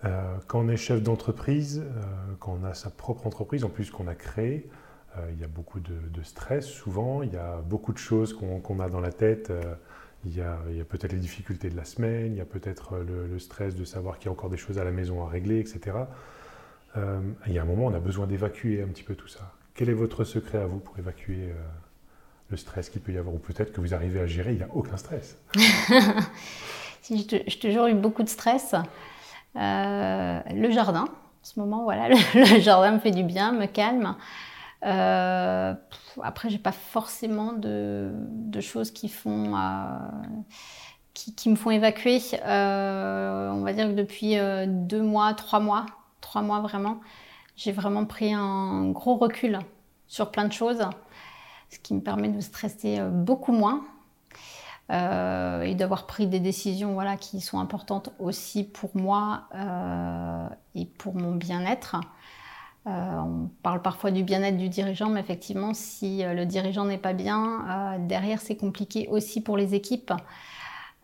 Euh, 0.05 0.37
quand 0.49 0.61
on 0.61 0.69
est 0.69 0.77
chef 0.77 1.03
d'entreprise, 1.03 1.83
euh, 1.85 2.03
quand 2.41 2.59
on 2.61 2.65
a 2.65 2.75
sa 2.75 2.91
propre 2.91 3.27
entreprise, 3.27 3.65
en 3.65 3.69
plus 3.69 3.91
qu'on 3.91 4.09
a 4.09 4.15
créé, 4.15 4.69
euh, 5.17 5.21
il 5.33 5.41
y 5.41 5.45
a 5.45 5.49
beaucoup 5.49 5.81
de, 5.81 6.23
stress 6.23 6.67
souvent, 6.67 7.23
il 7.23 7.33
y 7.33 7.37
a 7.37 7.59
beaucoup 7.59 7.93
de 7.93 7.99
choses 7.99 8.33
qu'on 8.35 8.81
a 8.81 8.89
dans 8.89 9.01
la 9.01 9.13
tête. 9.13 9.53
il 10.25 10.37
y 10.37 10.41
a, 10.41 10.57
peut-être 10.89 11.13
les 11.13 11.19
difficultés 11.19 11.69
de 11.69 11.77
la 11.77 11.85
semaine, 11.85 12.33
il 12.33 12.39
y 12.39 12.41
a 12.41 12.45
peut-être 12.45 12.97
le, 12.99 13.39
stress 13.39 13.75
de 13.75 13.85
savoir 13.85 14.19
qu'il 14.19 14.27
y 14.27 14.29
a 14.29 14.33
encore 14.33 14.51
des 14.51 14.57
choses 14.57 14.79
à 14.79 14.85
la 14.85 14.93
maison 14.93 15.25
à 15.25 15.29
régler, 15.29 15.59
etc. 15.59 15.97
il 16.97 17.53
y 17.53 17.59
a 17.59 17.63
un 17.63 17.65
moment, 17.65 17.87
on 17.87 17.95
a 17.95 18.01
besoin 18.01 18.27
d'évacuer 18.27 18.83
un 18.83 18.87
petit 18.87 19.03
peu 19.03 19.15
tout 19.15 19.29
ça. 19.29 19.53
Quel 19.75 19.89
est 19.89 19.95
votre 19.95 20.25
secret 20.25 20.59
à 20.59 20.67
vous 20.67 20.79
pour 20.79 20.99
évacuer 20.99 21.53
le 22.51 22.57
stress 22.57 22.89
qu'il 22.89 23.03
peut 23.03 23.13
y 23.13 23.19
avoir? 23.19 23.35
Ou 23.35 23.39
peut-être 23.39 23.73
que 23.73 23.81
vous 23.81 23.95
arrivez 23.95 24.21
à 24.21 24.27
gérer, 24.27 24.53
il 24.53 24.59
n'y 24.59 24.63
a 24.63 24.69
aucun 24.73 24.97
stress. 24.97 25.37
je, 27.11 27.59
toujours 27.59 27.89
eu 27.89 27.95
beaucoup 27.95 28.23
de 28.23 28.29
stress. 28.29 28.77
Euh, 29.57 30.41
le 30.55 30.71
jardin, 30.71 31.05
en 31.05 31.45
ce 31.45 31.59
moment, 31.61 31.83
voilà, 31.85 32.09
le, 32.35 32.61
jardin 32.61 32.93
me 32.93 32.99
fait 32.99 33.11
du 33.11 33.23
bien, 33.23 33.53
me 33.53 33.67
calme. 33.67 34.17
Euh, 34.85 35.75
après, 36.23 36.51
j'ai 36.51 36.59
pas 36.59 36.73
forcément 36.73 37.53
de, 37.53 38.13
choses 38.61 38.91
qui 38.91 39.09
font 39.09 39.57
euh, 39.57 39.99
qui, 41.15 41.51
me 41.51 41.57
font 41.57 41.71
évacuer. 41.71 42.21
On 42.43 43.63
va 43.63 43.73
dire 43.73 43.89
que 43.89 43.95
depuis 43.95 44.37
deux 44.67 45.03
mois, 45.03 45.35
trois 45.35 45.61
mois, 45.61 45.87
trois 46.21 46.43
mois 46.43 46.61
vraiment, 46.61 47.01
j'ai 47.57 47.73
vraiment 47.73 48.07
pris 48.07 48.33
un 48.33 48.91
gros 48.91 49.17
recul 49.17 49.59
sur 50.09 50.31
plein 50.31 50.47
de 50.47 50.53
choses, 50.53 50.85
ce 51.71 51.79
qui 51.79 51.95
me 51.95 52.01
permet 52.01 52.29
de 52.29 52.41
stresser 52.41 53.01
beaucoup 53.11 53.53
moins. 53.53 53.83
Euh, 54.93 55.63
et 55.63 55.75
d'avoir 55.75 56.07
pris 56.07 56.27
des 56.27 56.41
décisions 56.41 56.93
voilà, 56.93 57.17
qui 57.17 57.41
sont 57.41 57.59
importantes 57.59 58.11
aussi 58.19 58.63
pour 58.63 58.91
moi 58.95 59.45
euh, 59.55 60.47
et 60.75 60.85
pour 60.85 61.15
mon 61.15 61.35
bien-être. 61.35 61.97
Euh, 62.87 62.91
on 62.91 63.49
parle 63.63 63.81
parfois 63.81 64.11
du 64.11 64.23
bien-être 64.23 64.59
du 64.59 64.69
dirigeant, 64.69 65.09
mais 65.09 65.21
effectivement, 65.21 65.73
si 65.73 66.23
le 66.25 66.45
dirigeant 66.45 66.85
n'est 66.85 66.99
pas 66.99 67.15
bien, 67.15 67.97
derrière, 68.01 68.41
c'est 68.41 68.57
compliqué 68.57 69.09
aussi 69.09 69.41
pour 69.41 69.57
les 69.57 69.75
équipes. 69.75 70.13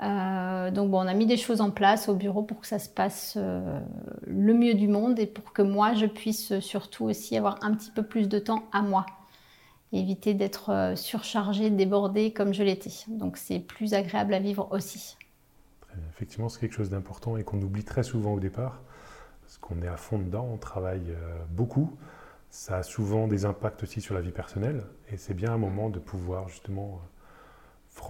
donc 0.01 0.91
bon, 0.91 0.99
on 0.99 1.07
a 1.07 1.15
mis 1.15 1.27
des 1.27 1.37
choses 1.39 1.63
en 1.63 1.71
place 1.71 2.11
au 2.11 2.15
bureau 2.15 2.43
pour 2.43 2.61
que 2.61 2.67
ça 2.67 2.81
se 2.81 2.89
passe 2.91 3.39
le 3.39 4.55
mieux 4.55 4.75
du 4.75 4.89
monde 4.89 5.19
et 5.19 5.27
pour 5.27 5.53
que 5.53 5.63
moi, 5.63 5.95
je 5.95 6.07
puisse 6.07 6.59
surtout 6.59 7.05
aussi 7.05 7.39
avoir 7.39 7.59
un 7.63 7.73
petit 7.73 7.93
peu 7.93 8.03
plus 8.03 8.29
de 8.29 8.39
temps 8.39 8.65
à 8.73 8.83
moi 8.83 9.07
éviter 9.93 10.35
d'être 10.35 10.71
euh, 10.71 10.97
surchargé, 10.97 11.71
débordé 11.71 12.33
comme 12.33 12.53
je 12.53 12.63
l'étais. 12.63 12.91
Donc 13.09 13.37
c'est 13.37 13.61
plus 13.61 13.95
agréable 13.95 14.35
à 14.35 14.39
vivre 14.39 14.69
aussi. 14.71 15.17
Effectivement, 16.11 16.49
c'est 16.49 16.61
quelque 16.61 16.75
chose 16.75 16.91
d'important 16.91 17.37
et 17.37 17.45
qu'on 17.45 17.61
oublie 17.63 17.85
très 17.85 18.03
souvent 18.03 18.35
au 18.35 18.41
départ, 18.41 18.83
parce 19.43 19.59
qu'on 19.59 19.83
est 19.83 19.89
à 19.89 19.97
fond 19.97 20.19
dedans, 20.19 20.49
on 20.53 20.59
travaille 20.59 21.11
euh, 21.11 21.39
beaucoup. 21.51 21.97
Ça 22.51 22.79
a 22.79 22.83
souvent 22.83 23.27
des 23.29 23.45
impacts 23.45 23.83
aussi 23.83 24.01
sur 24.01 24.15
la 24.15 24.21
vie 24.21 24.31
personnelle, 24.31 24.85
et 25.11 25.17
c'est 25.17 25.35
bien 25.35 25.53
un 25.53 25.59
moment 25.59 25.91
de 25.91 25.99
pouvoir 25.99 26.49
justement 26.49 27.01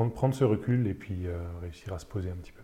euh, 0.00 0.08
prendre 0.10 0.34
ce 0.34 0.44
recul 0.44 0.86
et 0.86 0.94
puis 0.94 1.26
réussir 1.62 1.92
à 1.94 1.98
se 1.98 2.06
poser 2.06 2.30
un 2.30 2.36
petit 2.36 2.52
peu. 2.52 2.62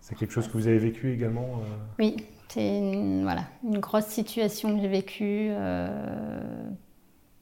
C'est 0.00 0.14
quelque 0.14 0.30
chose 0.30 0.46
que 0.46 0.52
vous 0.52 0.68
avez 0.68 0.78
vécu 0.78 1.12
également 1.12 1.62
Oui, 1.98 2.16
c'est 2.48 2.78
une, 2.78 3.22
voilà, 3.22 3.44
une 3.64 3.78
grosse 3.78 4.06
situation 4.06 4.76
que 4.76 4.82
j'ai 4.82 4.88
vécue 4.88 5.50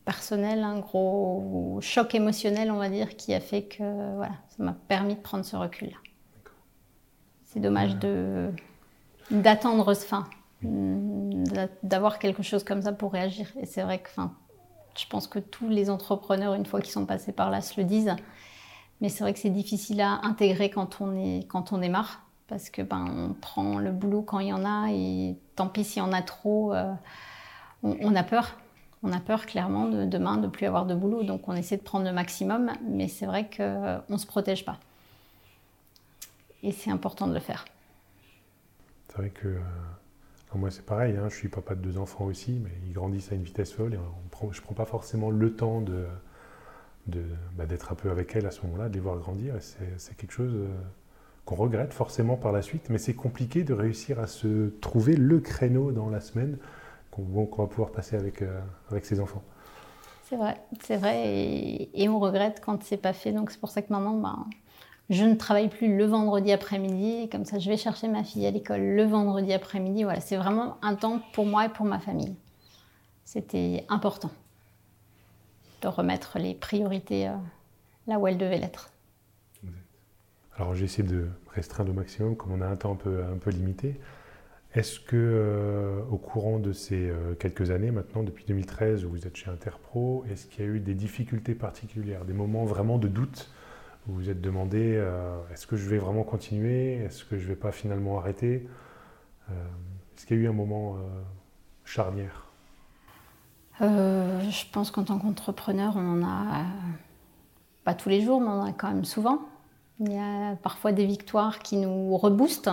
personnel, 0.06 0.62
un 0.62 0.78
gros 0.78 1.78
choc 1.82 2.14
émotionnel, 2.14 2.70
on 2.70 2.78
va 2.78 2.88
dire, 2.88 3.16
qui 3.16 3.34
a 3.34 3.40
fait 3.40 3.64
que 3.64 4.14
voilà, 4.14 4.34
ça 4.48 4.62
m'a 4.62 4.72
permis 4.72 5.16
de 5.16 5.20
prendre 5.20 5.44
ce 5.44 5.56
recul-là. 5.56 5.96
C'est 7.44 7.60
dommage 7.60 7.96
de 7.96 8.50
d'attendre 9.32 9.92
ce 9.94 10.06
fin, 10.06 10.28
d'avoir 11.82 12.20
quelque 12.20 12.44
chose 12.44 12.62
comme 12.62 12.82
ça 12.82 12.92
pour 12.92 13.12
réagir. 13.12 13.48
Et 13.60 13.66
c'est 13.66 13.82
vrai 13.82 13.98
que, 13.98 14.08
enfin, 14.10 14.32
je 14.96 15.04
pense 15.08 15.26
que 15.26 15.40
tous 15.40 15.68
les 15.68 15.90
entrepreneurs, 15.90 16.54
une 16.54 16.64
fois 16.64 16.80
qu'ils 16.80 16.92
sont 16.92 17.06
passés 17.06 17.32
par 17.32 17.50
là, 17.50 17.60
se 17.60 17.78
le 17.80 17.84
disent. 17.84 18.14
Mais 19.00 19.08
c'est 19.08 19.24
vrai 19.24 19.32
que 19.32 19.40
c'est 19.40 19.50
difficile 19.50 20.00
à 20.00 20.20
intégrer 20.22 20.70
quand 20.70 21.00
on 21.00 21.16
est 21.16 21.48
quand 21.48 21.72
on 21.72 21.78
démarre, 21.78 22.22
parce 22.46 22.70
que 22.70 22.80
ben 22.80 23.04
on 23.10 23.34
prend 23.34 23.78
le 23.78 23.90
boulot 23.90 24.22
quand 24.22 24.38
il 24.38 24.48
y 24.48 24.52
en 24.52 24.64
a 24.64 24.92
et 24.92 25.36
tant 25.56 25.66
pis 25.66 25.82
s'il 25.82 26.00
y 26.00 26.06
en 26.06 26.12
a 26.12 26.22
trop, 26.22 26.72
euh, 26.72 26.94
on 27.82 28.14
a 28.14 28.22
peur 28.22 28.56
on 29.02 29.12
a 29.12 29.20
peur 29.20 29.46
clairement 29.46 29.88
de 29.88 30.04
demain 30.04 30.36
de 30.36 30.48
plus 30.48 30.66
avoir 30.66 30.86
de 30.86 30.94
boulot, 30.94 31.22
donc 31.22 31.48
on 31.48 31.54
essaie 31.54 31.76
de 31.76 31.82
prendre 31.82 32.04
le 32.04 32.12
maximum, 32.12 32.72
mais 32.82 33.08
c'est 33.08 33.26
vrai 33.26 33.48
qu'on 33.54 34.02
ne 34.08 34.18
se 34.18 34.26
protège 34.26 34.64
pas. 34.64 34.78
Et 36.62 36.72
c'est 36.72 36.90
important 36.90 37.26
de 37.26 37.34
le 37.34 37.40
faire. 37.40 37.64
C'est 39.08 39.18
vrai 39.18 39.30
que 39.30 39.48
euh, 39.48 39.60
moi 40.54 40.70
c'est 40.70 40.84
pareil, 40.84 41.16
hein, 41.16 41.28
je 41.28 41.36
suis 41.36 41.48
papa 41.48 41.74
de 41.74 41.80
deux 41.80 41.98
enfants 41.98 42.24
aussi, 42.24 42.60
mais 42.62 42.70
ils 42.86 42.92
grandissent 42.92 43.30
à 43.32 43.34
une 43.34 43.42
vitesse 43.42 43.72
folle 43.72 43.94
et 43.94 43.98
je 44.52 44.60
ne 44.60 44.64
prends 44.64 44.74
pas 44.74 44.84
forcément 44.84 45.30
le 45.30 45.54
temps 45.54 45.80
de, 45.80 46.06
bah, 47.56 47.66
d'être 47.66 47.92
un 47.92 47.94
peu 47.94 48.10
avec 48.10 48.34
elles 48.34 48.46
à 48.46 48.50
ce 48.50 48.62
moment-là, 48.66 48.88
de 48.88 48.94
les 48.94 49.00
voir 49.00 49.18
grandir. 49.18 49.56
Et 49.56 49.60
c'est, 49.60 50.16
quelque 50.16 50.32
chose 50.32 50.54
euh, 50.54 50.68
qu'on 51.44 51.54
regrette 51.54 51.92
forcément 51.92 52.36
par 52.36 52.52
la 52.52 52.62
suite, 52.62 52.88
mais 52.90 52.98
c'est 52.98 53.14
compliqué 53.14 53.64
de 53.64 53.72
réussir 53.72 54.18
à 54.18 54.26
se 54.26 54.68
trouver 54.80 55.16
le 55.16 55.40
créneau 55.40 55.92
dans 55.92 56.08
la 56.08 56.20
semaine 56.20 56.58
qu'on 57.16 57.62
va 57.62 57.68
pouvoir 57.68 57.90
passer 57.90 58.16
avec, 58.16 58.42
euh, 58.42 58.60
avec 58.90 59.04
ses 59.04 59.20
enfants. 59.20 59.42
C'est 60.24 60.36
vrai, 60.36 60.60
c'est 60.82 60.96
vrai, 60.96 61.88
et, 61.94 62.08
on 62.08 62.18
regrette 62.18 62.60
quand 62.64 62.82
c'est 62.82 62.96
pas 62.96 63.12
fait. 63.12 63.32
Donc 63.32 63.50
c'est 63.50 63.60
pour 63.60 63.70
ça 63.70 63.80
que 63.80 63.92
maintenant, 63.92 64.14
ben, 64.14 64.46
je 65.08 65.24
ne 65.24 65.34
travaille 65.34 65.68
plus 65.68 65.96
le 65.96 66.04
vendredi 66.04 66.50
après-midi. 66.50 67.28
Comme 67.30 67.44
ça, 67.44 67.60
je 67.60 67.70
vais 67.70 67.76
chercher 67.76 68.08
ma 68.08 68.24
fille 68.24 68.44
à 68.44 68.50
l'école 68.50 68.80
le 68.80 69.04
vendredi 69.04 69.52
après-midi. 69.52 70.02
Voilà, 70.02 70.20
c'est 70.20 70.36
vraiment 70.36 70.78
un 70.82 70.96
temps 70.96 71.20
pour 71.32 71.46
moi 71.46 71.66
et 71.66 71.68
pour 71.68 71.86
ma 71.86 72.00
famille. 72.00 72.34
C'était 73.24 73.84
important 73.88 74.30
de 75.82 75.88
remettre 75.88 76.38
les 76.38 76.54
priorités 76.54 77.28
euh, 77.28 77.36
là 78.08 78.18
où 78.18 78.26
elles 78.26 78.38
devaient 78.38 78.58
l'être. 78.58 78.90
Alors 80.56 80.74
j'ai 80.74 80.86
essayé 80.86 81.06
de 81.06 81.28
restreindre 81.54 81.90
au 81.90 81.94
maximum, 81.94 82.34
comme 82.34 82.52
on 82.52 82.62
a 82.62 82.66
un 82.66 82.76
temps 82.76 82.92
un 82.92 82.96
peu, 82.96 83.22
un 83.24 83.36
peu 83.36 83.50
limité. 83.50 84.00
Est-ce 84.76 85.00
que, 85.00 85.16
euh, 85.16 86.02
au 86.10 86.18
courant 86.18 86.58
de 86.58 86.72
ces 86.72 87.08
euh, 87.08 87.34
quelques 87.40 87.70
années 87.70 87.90
maintenant, 87.90 88.22
depuis 88.22 88.44
2013 88.44 89.06
où 89.06 89.08
vous 89.08 89.26
êtes 89.26 89.34
chez 89.34 89.50
Interpro, 89.50 90.22
est-ce 90.30 90.46
qu'il 90.46 90.66
y 90.66 90.68
a 90.68 90.70
eu 90.70 90.80
des 90.80 90.92
difficultés 90.92 91.54
particulières, 91.54 92.26
des 92.26 92.34
moments 92.34 92.66
vraiment 92.66 92.98
de 92.98 93.08
doute 93.08 93.50
où 94.06 94.12
vous 94.12 94.16
vous 94.18 94.30
êtes 94.30 94.42
demandé 94.42 94.96
euh, 94.96 95.38
est-ce 95.50 95.66
que 95.66 95.76
je 95.76 95.88
vais 95.88 95.96
vraiment 95.96 96.24
continuer 96.24 96.96
Est-ce 96.96 97.24
que 97.24 97.38
je 97.38 97.44
ne 97.44 97.48
vais 97.48 97.56
pas 97.56 97.72
finalement 97.72 98.18
arrêter 98.18 98.68
Est-ce 99.48 100.26
qu'il 100.26 100.36
y 100.36 100.40
a 100.40 100.42
eu 100.42 100.48
un 100.48 100.52
moment 100.52 100.98
charnière? 101.86 102.44
Je 103.80 104.70
pense 104.72 104.90
qu'en 104.90 105.04
tant 105.04 105.18
qu'entrepreneur, 105.18 105.94
on 105.96 106.20
en 106.20 106.22
a 106.22 106.66
pas 107.84 107.94
tous 107.94 108.10
les 108.10 108.20
jours, 108.20 108.42
mais 108.42 108.48
on 108.48 108.60
en 108.60 108.66
a 108.66 108.72
quand 108.72 108.88
même 108.88 109.06
souvent. 109.06 109.40
Il 110.00 110.12
y 110.12 110.18
a 110.18 110.54
parfois 110.56 110.92
des 110.92 111.06
victoires 111.06 111.60
qui 111.60 111.78
nous 111.78 112.16
reboostent 112.18 112.70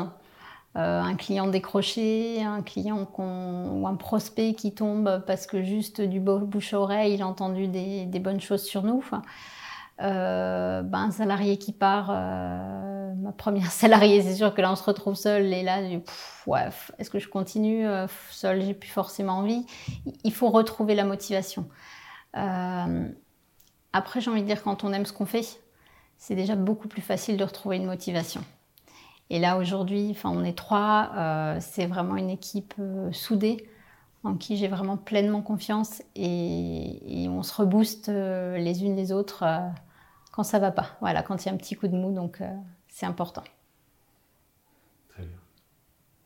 un 0.76 1.16
client 1.16 1.48
décroché, 1.48 2.42
un 2.44 2.62
client 2.64 3.08
ou 3.18 3.88
un 3.88 3.96
prospect 3.96 4.54
qui 4.54 4.74
tombe 4.74 5.24
parce 5.28 5.46
que 5.46 5.62
juste 5.62 6.02
du 6.02 6.20
bouche 6.20 6.74
à 6.74 6.80
oreille, 6.80 7.14
il 7.14 7.22
a 7.22 7.28
entendu 7.28 7.68
des, 7.68 8.20
bonnes 8.20 8.42
choses 8.42 8.64
sur 8.64 8.84
nous. 8.84 9.04
Euh, 10.02 10.82
ben, 10.82 11.00
un 11.00 11.12
salarié 11.12 11.58
qui 11.58 11.72
part, 11.72 12.10
euh, 12.10 13.14
ma 13.16 13.32
première 13.32 13.72
salariée, 13.72 14.22
c'est 14.22 14.36
sûr 14.36 14.54
que 14.54 14.62
là 14.62 14.72
on 14.72 14.76
se 14.76 14.84
retrouve 14.84 15.16
seul 15.16 15.54
et 15.54 15.64
là, 15.64 15.82
est-ce 15.82 17.10
que 17.10 17.20
je 17.20 17.30
continue? 17.30 17.86
Euh, 17.88 18.08
seul 18.32 18.62
J'ai 18.64 18.74
plus 18.74 18.90
forcément 18.90 19.34
envie. 19.34 19.66
Il 20.24 20.34
faut 20.34 20.50
retrouver 20.50 20.96
la 20.96 21.06
motivation. 21.06 21.68
après, 23.94 24.22
j'ai 24.22 24.32
envie 24.32 24.42
de 24.42 24.48
dire, 24.48 24.64
quand 24.64 24.84
on 24.84 24.92
aime 24.92 25.06
ce 25.06 25.14
qu'on 25.14 25.28
fait, 25.28 25.46
c'est 26.18 26.36
déjà 26.36 26.56
beaucoup 26.56 26.88
plus 26.88 27.02
facile 27.02 27.38
de 27.38 27.44
retrouver 27.44 27.78
une 27.78 27.86
motivation. 27.86 28.44
Et 29.30 29.40
là 29.40 29.58
aujourd'hui, 29.58 30.16
on 30.24 30.44
est 30.44 30.58
trois, 30.58 31.58
c'est 31.60 31.88
vraiment 31.88 32.16
une 32.18 32.30
équipe 32.30 32.76
soudée 33.12 33.68
en 34.24 34.36
qui 34.36 34.58
j'ai 34.58 34.68
vraiment 34.68 34.98
pleinement 34.98 35.42
confiance 35.42 36.02
et, 36.16 37.28
on 37.30 37.44
se 37.44 37.54
rebooste 37.54 38.10
euh, 38.10 38.58
les 38.58 38.84
unes 38.84 38.96
les 38.96 39.12
autres 39.12 39.44
euh, 39.44 39.60
quand 40.32 40.44
ça 40.44 40.60
va 40.60 40.72
pas. 40.72 40.96
Voilà, 41.02 41.24
quand 41.24 41.44
il 41.44 41.48
y 41.48 41.52
a 41.52 41.54
un 41.54 41.58
petit 41.58 41.76
coup 41.76 41.88
de 41.88 41.96
mou, 41.96 42.14
donc 42.14 42.42
euh, 42.42 42.50
c'est 42.88 43.06
important. 43.06 43.44
Très 45.10 45.24
bien. 45.24 45.38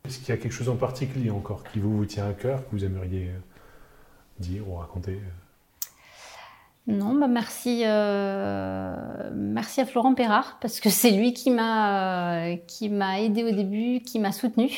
Est-ce 0.06 0.20
qu'il 0.20 0.30
y 0.30 0.32
a 0.32 0.38
quelque 0.38 0.52
chose 0.52 0.70
en 0.70 0.76
particulier 0.76 1.32
encore 1.32 1.64
qui 1.64 1.80
vous, 1.80 1.98
vous 1.98 2.06
tient 2.06 2.28
à 2.28 2.34
cœur, 2.34 2.64
que 2.66 2.72
vous 2.72 2.86
aimeriez 2.86 3.32
dire 4.40 4.68
ou 4.70 4.76
raconter 4.76 5.20
non, 6.88 7.16
bah 7.16 7.28
merci, 7.28 7.84
merci 9.34 9.82
à 9.82 9.86
Florent 9.86 10.14
Perrard 10.14 10.58
parce 10.62 10.80
que 10.80 10.90
c'est 10.90 11.12
lui 11.12 11.34
qui 11.34 11.52
m'a 11.52 12.56
qui 12.68 12.90
m'a 12.90 13.20
aidé 13.20 13.44
au 13.44 13.52
début, 13.52 14.00
qui 14.02 14.20
m'a 14.20 14.32
soutenu. 14.32 14.70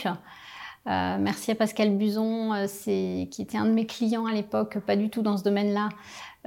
Euh, 0.88 1.18
merci 1.20 1.52
à 1.52 1.56
Pascal 1.56 1.92
Buzon, 1.92 2.54
euh, 2.54 2.66
qui 2.86 3.42
était 3.42 3.58
un 3.58 3.66
de 3.66 3.72
mes 3.72 3.86
clients 3.86 4.26
à 4.26 4.32
l'époque, 4.32 4.80
pas 4.80 4.96
du 4.96 5.10
tout 5.10 5.22
dans 5.22 5.38
ce 5.38 5.44
domaine-là, 5.44 5.90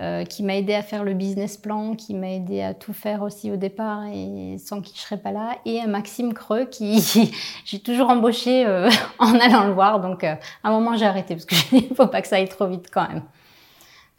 euh, 0.01 0.25
qui 0.25 0.43
m'a 0.43 0.57
aidé 0.57 0.75
à 0.75 0.83
faire 0.83 1.05
le 1.05 1.15
business 1.15 1.57
plan, 1.57 1.95
qui 1.95 2.15
m'a 2.15 2.31
aidé 2.31 2.63
à 2.63 2.75
tout 2.75 2.93
faire 2.93 3.23
aussi 3.23 3.53
au 3.53 3.57
départ 3.57 4.05
et 4.07 4.57
sans 4.59 4.81
qui 4.81 4.95
je 4.97 5.01
serais 5.01 5.19
pas 5.19 5.31
là. 5.31 5.59
Et 5.65 5.81
à 5.81 5.87
Maxime 5.87 6.33
Creux, 6.33 6.65
qui 6.65 7.33
j'ai 7.65 7.79
toujours 7.79 8.11
embauché 8.11 8.67
en 9.19 9.39
allant 9.39 9.67
le 9.67 9.75
voir. 9.75 10.01
Donc 10.01 10.25
à 10.25 10.39
un 10.65 10.71
moment 10.71 10.97
j'ai 10.97 11.07
arrêté 11.07 11.37
parce 11.37 11.47
qu'il 11.47 11.91
ne 11.91 11.95
faut 11.95 12.09
pas 12.09 12.23
que 12.23 12.29
ça 12.29 12.37
aille 12.37 12.49
trop 12.49 12.67
vite 12.67 12.89
quand 12.93 13.07
même. 13.07 13.23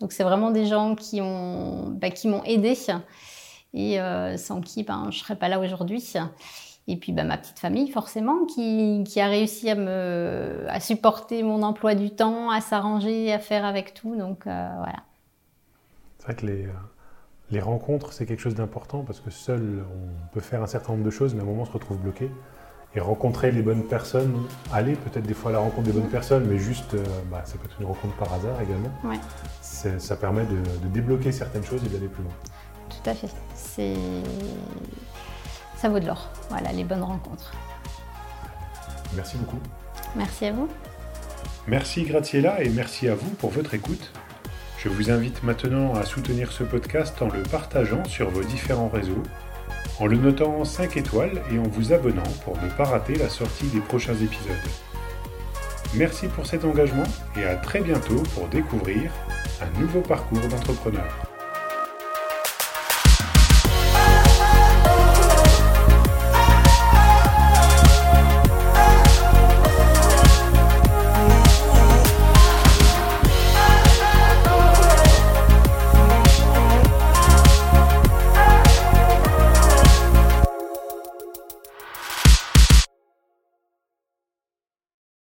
Donc 0.04 0.12
c'est 0.12 0.24
vraiment 0.24 0.51
des 0.51 0.66
gens 0.66 0.95
qui 0.95 1.22
bah, 1.22 2.10
m'ont 2.26 2.43
aidé 2.43 2.78
et 3.74 3.97
sans 4.38 4.60
qui 4.60 4.84
ben, 4.84 5.08
je 5.12 5.20
serais 5.20 5.38
pas 5.38 5.47
là 5.47 5.62
aujourd'hui. 5.62 6.04
Et 6.89 6.97
puis 6.97 7.14
bah, 7.14 7.24
ma 7.24 7.38
petite 7.38 7.58
famille, 7.58 7.89
forcément, 7.89 8.45
qui, 8.45 9.06
qui, 9.08 9.22
a 9.22 9.28
réussi 9.28 9.70
à 9.70 9.76
me 9.76 10.66
à 10.68 10.82
supporter 10.82 11.41
mon 11.41 11.64
emploi 11.64 11.95
du 11.95 12.10
temps, 12.12 12.49
à 12.49 12.60
s'arranger, 12.60 13.32
à 13.32 13.39
faire 13.39 13.64
avec 13.64 13.93
tout. 13.93 14.18
Donc 14.18 14.45
euh, 14.45 14.70
voilà. 14.76 15.04
C'est 16.20 16.26
vrai 16.26 16.36
que 16.36 16.45
les, 16.47 16.66
euh, 16.66 16.72
les 17.51 17.62
rencontres, 17.62 18.12
c'est 18.12 18.26
quelque 18.26 18.41
chose 18.41 18.56
d'important 18.56 19.04
parce 19.04 19.22
que 19.22 19.30
seul, 19.30 19.86
on 19.89 20.34
peut 20.34 20.41
faire 20.41 20.62
un 20.62 20.68
certain 20.68 20.91
nombre 20.91 21.06
de 21.06 21.12
choses, 21.12 21.34
mais 21.34 21.39
à 21.39 21.43
un 21.43 21.47
moment, 21.47 21.62
on 21.62 21.66
se 21.66 21.72
retrouve 21.72 21.99
bloqué. 21.99 22.30
Et 22.96 23.00
rencontrer 23.00 23.52
les 23.52 23.64
bonnes 23.64 23.84
personnes, 23.84 24.36
aller 24.72 24.94
peut-être 24.94 25.26
des 25.26 25.34
fois 25.34 25.50
à 25.50 25.54
la 25.54 25.60
rencontre 25.60 25.88
des 25.88 25.94
bonnes 25.94 26.10
personnes, 26.10 26.46
mais 26.46 26.60
juste, 26.60 26.94
euh, 26.94 27.04
bah, 27.32 27.41
ça 27.44 27.54
peut 27.58 27.66
être 27.66 27.80
une 27.80 27.88
rencontre 27.88 28.16
par 28.18 28.32
hasard 28.34 28.62
également. 28.62 28.91
Ouais. 29.04 29.20
Ça 29.62 30.16
permet 30.16 30.46
de, 30.46 30.58
de 30.58 30.88
débloquer 30.94 31.32
certaines 31.32 31.64
choses 31.64 31.84
et 31.84 31.89
d'aller 31.89 32.08
plus 32.08 32.24
loin. 32.24 32.32
Tout 32.89 33.10
à 33.10 33.14
fait. 33.16 33.30
C'est 33.56 33.96
ça 35.84 35.89
vaut 35.89 36.00
de 36.00 36.06
l'or. 36.08 36.30
Voilà, 36.50 36.72
les 36.72 36.86
bonnes 36.86 37.04
rencontres. 37.04 37.52
Merci 39.18 39.36
beaucoup. 39.36 39.60
Merci 40.16 40.46
à 40.46 40.54
vous. 40.54 40.70
Merci 41.68 42.04
Graciela 42.04 42.64
et 42.64 42.70
merci 42.70 43.10
à 43.10 43.16
vous 43.16 43.30
pour 43.32 43.50
votre 43.50 43.74
écoute. 43.74 44.14
Je 44.78 44.88
vous 44.88 45.12
invite 45.12 45.44
maintenant 45.44 45.94
à 45.94 46.06
soutenir 46.06 46.54
ce 46.54 46.64
podcast 46.64 47.22
en 47.22 47.28
le 47.28 47.44
partageant 47.44 48.06
sur 48.06 48.30
vos 48.30 48.44
différents 48.44 48.88
réseaux, 48.88 49.24
en 50.00 50.08
le 50.08 50.18
notant 50.18 50.64
5 50.64 50.98
étoiles 50.98 51.42
et 51.52 51.60
en 51.60 51.64
vous 51.64 51.94
abonnant 51.94 52.24
pour 52.44 52.56
ne 52.62 52.70
pas 52.70 52.86
rater 52.86 53.16
la 53.16 53.30
sortie 53.30 53.68
des 53.68 53.80
prochains 53.80 54.16
épisodes. 54.16 54.56
Merci 55.96 56.28
pour 56.28 56.46
cet 56.46 56.66
engagement 56.66 57.04
et 57.38 57.44
à 57.44 57.56
très 57.56 57.82
bientôt 57.82 58.24
pour 58.34 58.48
découvrir 58.48 59.12
un 59.62 59.80
nouveau 59.80 60.02
parcours 60.02 60.48
d'entrepreneur. 60.50 61.33